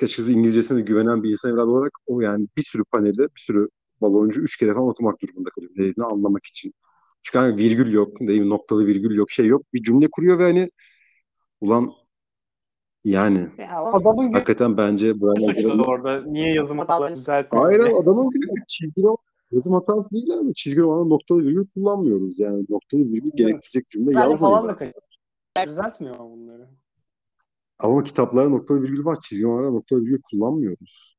açıkçası 0.04 0.32
İngilizcesine 0.32 0.82
güvenen 0.82 1.24
bir 1.24 1.32
insan 1.32 1.52
evladı 1.52 1.70
olarak 1.70 1.92
o 2.08 2.22
yani 2.22 2.48
bir 2.58 2.64
sürü 2.64 2.84
panelde 2.92 3.24
bir 3.36 3.40
sürü 3.42 3.70
baloncu 4.02 4.42
üç 4.42 4.58
kere 4.58 4.74
falan 4.74 4.88
okumak 4.90 5.22
durumunda 5.22 5.50
kalıyorum. 5.50 5.78
Dediğini 5.78 6.06
anlamak 6.06 6.46
için. 6.46 6.74
Çünkü 7.24 7.38
hani 7.38 7.58
virgül 7.58 7.94
yok, 7.94 8.20
değil 8.20 8.42
mi? 8.42 8.50
noktalı 8.50 8.88
virgül 8.88 9.16
yok, 9.16 9.32
şey 9.32 9.46
yok. 9.46 9.62
Bir 9.74 9.84
cümle 9.84 10.08
kuruyor 10.12 10.40
ve 10.40 10.44
hani 10.44 10.72
ulan 11.62 11.92
yani 13.04 13.48
ya, 13.58 13.84
adamın 13.84 14.34
hakikaten 14.34 14.78
bence 14.78 15.22
Brian 15.22 15.50
Azzarello 15.50 15.84
orada 15.84 16.22
niye 16.22 16.54
yazım 16.54 16.80
hataları 16.80 17.16
düzeltmiyor? 17.16 17.66
Hayır 17.66 17.80
adamın 17.80 18.30
çizgi 18.68 19.02
roman 19.04 19.18
yazım 19.52 19.74
hatası 19.74 20.12
değil 20.12 20.40
abi. 20.42 20.54
Çizgi 20.54 20.82
romanı 20.82 21.10
noktalı 21.10 21.44
virgül 21.44 21.68
kullanmıyoruz. 21.74 22.40
Yani 22.40 22.66
noktalı 22.70 23.02
virgül 23.02 23.32
gerektirecek 23.36 23.90
cümle 23.90 24.20
yazmıyor. 24.20 24.40
falan 24.40 24.68
da 24.68 24.76
kaçıyor. 24.76 25.04
Düzeltmiyor 25.68 26.20
bunları. 26.20 26.68
Ama 27.80 28.04
kitaplara 28.04 28.50
noktalı 28.50 28.82
virgül 28.82 29.06
var. 29.06 29.18
Çizgi 29.22 29.44
romanlara 29.44 29.72
noktalı 29.72 30.02
virgül 30.02 30.22
kullanmıyoruz. 30.32 31.18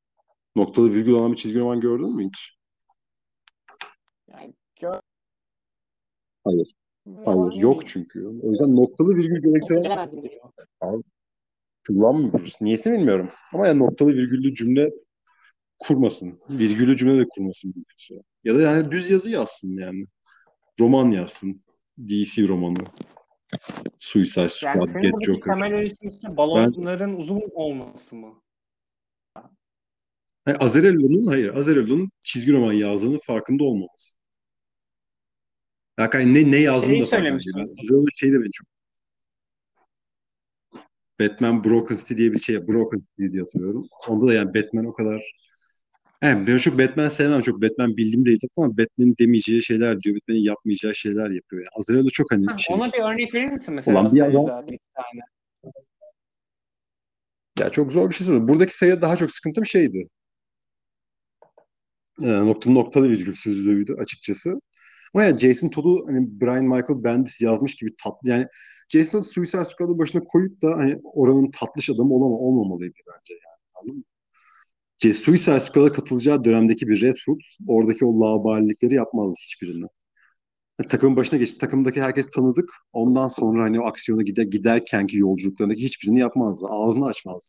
Noktalı 0.55 0.93
virgül 0.93 1.11
olan 1.11 1.31
bir 1.31 1.37
çizgi 1.37 1.59
roman 1.59 1.79
gördün 1.79 2.15
mü 2.15 2.27
hiç? 2.27 2.60
Yani 4.33 4.53
gör... 4.79 4.99
Hayır. 6.43 6.75
Hayır. 7.25 7.53
Yok 7.53 7.87
çünkü. 7.87 8.27
O 8.27 8.51
yüzden 8.51 8.75
noktalı 8.75 9.15
virgül 9.15 9.41
gerektiren 9.43 10.11
geliyor. 10.11 11.03
kullanmıyoruz. 11.87 12.57
Niyesini 12.61 12.93
bilmiyorum. 12.93 13.29
Ama 13.53 13.67
yani 13.67 13.79
noktalı 13.79 14.09
virgüllü 14.09 14.55
cümle 14.55 14.91
kurmasın. 15.79 16.39
Virgüllü 16.49 16.97
cümle 16.97 17.19
de 17.19 17.27
kurmasın. 17.29 17.73
Ya 18.43 18.55
da 18.55 18.61
yani 18.61 18.91
düz 18.91 19.09
yazı 19.09 19.29
yazsın 19.29 19.73
yani. 19.73 20.05
Roman 20.79 21.11
yazsın. 21.11 21.63
DC 22.07 22.47
romanı. 22.47 22.77
Suicide 23.99 24.49
Squad, 24.49 24.75
Yani 24.75 24.87
senin 24.87 25.03
Get 25.03 25.25
Joker. 25.25 25.53
temel 25.53 25.71
eleştirisi 25.71 26.37
balonların 26.37 27.15
uzun 27.17 27.41
olması 27.53 28.15
mı? 28.15 28.41
Hayır, 30.45 30.57
Azarello'nun 30.61 31.27
hayır, 31.27 31.55
Azarello'nun 31.55 32.11
çizgi 32.21 32.53
roman 32.53 32.73
yazdığının 32.73 33.19
farkında 33.25 33.63
olmaması. 33.63 34.20
Yani 35.99 36.33
ne 36.33 36.51
ne 36.51 36.57
yazdığını 36.57 36.89
Şeyi 36.89 37.01
da 37.01 37.05
Azarello 37.05 38.05
şey 38.15 38.33
de 38.33 38.39
beni 38.41 38.51
çok 38.51 38.67
Batman 41.19 41.63
Broken 41.63 41.95
City 41.95 42.15
diye 42.15 42.31
bir 42.31 42.39
şey, 42.39 42.67
Broken 42.67 42.99
City 42.99 43.31
diye 43.31 43.41
hatırlıyorum. 43.41 43.85
Onda 44.07 44.27
da 44.27 44.33
yani 44.33 44.53
Batman 44.53 44.85
o 44.85 44.93
kadar 44.93 45.31
yani 46.21 46.47
ben 46.47 46.57
çok 46.57 46.79
Batman 46.79 47.09
sevmem. 47.09 47.41
Çok 47.41 47.61
Batman 47.61 47.97
bildiğim 47.97 48.25
değil 48.25 48.39
ama 48.57 48.77
Batman'in 48.77 49.15
demeyeceği 49.19 49.63
şeyler 49.63 50.01
diyor. 50.01 50.15
Batman'in 50.15 50.39
yapmayacağı 50.39 50.95
şeyler 50.95 51.29
yapıyor. 51.29 51.61
Yani 51.61 51.69
Azrail'de 51.79 52.09
çok 52.09 52.31
hani 52.31 52.45
Ha, 52.45 52.57
şey. 52.57 52.75
ona 52.75 52.93
bir 52.93 52.99
örnek 52.99 53.33
verir 53.33 53.51
misin 53.51 53.73
mesela 53.75 54.01
Ulan 54.01 54.15
bir 54.15 54.21
adam- 54.21 54.67
bir 54.67 54.73
iki 54.73 54.83
tane? 54.95 55.21
Ya 57.59 57.69
çok 57.69 57.91
zor 57.91 58.09
bir 58.09 58.15
şey 58.15 58.25
söylüyorum. 58.25 58.47
Buradaki 58.47 58.77
sayıda 58.77 59.01
daha 59.01 59.17
çok 59.17 59.31
sıkıntım 59.31 59.65
şeydi. 59.65 60.07
Ee, 62.23 62.27
nokta 62.31 62.71
noktalı 62.71 63.09
virgülsüzlüğüydü 63.09 63.93
açıkçası. 63.99 64.53
Ama 65.13 65.23
yani 65.23 65.37
Jason 65.37 65.69
Todd'u 65.69 66.07
hani 66.07 66.41
Brian 66.41 66.63
Michael 66.63 67.03
Bendis 67.03 67.41
yazmış 67.41 67.75
gibi 67.75 67.95
tatlı 68.03 68.29
yani 68.29 68.47
Jason 68.89 69.19
Todd 69.21 69.29
Suicide 69.29 69.65
Squad'ın 69.65 69.99
başına 69.99 70.23
koyup 70.23 70.61
da 70.61 70.77
hani 70.77 70.99
oranın 71.03 71.51
tatlış 71.51 71.89
adamı 71.89 72.13
olama, 72.13 72.35
olmamalıydı 72.35 72.97
bence 73.07 73.33
yani. 73.33 73.61
Anladın 73.75 73.97
mı? 73.97 74.03
Suicide 75.13 75.59
Squad'a 75.59 75.91
katılacağı 75.91 76.43
dönemdeki 76.43 76.87
bir 76.87 77.01
Redfoot 77.01 77.41
oradaki 77.67 78.05
o 78.05 78.19
laubalilikleri 78.21 78.93
yapmazdı 78.93 79.35
hiçbirini. 79.41 79.85
Yani 80.79 80.87
takımın 80.89 81.15
başına 81.17 81.39
geçti. 81.39 81.57
Takımdaki 81.59 82.01
herkes 82.01 82.31
tanıdık. 82.31 82.71
Ondan 82.93 83.27
sonra 83.27 83.63
hani 83.63 83.81
o 83.81 83.85
aksiyona 83.85 84.21
gider, 84.21 84.43
giderkenki 84.43 85.17
yolculuklarındaki 85.17 85.83
hiçbirini 85.83 86.19
yapmazdı. 86.19 86.65
Ağzını 86.69 87.05
açmazdı. 87.05 87.45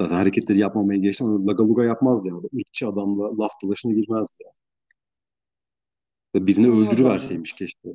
Zaten 0.00 0.16
hareketleri 0.16 0.58
yapmamaya 0.58 0.98
geçti 1.00 1.24
lagaluga 1.24 1.84
yapmaz 1.84 2.26
yani. 2.26 2.42
Irkçı 2.52 2.88
adamla 2.88 3.38
laf 3.38 3.52
dalaşına 3.64 3.92
girmez 3.92 4.38
yani. 4.44 4.54
Birini 6.34 6.68
öldürüverseymiş 6.68 7.52
keşke. 7.52 7.88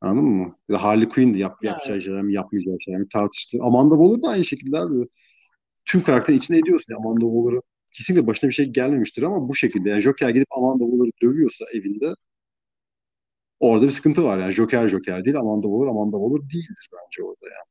Anladın 0.00 0.28
mı? 0.28 0.56
Ya 0.68 0.82
Harley 0.82 1.08
Quinn 1.08 1.34
yap, 1.34 1.58
Evet. 1.62 1.72
yapacağı 1.72 2.02
şeyler 2.02 2.22
mi 2.22 2.34
yapmayacağı 2.34 2.76
şeyler 2.80 3.00
mi 3.00 3.08
tartıştı. 3.08 3.58
Amanda 3.62 3.94
Waller 3.94 4.22
da 4.22 4.28
aynı 4.28 4.44
şekilde 4.44 4.78
abi. 4.78 5.08
Tüm 5.84 6.02
karakter 6.02 6.34
içine 6.34 6.58
ediyorsun. 6.58 6.94
Amanda 6.94 7.20
Waller'ı 7.20 7.60
kesinlikle 7.92 8.26
başına 8.26 8.48
bir 8.50 8.54
şey 8.54 8.66
gelmemiştir 8.66 9.22
ama 9.22 9.48
bu 9.48 9.54
şekilde. 9.54 9.90
Yani 9.90 10.00
Joker 10.00 10.30
gidip 10.30 10.46
Amanda 10.56 10.84
Waller'ı 10.84 11.10
dövüyorsa 11.22 11.64
evinde 11.74 12.14
orada 13.60 13.86
bir 13.86 13.90
sıkıntı 13.90 14.24
var. 14.24 14.38
Yani 14.38 14.52
Joker 14.52 14.88
Joker 14.88 15.24
değil, 15.24 15.36
Amanda 15.38 15.62
Waller 15.62 15.90
Amanda 15.90 16.16
Waller 16.16 16.42
değildir 16.50 16.88
bence 16.92 17.22
orada 17.22 17.46
yani. 17.46 17.70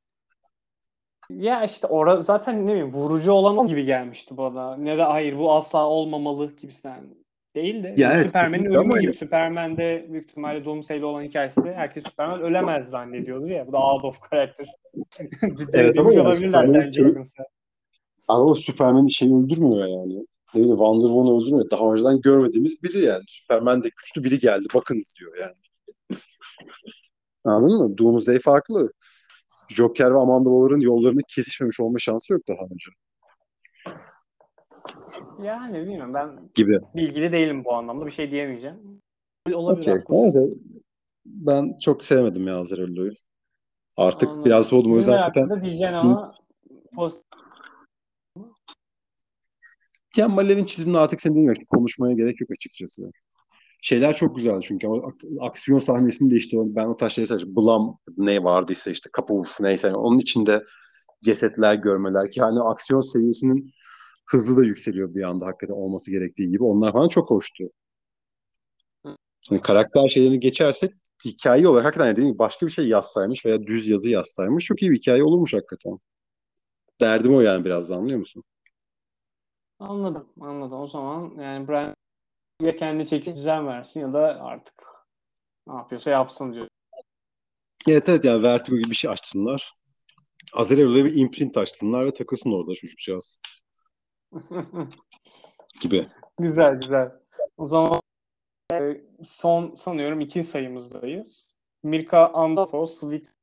Ya 1.30 1.63
işte 1.65 1.88
orada 1.88 2.22
zaten 2.22 2.67
ne 2.67 2.72
bileyim 2.72 2.93
vurucu 2.93 3.32
olan 3.32 3.57
o 3.57 3.67
gibi 3.67 3.86
gelmişti 3.86 4.38
bana. 4.38 4.78
Ne 4.78 4.97
de 4.97 5.03
hayır 5.03 5.38
bu 5.38 5.51
asla 5.51 5.88
olmamalı 5.88 6.55
gibisinden 6.61 7.03
değil 7.55 7.83
de. 7.83 7.93
Ya 7.97 8.13
evet, 8.13 8.25
Superman'in 8.27 8.65
ama 8.65 8.79
ölümü 8.79 8.89
gibi. 8.93 8.97
öyle. 8.97 9.13
Superman'de 9.13 10.07
büyük 10.09 10.29
ihtimalle 10.29 10.65
Doomsday'li 10.65 11.05
olan 11.05 11.23
hikayesinde 11.23 11.73
herkes 11.73 12.03
Superman 12.03 12.41
ölemez 12.41 12.89
zannediyordu 12.89 13.47
ya. 13.47 13.67
Bu 13.67 13.71
da 13.73 13.77
out 13.77 14.03
of 14.03 14.29
character. 14.29 14.67
Evet 15.73 15.99
ama 15.99 16.11
yani 16.13 16.21
olabilirler 16.21 16.49
Superman'in 16.51 16.73
bence 16.73 17.01
şeyi- 17.01 17.09
bakınsa. 17.09 17.43
Ama 18.27 18.43
o 18.43 18.55
Superman'i 18.55 19.11
şey 19.11 19.27
öldürmüyor 19.27 19.87
yani. 19.87 20.13
Ne 20.55 20.59
bileyim 20.61 20.77
Wonder 20.77 21.07
Woman'ı 21.07 21.37
öldürmüyor. 21.41 21.69
Daha 21.71 21.91
önceden 21.93 22.21
görmediğimiz 22.21 22.83
biri 22.83 23.05
yani. 23.05 23.23
Superman 23.27 23.83
de 23.83 23.89
güçlü 23.97 24.23
biri 24.23 24.39
geldi. 24.39 24.65
Bakınız 24.73 25.15
diyor 25.19 25.37
yani. 25.39 26.17
Anladın 27.45 27.77
mı? 27.89 27.97
Doomsday 27.97 28.39
farklı. 28.39 28.91
Joker 29.69 30.13
ve 30.13 30.17
Amanda 30.19 30.49
Waller'ın 30.49 30.79
yollarının 30.81 31.21
kesişmemiş 31.35 31.79
olma 31.79 31.99
şansı 31.99 32.33
yok 32.33 32.41
daha 32.47 32.63
önce. 32.63 32.91
Yani 35.43 35.82
bilmiyorum 35.82 36.13
ben 36.13 36.49
Gibi. 36.55 36.80
bilgili 36.95 37.32
değilim 37.32 37.65
bu 37.65 37.73
anlamda 37.73 38.05
bir 38.05 38.11
şey 38.11 38.32
diyemeyeceğim. 38.32 39.01
Olabilir 39.53 39.91
haklısın. 39.91 40.34
Evet, 40.36 40.57
ben 41.25 41.77
çok 41.80 42.03
sevmedim 42.03 42.47
ya 42.47 42.57
Azarello'yu. 42.57 43.11
Artık 43.97 44.30
Anladım. 44.30 44.45
biraz 44.45 44.67
soğudum. 44.67 44.93
O 44.93 44.95
yüzden 44.95 45.17
hakkında 45.17 45.61
diyeceğin 45.61 45.93
ama 45.93 46.34
pozitif 46.95 47.23
Ken 50.15 50.32
Malev'in 50.32 50.65
çizimini 50.65 50.97
artık 50.97 51.19
dediğin 51.25 51.53
gibi 51.53 51.65
konuşmaya 51.65 52.15
gerek 52.15 52.41
yok 52.41 52.49
açıkçası. 52.51 53.11
Şeyler 53.82 54.15
çok 54.15 54.36
güzeldi 54.36 54.61
çünkü 54.63 54.88
ak- 54.88 55.23
aksiyon 55.49 55.80
sahnesinde 55.80 56.36
işte 56.36 56.59
o- 56.59 56.75
ben 56.75 56.86
o 56.86 56.97
taşları 56.97 57.27
sadece 57.27 57.55
Blam 57.55 57.97
ne 58.17 58.43
vardıysa 58.43 58.91
işte 58.91 59.09
kapı 59.13 59.34
uf 59.34 59.59
neyse 59.59 59.88
yani 59.88 59.97
onun 59.97 60.19
içinde 60.19 60.63
cesetler 61.23 61.73
görmeler 61.75 62.32
ki 62.32 62.41
hani 62.41 62.59
aksiyon 62.59 63.01
seviyesinin 63.01 63.71
hızlı 64.32 64.57
da 64.57 64.63
yükseliyor 64.63 65.15
bir 65.15 65.23
anda 65.23 65.45
hakikaten 65.45 65.73
olması 65.73 66.11
gerektiği 66.11 66.49
gibi. 66.49 66.63
Onlar 66.63 66.93
falan 66.93 67.09
çok 67.09 67.30
hoştu. 67.30 67.63
Hani 69.49 69.61
karakter 69.61 70.09
şeylerini 70.09 70.39
geçersek 70.39 70.93
hikaye 71.25 71.67
olarak 71.67 71.86
hakikaten 71.86 72.11
dediğim 72.11 72.30
gibi 72.30 72.39
başka 72.39 72.65
bir 72.65 72.71
şey 72.71 72.88
yazsaymış 72.88 73.45
veya 73.45 73.67
düz 73.67 73.88
yazı 73.88 74.09
yazsaymış 74.09 74.65
çok 74.65 74.82
iyi 74.82 74.91
bir 74.91 74.97
hikaye 74.97 75.23
olurmuş 75.23 75.53
hakikaten. 75.53 75.99
Derdim 77.01 77.36
o 77.36 77.41
yani 77.41 77.65
biraz 77.65 77.89
da 77.89 77.95
anlıyor 77.95 78.19
musun? 78.19 78.43
Anladım, 79.80 80.27
anladım. 80.39 80.80
O 80.80 80.88
zaman 80.88 81.41
yani 81.41 81.67
Brian 81.67 81.95
ya 82.61 82.75
kendi 82.75 83.07
çeki 83.07 83.36
düzen 83.36 83.67
versin 83.67 83.99
ya 83.99 84.13
da 84.13 84.19
artık 84.41 84.75
ne 85.67 85.73
yapıyorsa 85.73 86.09
yapsın 86.09 86.53
diyor. 86.53 86.67
Evet 87.88 88.09
evet 88.09 88.25
yani 88.25 88.43
Vertigo 88.43 88.77
gibi 88.77 88.89
bir 88.89 88.95
şey 88.95 89.11
açsınlar. 89.11 89.73
Azarello'ya 90.53 91.05
bir 91.05 91.15
imprint 91.15 91.57
açsınlar 91.57 92.05
ve 92.05 92.13
takılsın 92.13 92.51
orada 92.51 92.73
çocukcağız 92.73 93.39
gibi. 95.82 96.07
güzel, 96.39 96.75
güzel. 96.82 97.11
O 97.57 97.65
zaman 97.65 98.01
e, 98.73 99.01
son 99.23 99.75
sanıyorum 99.75 100.19
iki 100.19 100.43
sayımızdayız. 100.43 101.55
Mirka 101.84 102.27
Andolfo, 102.27 102.86
Sweet 102.86 103.34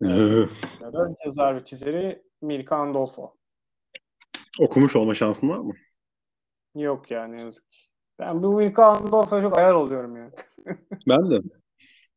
yazar 1.24 1.56
ve 1.56 1.64
çizeri 1.64 2.22
Mirka 2.42 2.76
Andolfo. 2.76 3.34
Okumuş 4.60 4.96
olma 4.96 5.14
şansın 5.14 5.48
var 5.48 5.58
mı? 5.58 5.74
Yok 6.74 7.10
yani 7.10 7.40
yazık 7.40 7.72
ki. 7.72 7.78
Ben 8.18 8.42
bu 8.42 8.52
Mirka 8.52 8.84
Andolfo'ya 8.84 9.42
çok 9.42 9.58
ayar 9.58 9.74
oluyorum 9.74 10.16
yani. 10.16 10.32
Ben 11.08 11.30
de. 11.30 11.40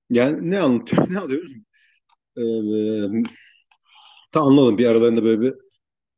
Yani 0.10 0.52
ne 0.52 0.60
anlatıyor? 0.60 1.08
Ne 1.10 1.20
alıyoruz? 1.20 1.52
Ee, 2.38 2.44
tam 4.32 4.48
anladım. 4.48 4.78
Bir 4.78 4.88
aralarında 4.88 5.24
böyle 5.24 5.42
bir 5.42 5.65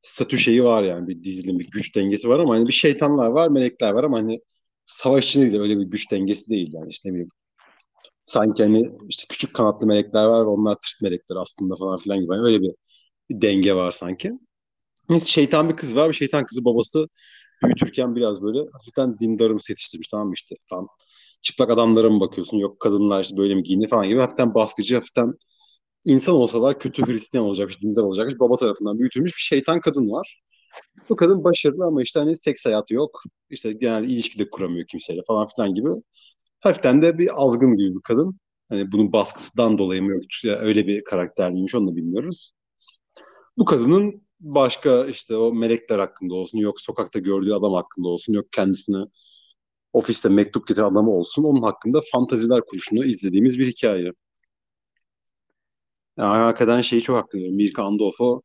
statü 0.07 0.37
şeyi 0.37 0.63
var 0.63 0.83
yani. 0.83 1.07
Bir 1.07 1.23
dizilim, 1.23 1.59
bir 1.59 1.67
güç 1.71 1.95
dengesi 1.95 2.29
var 2.29 2.39
ama 2.39 2.55
hani 2.55 2.65
bir 2.67 2.73
şeytanlar 2.73 3.29
var, 3.29 3.49
melekler 3.49 3.91
var 3.91 4.03
ama 4.03 4.17
hani 4.17 4.39
savaşçı 4.85 5.41
değil 5.41 5.53
de 5.53 5.59
öyle 5.59 5.79
bir 5.79 5.85
güç 5.85 6.11
dengesi 6.11 6.49
değil 6.49 6.73
yani. 6.73 6.89
İşte 6.89 7.13
ne. 7.13 7.25
Sanki 8.25 8.63
hani 8.63 8.91
işte 9.09 9.25
küçük 9.29 9.55
kanatlı 9.55 9.87
melekler 9.87 10.25
var 10.25 10.45
onlar 10.45 10.75
tırt 10.75 11.01
melekler 11.01 11.35
aslında 11.35 11.75
falan 11.75 11.97
filan 11.97 12.19
gibi. 12.19 12.33
Hani 12.33 12.41
öyle 12.41 12.61
bir, 12.61 12.71
bir 13.29 13.41
denge 13.41 13.75
var 13.75 13.91
sanki. 13.91 14.31
Şeytan 15.25 15.69
bir 15.69 15.75
kız 15.75 15.95
var 15.95 16.09
ve 16.09 16.13
şeytan 16.13 16.43
kızı 16.45 16.65
babası 16.65 17.07
büyütürken 17.63 18.15
biraz 18.15 18.41
böyle 18.43 18.59
hafiften 18.73 19.19
dindarımsı 19.19 19.71
yetiştirmiş 19.71 20.07
tamam 20.07 20.27
mı 20.27 20.33
işte. 20.35 20.55
Tam 20.69 20.87
çıplak 21.41 21.69
adamlara 21.69 22.09
mı 22.09 22.19
bakıyorsun 22.19 22.57
yok 22.57 22.79
kadınlar 22.79 23.23
işte 23.23 23.37
böyle 23.37 23.55
mi 23.55 23.63
giyinir 23.63 23.89
falan 23.89 24.07
gibi 24.07 24.19
hafiften 24.19 24.53
baskıcı 24.53 24.95
hafiften 24.95 25.33
insan 26.05 26.35
olsalar 26.35 26.79
kötü 26.79 27.05
Hristiyan 27.05 27.45
olacakmış, 27.45 27.81
dindar 27.81 28.01
olacakmış. 28.01 28.39
Baba 28.39 28.57
tarafından 28.57 28.99
büyütülmüş 28.99 29.31
bir 29.35 29.41
şeytan 29.41 29.81
kadın 29.81 30.11
var. 30.11 30.41
Bu 31.09 31.15
kadın 31.15 31.43
başarılı 31.43 31.85
ama 31.85 32.01
işte 32.03 32.19
hani 32.19 32.37
seks 32.37 32.65
hayatı 32.65 32.93
yok. 32.93 33.21
İşte 33.49 33.73
genelde 33.73 34.07
ilişki 34.07 34.39
de 34.39 34.49
kuramıyor 34.49 34.87
kimseyle 34.87 35.21
falan 35.27 35.47
filan 35.55 35.73
gibi. 35.73 35.89
Hafiften 36.59 37.01
de 37.01 37.17
bir 37.17 37.29
azgın 37.35 37.77
gibi 37.77 37.95
bir 37.95 38.01
kadın. 38.01 38.39
Hani 38.69 38.91
bunun 38.91 39.13
baskısından 39.13 39.77
dolayı 39.77 40.03
mı 40.03 40.21
ya 40.43 40.55
öyle 40.55 40.87
bir 40.87 41.03
karakter 41.03 41.51
miymiş 41.51 41.75
onu 41.75 41.91
da 41.91 41.95
bilmiyoruz. 41.95 42.51
Bu 43.57 43.65
kadının 43.65 44.21
başka 44.39 45.05
işte 45.05 45.35
o 45.35 45.53
melekler 45.53 45.99
hakkında 45.99 46.33
olsun, 46.35 46.57
yok 46.57 46.81
sokakta 46.81 47.19
gördüğü 47.19 47.53
adam 47.53 47.73
hakkında 47.73 48.07
olsun, 48.07 48.33
yok 48.33 48.45
kendisine 48.51 48.97
ofiste 49.93 50.29
mektup 50.29 50.67
getiren 50.67 50.85
adamı 50.85 51.11
olsun. 51.11 51.43
Onun 51.43 51.61
hakkında 51.61 52.01
fantaziler 52.11 52.61
kuruşunu 52.61 53.05
izlediğimiz 53.05 53.59
bir 53.59 53.67
hikaye. 53.67 54.13
Yani 56.17 56.37
hakikaten 56.37 56.81
şeyi 56.81 57.01
çok 57.01 57.17
haklı. 57.17 57.39
Mirka 57.39 57.83
Andolfo 57.83 58.41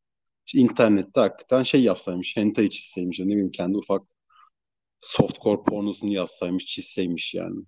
işte 0.46 0.58
internette 0.58 1.20
hakikaten 1.20 1.62
şey 1.62 1.82
yapsaymış. 1.82 2.36
Hentai 2.36 2.70
çizseymiş. 2.70 3.18
Ne 3.18 3.26
bileyim 3.26 3.50
kendi 3.50 3.78
ufak 3.78 4.02
softcore 5.00 5.62
pornosunu 5.62 6.10
yazsaymış, 6.12 6.66
çizseymiş 6.66 7.34
yani. 7.34 7.64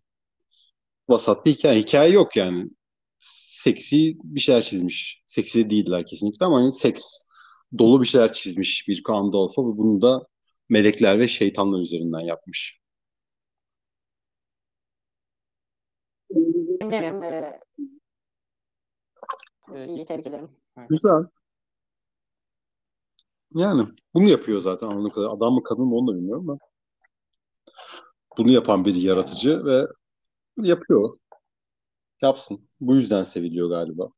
Vasat 1.09 1.46
bir 1.46 1.55
hikaye. 1.55 1.80
Hikaye 1.80 2.11
yok 2.12 2.36
yani. 2.36 2.70
Seksi 3.64 4.16
bir 4.24 4.40
şeyler 4.40 4.62
çizmiş. 4.62 5.22
Seksi 5.26 5.70
değiller 5.70 6.07
kesinlikle 6.07 6.46
ama 6.46 6.61
hani 6.61 6.72
seks 6.72 7.05
dolu 7.78 8.02
bir 8.02 8.07
şeyler 8.07 8.32
çizmiş 8.32 8.88
bir 8.88 9.02
Andolfo 9.09 9.72
ve 9.72 9.78
bunu 9.78 10.02
da 10.02 10.26
melekler 10.68 11.18
ve 11.18 11.28
şeytanlar 11.28 11.80
üzerinden 11.80 12.20
yapmış. 12.20 12.80
Bilmiyorum. 16.30 17.22
İyi 19.72 20.06
tebrik 20.06 20.26
ederim. 20.26 20.50
Güzel. 20.88 21.26
Yani 23.54 23.88
bunu 24.14 24.28
yapıyor 24.28 24.60
zaten 24.60 24.86
anladığım 24.86 25.10
kadar. 25.10 25.26
Adam 25.26 25.54
mı 25.54 25.62
kadın 25.62 25.84
mı 25.84 25.96
onu 25.96 26.12
da 26.12 26.16
bilmiyorum 26.16 26.50
ama. 26.50 26.58
Bunu 28.38 28.50
yapan 28.50 28.84
bir 28.84 28.94
yaratıcı 28.94 29.64
ve 29.64 29.86
yapıyor. 30.56 31.18
Yapsın. 32.22 32.68
Bu 32.80 32.94
yüzden 32.94 33.24
seviliyor 33.24 33.68
galiba. 33.68 34.08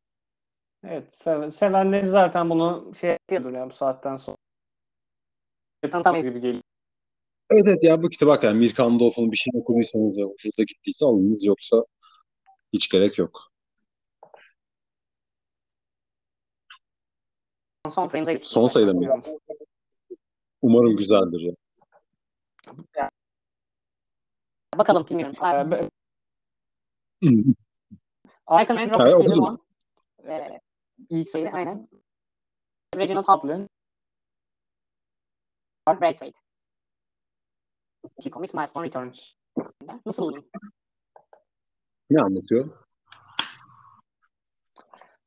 Evet. 0.85 1.15
sev- 1.15 1.51
sevenleri 1.51 2.07
zaten 2.07 2.51
bunu 2.51 2.93
şey 2.95 3.11
yapıyordur 3.11 3.53
ya 3.53 3.71
bu 3.71 3.75
saatten 3.75 4.17
sonra. 4.17 4.37
Tamam. 5.91 6.23
gibi 6.23 6.41
geliyor. 6.41 6.63
Evet 7.51 7.65
evet 7.69 7.85
ya 7.85 8.03
bu 8.03 8.09
kitap 8.09 8.29
hakikaten 8.29 8.57
Mirka 8.57 8.85
Andolfo'nun 8.85 9.33
bir 9.33 9.37
şey 9.37 9.51
okuduysanız 9.55 10.19
ve 10.19 10.23
hoşunuza 10.23 10.63
gittiyse 10.63 11.05
alınız 11.05 11.45
yoksa 11.45 11.85
hiç 12.73 12.89
gerek 12.89 13.19
yok. 13.19 13.41
Son 17.89 18.07
sayımıza 18.07 18.33
geçtik. 18.33 18.51
Son 18.51 18.67
sayıda 18.67 18.93
mı? 18.93 19.21
Umarım 20.63 20.97
güzeldir 20.97 21.41
ya. 21.41 23.11
Bakalım 24.79 25.07
bilmiyorum. 25.11 25.37
Arkham 28.47 28.79
and 28.79 28.91
okudum. 28.91 29.11
Season 29.11 29.61
1. 30.25 30.31
Ee, 30.31 30.61
ilk 31.11 31.29
sayı 31.29 31.51
aynen. 31.53 31.89
Reginald 32.97 33.25
Hopland. 33.25 33.69
Art 35.87 36.01
Braithwaite. 36.01 36.39
T-Comics 38.23 38.55
Milestone 38.55 38.87
Returns. 38.87 39.33
Nasıl 40.07 40.23
buldun? 40.23 40.51
Ne 42.11 42.23
anlatıyor? 42.23 42.87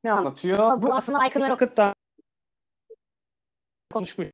ne 0.04 0.12
anlatıyor? 0.12 0.82
Bu 0.82 0.94
aslında 0.94 1.26
Icon 1.26 1.42
ve 1.42 1.48
Rocket 1.48 1.62
Rocket'tan 1.62 1.94
konuşmuş. 3.92 4.28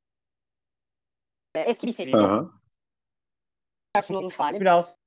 eski 1.54 1.86
bir 1.86 1.92
seri. 1.92 2.16
Aha. 2.16 2.50
sunulmuş 4.02 4.38
hali. 4.38 4.60
Biraz. 4.60 4.98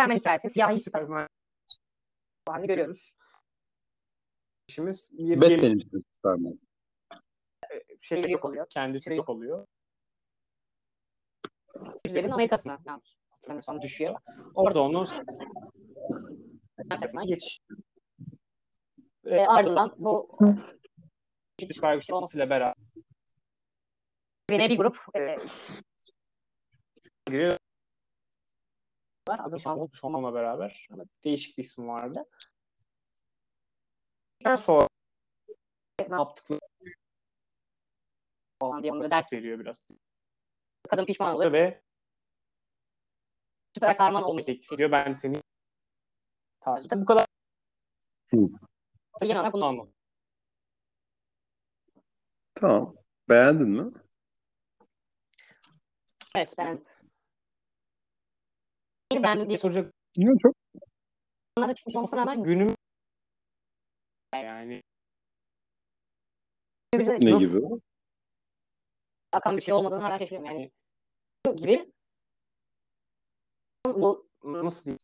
Superman 0.00 0.16
hikayesi. 0.16 0.50
Siyahi 0.50 0.80
Superman 0.80 1.28
halini 2.48 2.66
görüyoruz. 2.66 3.14
işimiz 4.68 5.10
bir 5.12 5.58
için 5.76 6.04
Superman. 6.16 6.60
şey 8.00 8.30
yok 8.30 8.44
oluyor. 8.44 8.66
Kendi 8.70 9.00
yok 9.14 9.28
oluyor. 9.28 9.66
Yüzlerin 12.06 12.30
Amerika'sına. 12.30 12.78
Yani, 12.86 13.02
hatırlamıyorsam 13.30 13.82
düşüyor. 13.82 14.20
Orada 14.54 14.82
onu 14.82 15.04
tarafına 16.88 17.24
geçiş 17.24 17.60
Ve 19.24 19.48
ardından 19.48 19.94
bu 19.98 20.38
süper 21.72 21.94
güç 21.94 22.10
olmasıyla 22.10 22.50
beraber 22.50 22.74
yine 24.50 24.70
bir 24.70 24.76
grup 24.76 24.96
e, 25.16 25.36
giriyor. 27.26 27.56
var. 29.28 29.40
Adı 29.44 29.60
şu 29.60 29.70
an 29.70 29.78
olmuş 29.78 30.04
olmama 30.04 30.34
beraber 30.34 30.88
ama 30.90 31.04
değişik 31.24 31.58
bir 31.58 31.64
isim 31.64 31.88
vardı. 31.88 32.24
Daha 34.44 34.56
sonra 34.56 34.88
ne 36.08 36.14
yaptıkları 36.14 36.60
olan 38.60 38.82
diye 38.82 38.92
onlara 38.92 39.10
ders 39.10 39.32
veriyor 39.32 39.58
biraz. 39.58 39.84
Kadın 40.88 41.04
pişman 41.04 41.34
oluyor. 41.34 41.52
Ve 41.52 41.84
Süper 43.74 43.96
kahraman 43.96 44.22
olmayı 44.22 44.46
teklif 44.46 44.72
ediyor. 44.72 44.90
Ben 44.90 45.12
seni 45.12 45.36
tarzı. 46.60 46.88
Tabii 46.88 47.00
bu 47.00 47.06
kadar 47.06 47.26
genel 49.20 49.36
olarak 49.36 49.52
bunu 49.54 49.64
bunu 49.64 49.64
anladım. 49.64 49.92
Tamam. 52.54 52.94
Beğendin 53.28 53.68
mi? 53.68 53.92
Evet 56.36 56.54
ben 56.58 56.84
bir 59.12 59.22
ben 59.22 59.48
diye 59.48 59.58
soracak 59.58 59.92
Ya 60.16 60.28
çok 60.42 60.54
sorunlara 61.56 61.74
çıkmış 61.74 61.96
olmasına 61.96 62.20
rağmen 62.20 62.42
günüm 62.42 62.74
yani 64.34 64.82
ne 66.94 67.30
Nasıl? 67.30 67.46
gibi? 67.46 67.80
akan 69.32 69.56
bir 69.56 69.62
şey 69.62 69.74
olmadığını 69.74 70.02
hala 70.02 70.18
keşfediyorum. 70.18 70.56
Yani 70.56 70.70
bu 71.46 71.56
gibi 71.56 71.92
bu 73.86 74.28
nasıl 74.44 74.84
diyeyim? 74.84 74.98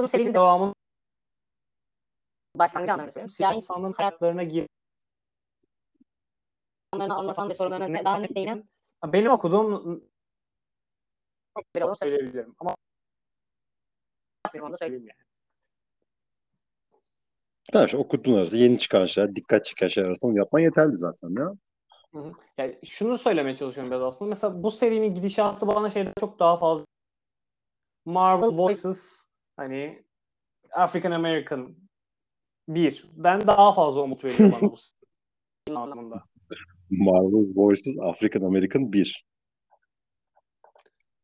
bu 0.00 0.08
serinin 0.08 0.30
de 0.30 0.34
Devamın 0.34 0.74
başlangıcı 2.58 2.92
anlamda 2.92 3.12
söylüyorum. 3.12 3.32
Siyah 3.32 3.54
insanların 3.54 3.92
hayatlarına 3.92 4.42
gir. 4.42 4.66
insanlarını 6.94 7.14
anlatan 7.14 7.48
ve 7.48 7.54
sorularına 7.54 7.88
Ne- 7.88 8.04
daha 8.04 8.18
net 8.18 8.34
değinen 8.34 8.68
Benim 9.06 9.30
okuduğum 9.30 10.00
bir 11.56 11.62
söylüyorum. 11.80 11.96
söyleyebilirim 11.96 12.54
ama 12.58 12.74
Benim 14.54 14.64
onu 14.64 14.78
söyleyeyim. 14.78 15.06
yani. 15.06 15.28
Tamam 17.72 17.86
işte 17.86 17.98
okuduğun 17.98 18.34
arası 18.34 18.56
yeni 18.56 18.78
çıkan 18.78 19.06
şeyler, 19.06 19.36
dikkat 19.36 19.64
çeken 19.64 19.88
şeyler 19.88 20.08
arasında 20.08 20.30
onu 20.30 20.38
yapman 20.38 20.60
yeterli 20.60 20.96
zaten 20.96 21.28
ya. 21.38 21.52
Hı 22.14 22.18
hı. 22.18 22.32
Yani 22.58 22.78
şunu 22.84 23.18
söylemeye 23.18 23.56
çalışıyorum 23.56 23.90
biraz 23.90 24.02
aslında. 24.02 24.28
Mesela 24.28 24.62
bu 24.62 24.70
serinin 24.70 25.14
gidişatı 25.14 25.66
bana 25.66 25.90
şeyden 25.90 26.12
çok 26.20 26.38
daha 26.38 26.58
fazla 26.58 26.84
Marvel 28.04 28.48
Voices 28.58 29.28
hani 29.56 30.04
African 30.70 31.12
American 31.12 31.76
bir. 32.68 33.08
Ben 33.16 33.46
daha 33.46 33.74
fazla 33.74 34.00
umut 34.00 34.24
veriyor 34.24 34.52
bana 34.52 34.70
bu. 34.70 34.76
Marvel's 36.90 37.52
Voices 37.56 37.96
African 38.00 38.42
American 38.42 38.92
1. 38.92 39.24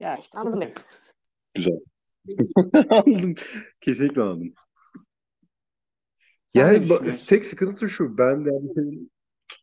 Yani 0.01 0.21
İşte 0.21 0.39
anladın 0.39 0.61
beni. 0.61 0.73
Güzel. 1.55 1.79
anladım. 2.91 3.35
Kesinlikle 3.81 4.23
anladım. 4.23 4.55
Sen 6.47 6.61
Yani 6.61 6.87
tek 7.29 7.47
sıkıntısı 7.47 7.91
şu. 7.91 8.19
Ben 8.19 8.45
de 8.45 8.51
yani 8.51 8.75
senin 8.75 9.11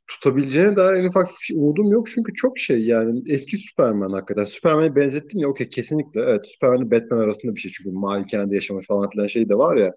tutabileceğine 0.08 0.76
dair 0.76 1.00
en 1.00 1.08
ufak 1.08 1.28
bir 1.28 1.44
şey- 1.44 1.58
umudum 1.58 1.92
yok. 1.92 2.08
Çünkü 2.10 2.34
çok 2.34 2.60
şey 2.60 2.80
yani 2.82 3.24
eski 3.28 3.58
Superman 3.58 4.12
hakikaten. 4.12 4.44
Superman'e 4.44 4.96
benzettin 4.96 5.40
ya 5.40 5.48
okey 5.48 5.70
kesinlikle. 5.70 6.22
Evet 6.22 6.48
Superman 6.48 6.92
Batman 6.92 7.18
arasında 7.18 7.56
bir 7.56 7.60
şey. 7.60 7.72
Çünkü 7.72 7.92
malikanede 7.92 8.56
yaşamak 8.56 8.84
falan 8.86 9.10
filan 9.10 9.28
şey 9.28 9.50
de 9.50 9.56
var 9.56 9.76
ya. 9.78 9.94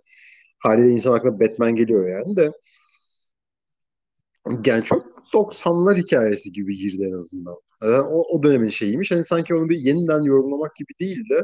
Haliyle 0.64 0.90
insan 0.90 1.12
aklına 1.14 1.40
Batman 1.40 1.76
geliyor 1.76 2.08
yani 2.08 2.36
de. 2.36 2.52
Yani 4.66 4.84
çok 4.84 5.02
90'lar 5.32 5.96
hikayesi 5.96 6.52
gibi 6.52 6.76
girdi 6.76 7.04
en 7.04 7.18
azından. 7.18 7.56
Yani 7.82 8.00
o, 8.00 8.36
o 8.38 8.42
dönemin 8.42 8.68
şeyiymiş. 8.68 9.10
Hani 9.10 9.24
sanki 9.24 9.54
onu 9.54 9.68
bir 9.68 9.76
yeniden 9.76 10.22
yorumlamak 10.22 10.76
gibi 10.76 10.92
değil 11.00 11.28
de 11.30 11.42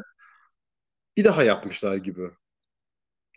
bir 1.17 1.25
daha 1.25 1.43
yapmışlar 1.43 1.97
gibi. 1.97 2.31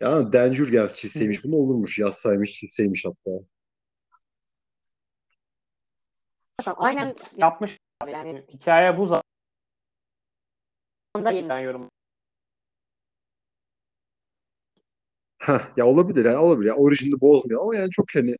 Yani 0.00 0.32
Dan 0.32 0.54
Jurgens 0.54 0.94
çizseymiş 0.94 1.44
bunu 1.44 1.56
olurmuş. 1.56 1.98
Yazsaymış 1.98 2.52
çizseymiş 2.54 3.04
hatta. 3.04 3.30
Aynen 6.76 7.14
Yapmış. 7.36 7.78
yani 8.08 8.44
hikaye 8.52 8.98
bu 8.98 9.06
zaten 9.06 9.24
yeniden 11.32 11.58
yorum. 11.60 11.90
Heh, 15.44 15.60
ya 15.76 15.86
olabilir 15.86 16.24
yani 16.24 16.36
olabilir. 16.36 16.68
Yani 16.68 16.78
orijinali 16.78 17.20
bozmuyor 17.20 17.62
ama 17.62 17.76
yani 17.76 17.90
çok 17.90 18.06
hani 18.14 18.36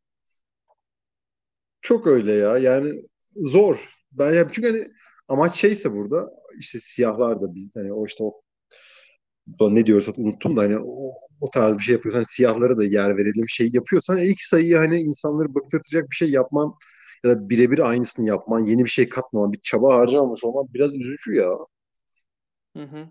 çok 1.82 2.06
öyle 2.06 2.32
ya. 2.32 2.58
Yani 2.58 2.92
zor. 3.36 3.88
Ben 4.12 4.32
ya 4.34 4.48
çünkü 4.52 4.68
hani 4.68 4.88
amaç 5.28 5.54
şeyse 5.54 5.92
burada 5.92 6.30
işte 6.58 6.78
siyahlar 6.82 7.40
da 7.42 7.54
biz 7.54 7.70
hani 7.76 7.92
o 7.92 8.06
işte 8.06 8.24
o 8.24 8.42
ne 9.60 9.86
diyorsa 9.86 10.12
unuttum 10.16 10.56
da 10.56 10.60
hani 10.62 10.78
o, 10.78 11.12
o 11.40 11.50
tarz 11.50 11.78
bir 11.78 11.82
şey 11.82 11.92
yapıyorsan 11.94 12.18
hani 12.18 12.26
siyahlara 12.26 12.76
da 12.76 12.84
yer 12.84 13.16
verelim 13.16 13.48
şey 13.48 13.70
yapıyorsan 13.72 14.18
ilk 14.18 14.40
sayıyı 14.40 14.76
hani 14.76 15.00
insanları 15.00 15.54
bıktırtacak 15.54 16.10
bir 16.10 16.16
şey 16.16 16.30
yapman 16.30 16.74
ya 17.24 17.30
da 17.30 17.48
birebir 17.48 17.78
aynısını 17.78 18.26
yapman, 18.28 18.60
yeni 18.60 18.84
bir 18.84 18.90
şey 18.90 19.08
katmaman, 19.08 19.52
bir 19.52 19.60
çaba 19.62 19.94
harcamamış 19.96 20.44
olman 20.44 20.66
biraz 20.74 20.94
üzücü 20.94 21.34
ya. 21.34 21.50
Hı 22.76 22.82
hı. 22.82 23.08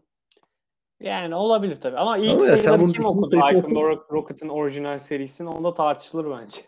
Yani 1.04 1.36
olabilir 1.36 1.82
tabii. 1.82 1.98
Ama 1.98 2.18
ilk 2.18 2.32
Ama 2.32 2.46
ya 2.46 2.58
sen 2.58 2.64
sayıları 2.64 2.82
bunu 2.82 2.94
kim 2.94 3.04
düşünün, 3.04 3.18
okudu 3.18 3.36
Icon 3.36 3.70
Rock- 3.76 4.12
Rocket'ın 4.12 4.50
orijinal 4.50 5.00
serisini? 5.00 5.50
Onda 5.50 5.74
tartışılır 5.74 6.40
bence. 6.40 6.62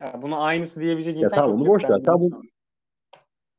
Yani 0.00 0.22
bunu 0.22 0.42
aynısı 0.42 0.80
diyebilecek 0.80 1.16
Ya 1.16 1.20
insan 1.22 1.36
tamam 1.36 1.50
çok 1.50 1.60
onu 1.60 1.66
yok 1.66 1.74
boş 1.74 1.84
ver. 1.84 2.00
Sen 2.04 2.20
bunu, 2.20 2.42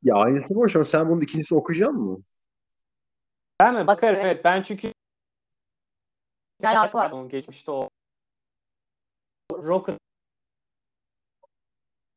ya 0.03 0.15
aynısı 0.15 0.55
boş 0.55 0.75
ver. 0.75 0.83
Sen 0.83 1.09
bunun 1.09 1.21
ikincisi 1.21 1.55
okuyacak 1.55 1.93
mısın? 1.93 2.25
Ben 3.61 3.75
mi? 3.75 3.87
Bakarım 3.87 4.19
evet. 4.21 4.43
Ben 4.43 4.61
çünkü 4.61 4.91
Güzel 6.59 6.75
farkı 6.75 6.97
var. 6.97 7.11
onun 7.11 7.29
geçmişte 7.29 7.71
o 7.71 7.89
Rocket 9.53 9.97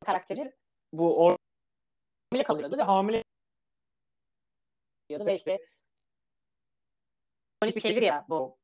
Karakteri 0.05 0.53
bu 0.93 1.25
or 1.25 1.35
hamile 2.31 2.43
kalıyordu 2.43 2.77
ve 2.77 2.83
hamile 2.83 3.23
diyordu 5.09 5.25
ve 5.25 5.35
işte 5.35 5.59
kronik 7.61 7.75
bir 7.75 7.81
şeydir 7.81 8.01
ya 8.01 8.25
bu 8.29 8.57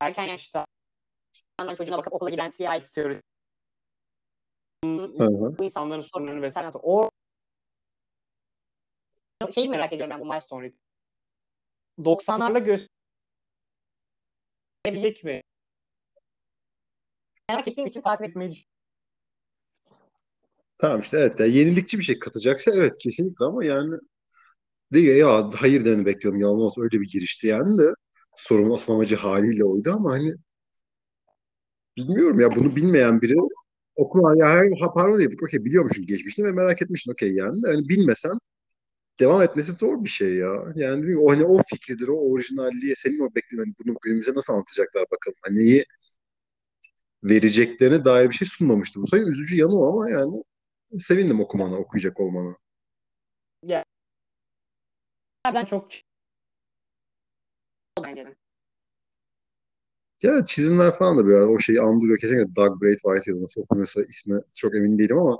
erken 0.00 0.24
yaşta 0.24 0.66
çocuğuna 1.78 1.98
bakıp 1.98 2.12
okula 2.12 2.30
giden 2.30 2.48
siyah 2.48 2.76
istiyoruz. 2.76 3.18
Bu 4.84 4.88
insan 5.24 5.64
İnsanların 5.64 6.00
sorunlarını 6.00 6.42
vesaire. 6.42 6.70
O 6.82 7.10
şeyi 9.54 9.68
merak 9.68 9.92
ediyorum 9.92 10.10
ben 10.10 10.20
bu 10.20 10.24
milestone 10.26 10.72
sonra 11.98 12.08
90'larla 12.16 12.88
gösterebilecek 14.84 15.24
mi? 15.24 15.42
merak 17.48 17.68
ettiğim 17.68 17.86
için 17.86 18.00
takip 18.00 18.28
etmeyi 18.28 18.30
Etmeyi 18.30 18.50
düşün. 18.50 18.68
Tamam 20.78 21.00
işte 21.00 21.18
evet. 21.18 21.40
Ya 21.40 21.46
yenilikçi 21.46 21.98
bir 21.98 22.02
şey 22.02 22.18
katacaksa 22.18 22.70
evet 22.74 22.98
kesinlikle 22.98 23.44
ama 23.44 23.64
yani 23.64 23.98
değil 24.92 25.16
ya 25.16 25.50
hayır 25.54 25.84
demeni 25.84 26.06
bekliyorum. 26.06 26.40
Yalan 26.40 26.58
olsa 26.58 26.82
öyle 26.82 27.00
bir 27.00 27.08
girişti 27.08 27.46
yani 27.46 27.78
de 27.78 27.94
sorunun 28.36 28.74
asıl 28.74 28.92
amacı 28.92 29.16
haliyle 29.16 29.64
oydu 29.64 29.92
ama 29.92 30.10
hani 30.12 30.34
bilmiyorum 31.96 32.40
ya 32.40 32.56
bunu 32.56 32.76
bilmeyen 32.76 33.22
biri 33.22 33.34
okuma 33.96 34.36
ya 34.36 34.48
her 34.48 34.68
pardon 34.94 35.18
değil. 35.18 35.36
Okey 35.44 35.64
biliyormuşum 35.64 36.06
geçmişini 36.06 36.46
ve 36.46 36.52
merak 36.52 36.82
etmişsin 36.82 37.12
okey 37.12 37.32
yani 37.32 37.62
de 37.62 37.68
hani 37.68 37.88
bilmesen 37.88 38.38
devam 39.20 39.42
etmesi 39.42 39.72
zor 39.72 40.04
bir 40.04 40.08
şey 40.08 40.34
ya. 40.34 40.72
Yani 40.74 41.02
değil 41.02 41.14
mi? 41.14 41.20
o 41.20 41.30
hani 41.30 41.44
o 41.44 41.58
fikridir, 41.70 42.08
o 42.08 42.16
orijinalliğe 42.32 42.94
senin 42.96 43.20
o 43.20 43.34
beklediğin 43.34 43.60
hani 43.60 43.74
bunu 43.84 43.96
günümüze 44.02 44.34
nasıl 44.34 44.52
anlatacaklar 44.52 45.04
bakalım. 45.12 45.38
Hani 45.42 45.58
neyi 45.58 45.84
vereceklerine 47.24 48.04
dair 48.04 48.30
bir 48.30 48.34
şey 48.34 48.48
sunmamıştı. 48.48 49.02
Bu 49.02 49.06
sayı 49.06 49.22
üzücü 49.24 49.56
yanı 49.56 49.80
o 49.80 49.92
ama 49.92 50.10
yani 50.10 50.42
sevindim 50.98 51.40
okumana, 51.40 51.76
okuyacak 51.76 52.20
olmana. 52.20 52.56
Ben 55.54 55.64
çok 55.64 55.88
bence 58.04 58.26
de. 58.26 58.36
Ya 60.22 60.44
çizimler 60.44 60.92
falan 60.98 61.16
da 61.16 61.26
biraz 61.26 61.48
o 61.48 61.58
şeyi 61.58 61.80
andırıyor. 61.80 62.18
Kesinlikle 62.18 62.56
Doug 62.56 62.82
Braithwaite 62.82 63.30
ya 63.30 63.36
da 63.36 63.42
nasıl 63.42 63.60
okunuyorsa 63.62 64.02
ismi 64.02 64.40
çok 64.54 64.74
emin 64.74 64.98
değilim 64.98 65.18
ama 65.18 65.38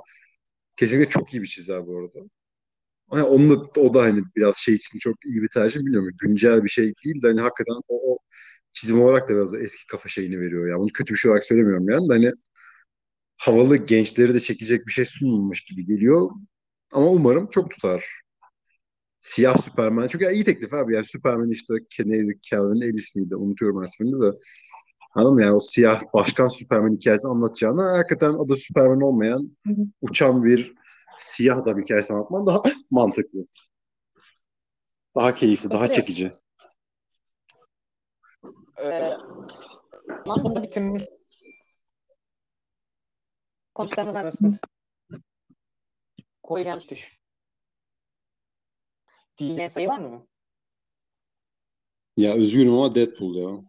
kesinlikle 0.77 1.09
çok 1.09 1.33
iyi 1.33 1.41
bir 1.41 1.47
çizer 1.47 1.87
bu 1.87 1.99
arada. 1.99 2.19
Hani 3.09 3.23
onun 3.23 3.49
da, 3.51 3.81
o 3.81 3.93
da 3.93 4.01
hani 4.01 4.23
biraz 4.35 4.57
şey 4.57 4.75
için 4.75 4.99
çok 4.99 5.25
iyi 5.25 5.41
bir 5.41 5.49
tercih 5.49 5.79
bilmiyorum. 5.79 6.09
Güncel 6.21 6.63
bir 6.63 6.69
şey 6.69 6.93
değil 7.05 7.21
de 7.23 7.27
hani 7.27 7.41
hakikaten 7.41 7.81
o, 7.89 8.13
o 8.13 8.17
çizim 8.71 9.01
olarak 9.01 9.29
da 9.29 9.35
biraz 9.35 9.53
eski 9.53 9.87
kafa 9.87 10.09
şeyini 10.09 10.39
veriyor. 10.41 10.69
Yani 10.69 10.79
bunu 10.79 10.89
kötü 10.93 11.13
bir 11.13 11.19
şey 11.19 11.31
olarak 11.31 11.43
söylemiyorum 11.45 11.89
yani 11.89 12.09
de 12.09 12.13
hani 12.13 12.33
havalı 13.37 13.77
gençleri 13.77 14.33
de 14.33 14.39
çekecek 14.39 14.87
bir 14.87 14.91
şey 14.91 15.05
sunulmuş 15.05 15.61
gibi 15.65 15.85
geliyor. 15.85 16.29
Ama 16.93 17.07
umarım 17.07 17.47
çok 17.47 17.71
tutar. 17.71 18.05
Siyah 19.27 19.57
Superman. 19.57 20.07
Çünkü 20.07 20.25
ya 20.25 20.31
iyi 20.31 20.43
teklif 20.43 20.73
abi. 20.73 20.95
Yani 20.95 21.05
Superman 21.05 21.49
işte 21.49 21.73
Kennedy, 21.89 22.31
Calvin 22.41 22.81
Ellis 22.81 23.15
miydi? 23.15 23.35
Unutuyorum 23.35 23.87
seferinde 23.87 24.19
de. 24.21 24.37
Anladın 25.15 25.33
mı? 25.33 25.41
Yani 25.41 25.55
o 25.55 25.59
siyah 25.59 26.01
başkan 26.13 26.47
Superman 26.47 26.95
hikayesini 26.95 27.31
anlatacağına 27.31 27.97
hakikaten 27.97 28.33
adı 28.33 28.55
Superman 28.55 29.01
olmayan 29.01 29.57
uçan 30.01 30.43
bir 30.43 30.75
siyah 31.17 31.57
adam 31.57 31.81
hikayesi 31.81 32.13
anlatman 32.13 32.47
daha 32.47 32.61
mantıklı. 32.91 33.39
Daha 35.15 35.35
keyifli, 35.35 35.69
daha 35.69 35.87
çekici. 35.87 36.31
e, 38.83 39.11
bunda 40.25 40.55
bir 40.55 40.67
bitirmiş 40.67 41.03
konuştuklarımızdan 43.75 44.21
arasında 44.21 44.53
koyacağım 46.43 46.79
işte 46.79 46.95
şu 49.39 49.45
Disney 49.45 49.69
sayı 49.69 49.87
var 49.87 49.99
mı? 49.99 50.27
Ya 52.17 52.37
üzgünüm 52.37 52.73
ama 52.73 52.95
Deadpool 52.95 53.35
ya. 53.35 53.63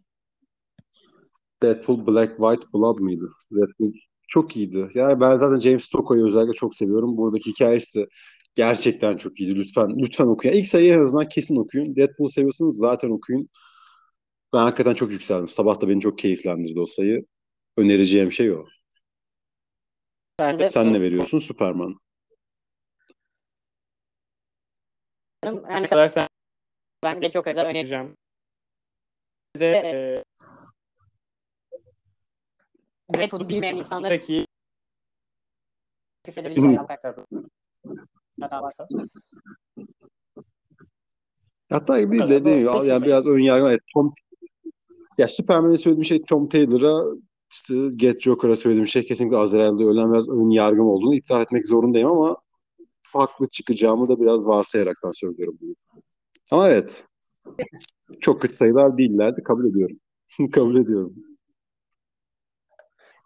Deadpool 1.62 2.07
Black 2.07 2.37
White 2.37 2.73
Blood 2.75 2.99
mıydı? 2.99 3.29
Deadpool 3.51 3.93
çok 4.29 4.57
iyiydi. 4.57 4.89
Yani 4.95 5.21
ben 5.21 5.37
zaten 5.37 5.59
James 5.59 5.85
Stocko'yu 5.85 6.29
özellikle 6.29 6.53
çok 6.53 6.75
seviyorum. 6.75 7.16
Buradaki 7.16 7.51
hikayesi 7.51 7.99
de 7.99 8.07
gerçekten 8.55 9.16
çok 9.16 9.41
iyiydi. 9.41 9.59
Lütfen 9.59 9.95
lütfen 9.97 10.27
okuyun. 10.27 10.55
İlk 10.55 10.69
sayıyı 10.69 10.95
en 10.95 11.05
azından 11.05 11.29
kesin 11.29 11.57
okuyun. 11.57 11.97
Deadpool 11.97 12.29
seviyorsanız 12.29 12.77
zaten 12.77 13.11
okuyun. 13.11 13.49
Ben 14.53 14.59
hakikaten 14.59 14.95
çok 14.95 15.11
yükseldim. 15.11 15.49
Sabah 15.49 15.81
da 15.81 15.89
beni 15.89 16.01
çok 16.01 16.19
keyiflendirdi 16.19 16.81
o 16.81 16.87
sayı. 16.87 17.25
Önereceğim 17.77 18.33
şey 18.33 18.53
o. 18.53 18.64
Ben 20.39 20.59
de 20.59 20.69
Sen 20.69 20.93
ne 20.93 21.01
veriyorsun? 21.01 21.39
Superman. 21.39 21.95
Her 25.57 25.82
ne 25.82 25.88
kadar 25.88 25.88
kadar 25.88 26.09
sen 26.09 26.26
ben 27.03 27.22
de 27.22 27.30
çok 27.30 27.46
öneririm. 27.46 27.70
önereceğim. 27.70 28.16
Bir 29.55 29.61
de 29.61 29.66
e, 29.66 30.24
Deadpool'u 33.14 33.49
bilmeyen 33.49 33.76
insanlara 33.76 34.18
peki. 34.18 34.46
Hatta 36.76 37.14
hata 38.40 38.62
varsa. 38.62 38.88
Hatta 41.70 42.12
bir 42.12 42.18
kadar 42.18 42.30
de 42.30 42.40
da 42.40 42.44
değil, 42.44 42.66
tek 42.66 42.84
yani 42.84 43.01
şey 43.01 43.09
biraz 43.09 43.26
ön 43.26 43.38
yargı. 43.38 43.68
Evet, 43.68 43.80
Tom, 43.94 44.14
ya 45.18 45.28
Superman'e 45.28 45.76
söylediğim 45.76 46.05
şey 46.05 46.22
Tom 46.22 46.49
Taylor'a 46.49 47.18
işte 47.51 47.74
Get 47.96 48.20
Joker'a 48.20 48.57
söylediğim 48.57 48.88
şey 48.88 49.07
kesinlikle 49.07 49.36
Azrail'de 49.36 49.84
ölen 49.84 50.12
biraz 50.12 50.28
ön 50.28 50.51
yargım 50.51 50.86
olduğunu 50.86 51.14
itiraf 51.14 51.42
etmek 51.42 51.66
zorundayım 51.66 52.09
ama 52.09 52.36
haklı 53.13 53.49
çıkacağımı 53.49 54.09
da 54.09 54.21
biraz 54.21 54.47
varsayaraktan 54.47 55.13
söylüyorum 55.13 55.59
bunu. 55.61 55.75
Ama 56.51 56.69
evet. 56.69 57.07
Çok 58.21 58.43
kötü 58.43 58.57
sayılar 58.57 58.99
değillerdi. 58.99 59.43
Kabul 59.43 59.71
ediyorum. 59.71 59.97
kabul 60.53 60.77
ediyorum. 60.77 61.15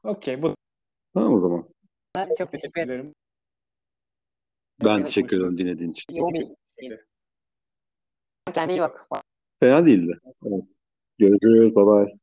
okey 0.04 0.42
bu 0.42 0.54
Tamam 1.14 1.34
o 1.34 1.40
zaman. 1.40 1.68
Ben 2.16 2.28
çok 2.38 2.52
teşekkür 2.52 2.80
ederim. 2.80 3.14
Ben 4.84 5.04
teşekkür 5.04 5.36
ederim 5.36 5.58
dinlediğin 5.58 5.90
için. 5.90 6.04
Kendine 8.54 8.76
iyi 8.76 8.80
bak. 8.80 9.06
Fena 9.60 9.86
değildi. 9.86 10.18
Evet. 10.46 10.64
Görüşürüz. 11.18 11.76
Bye 11.76 11.86
bye. 11.86 12.21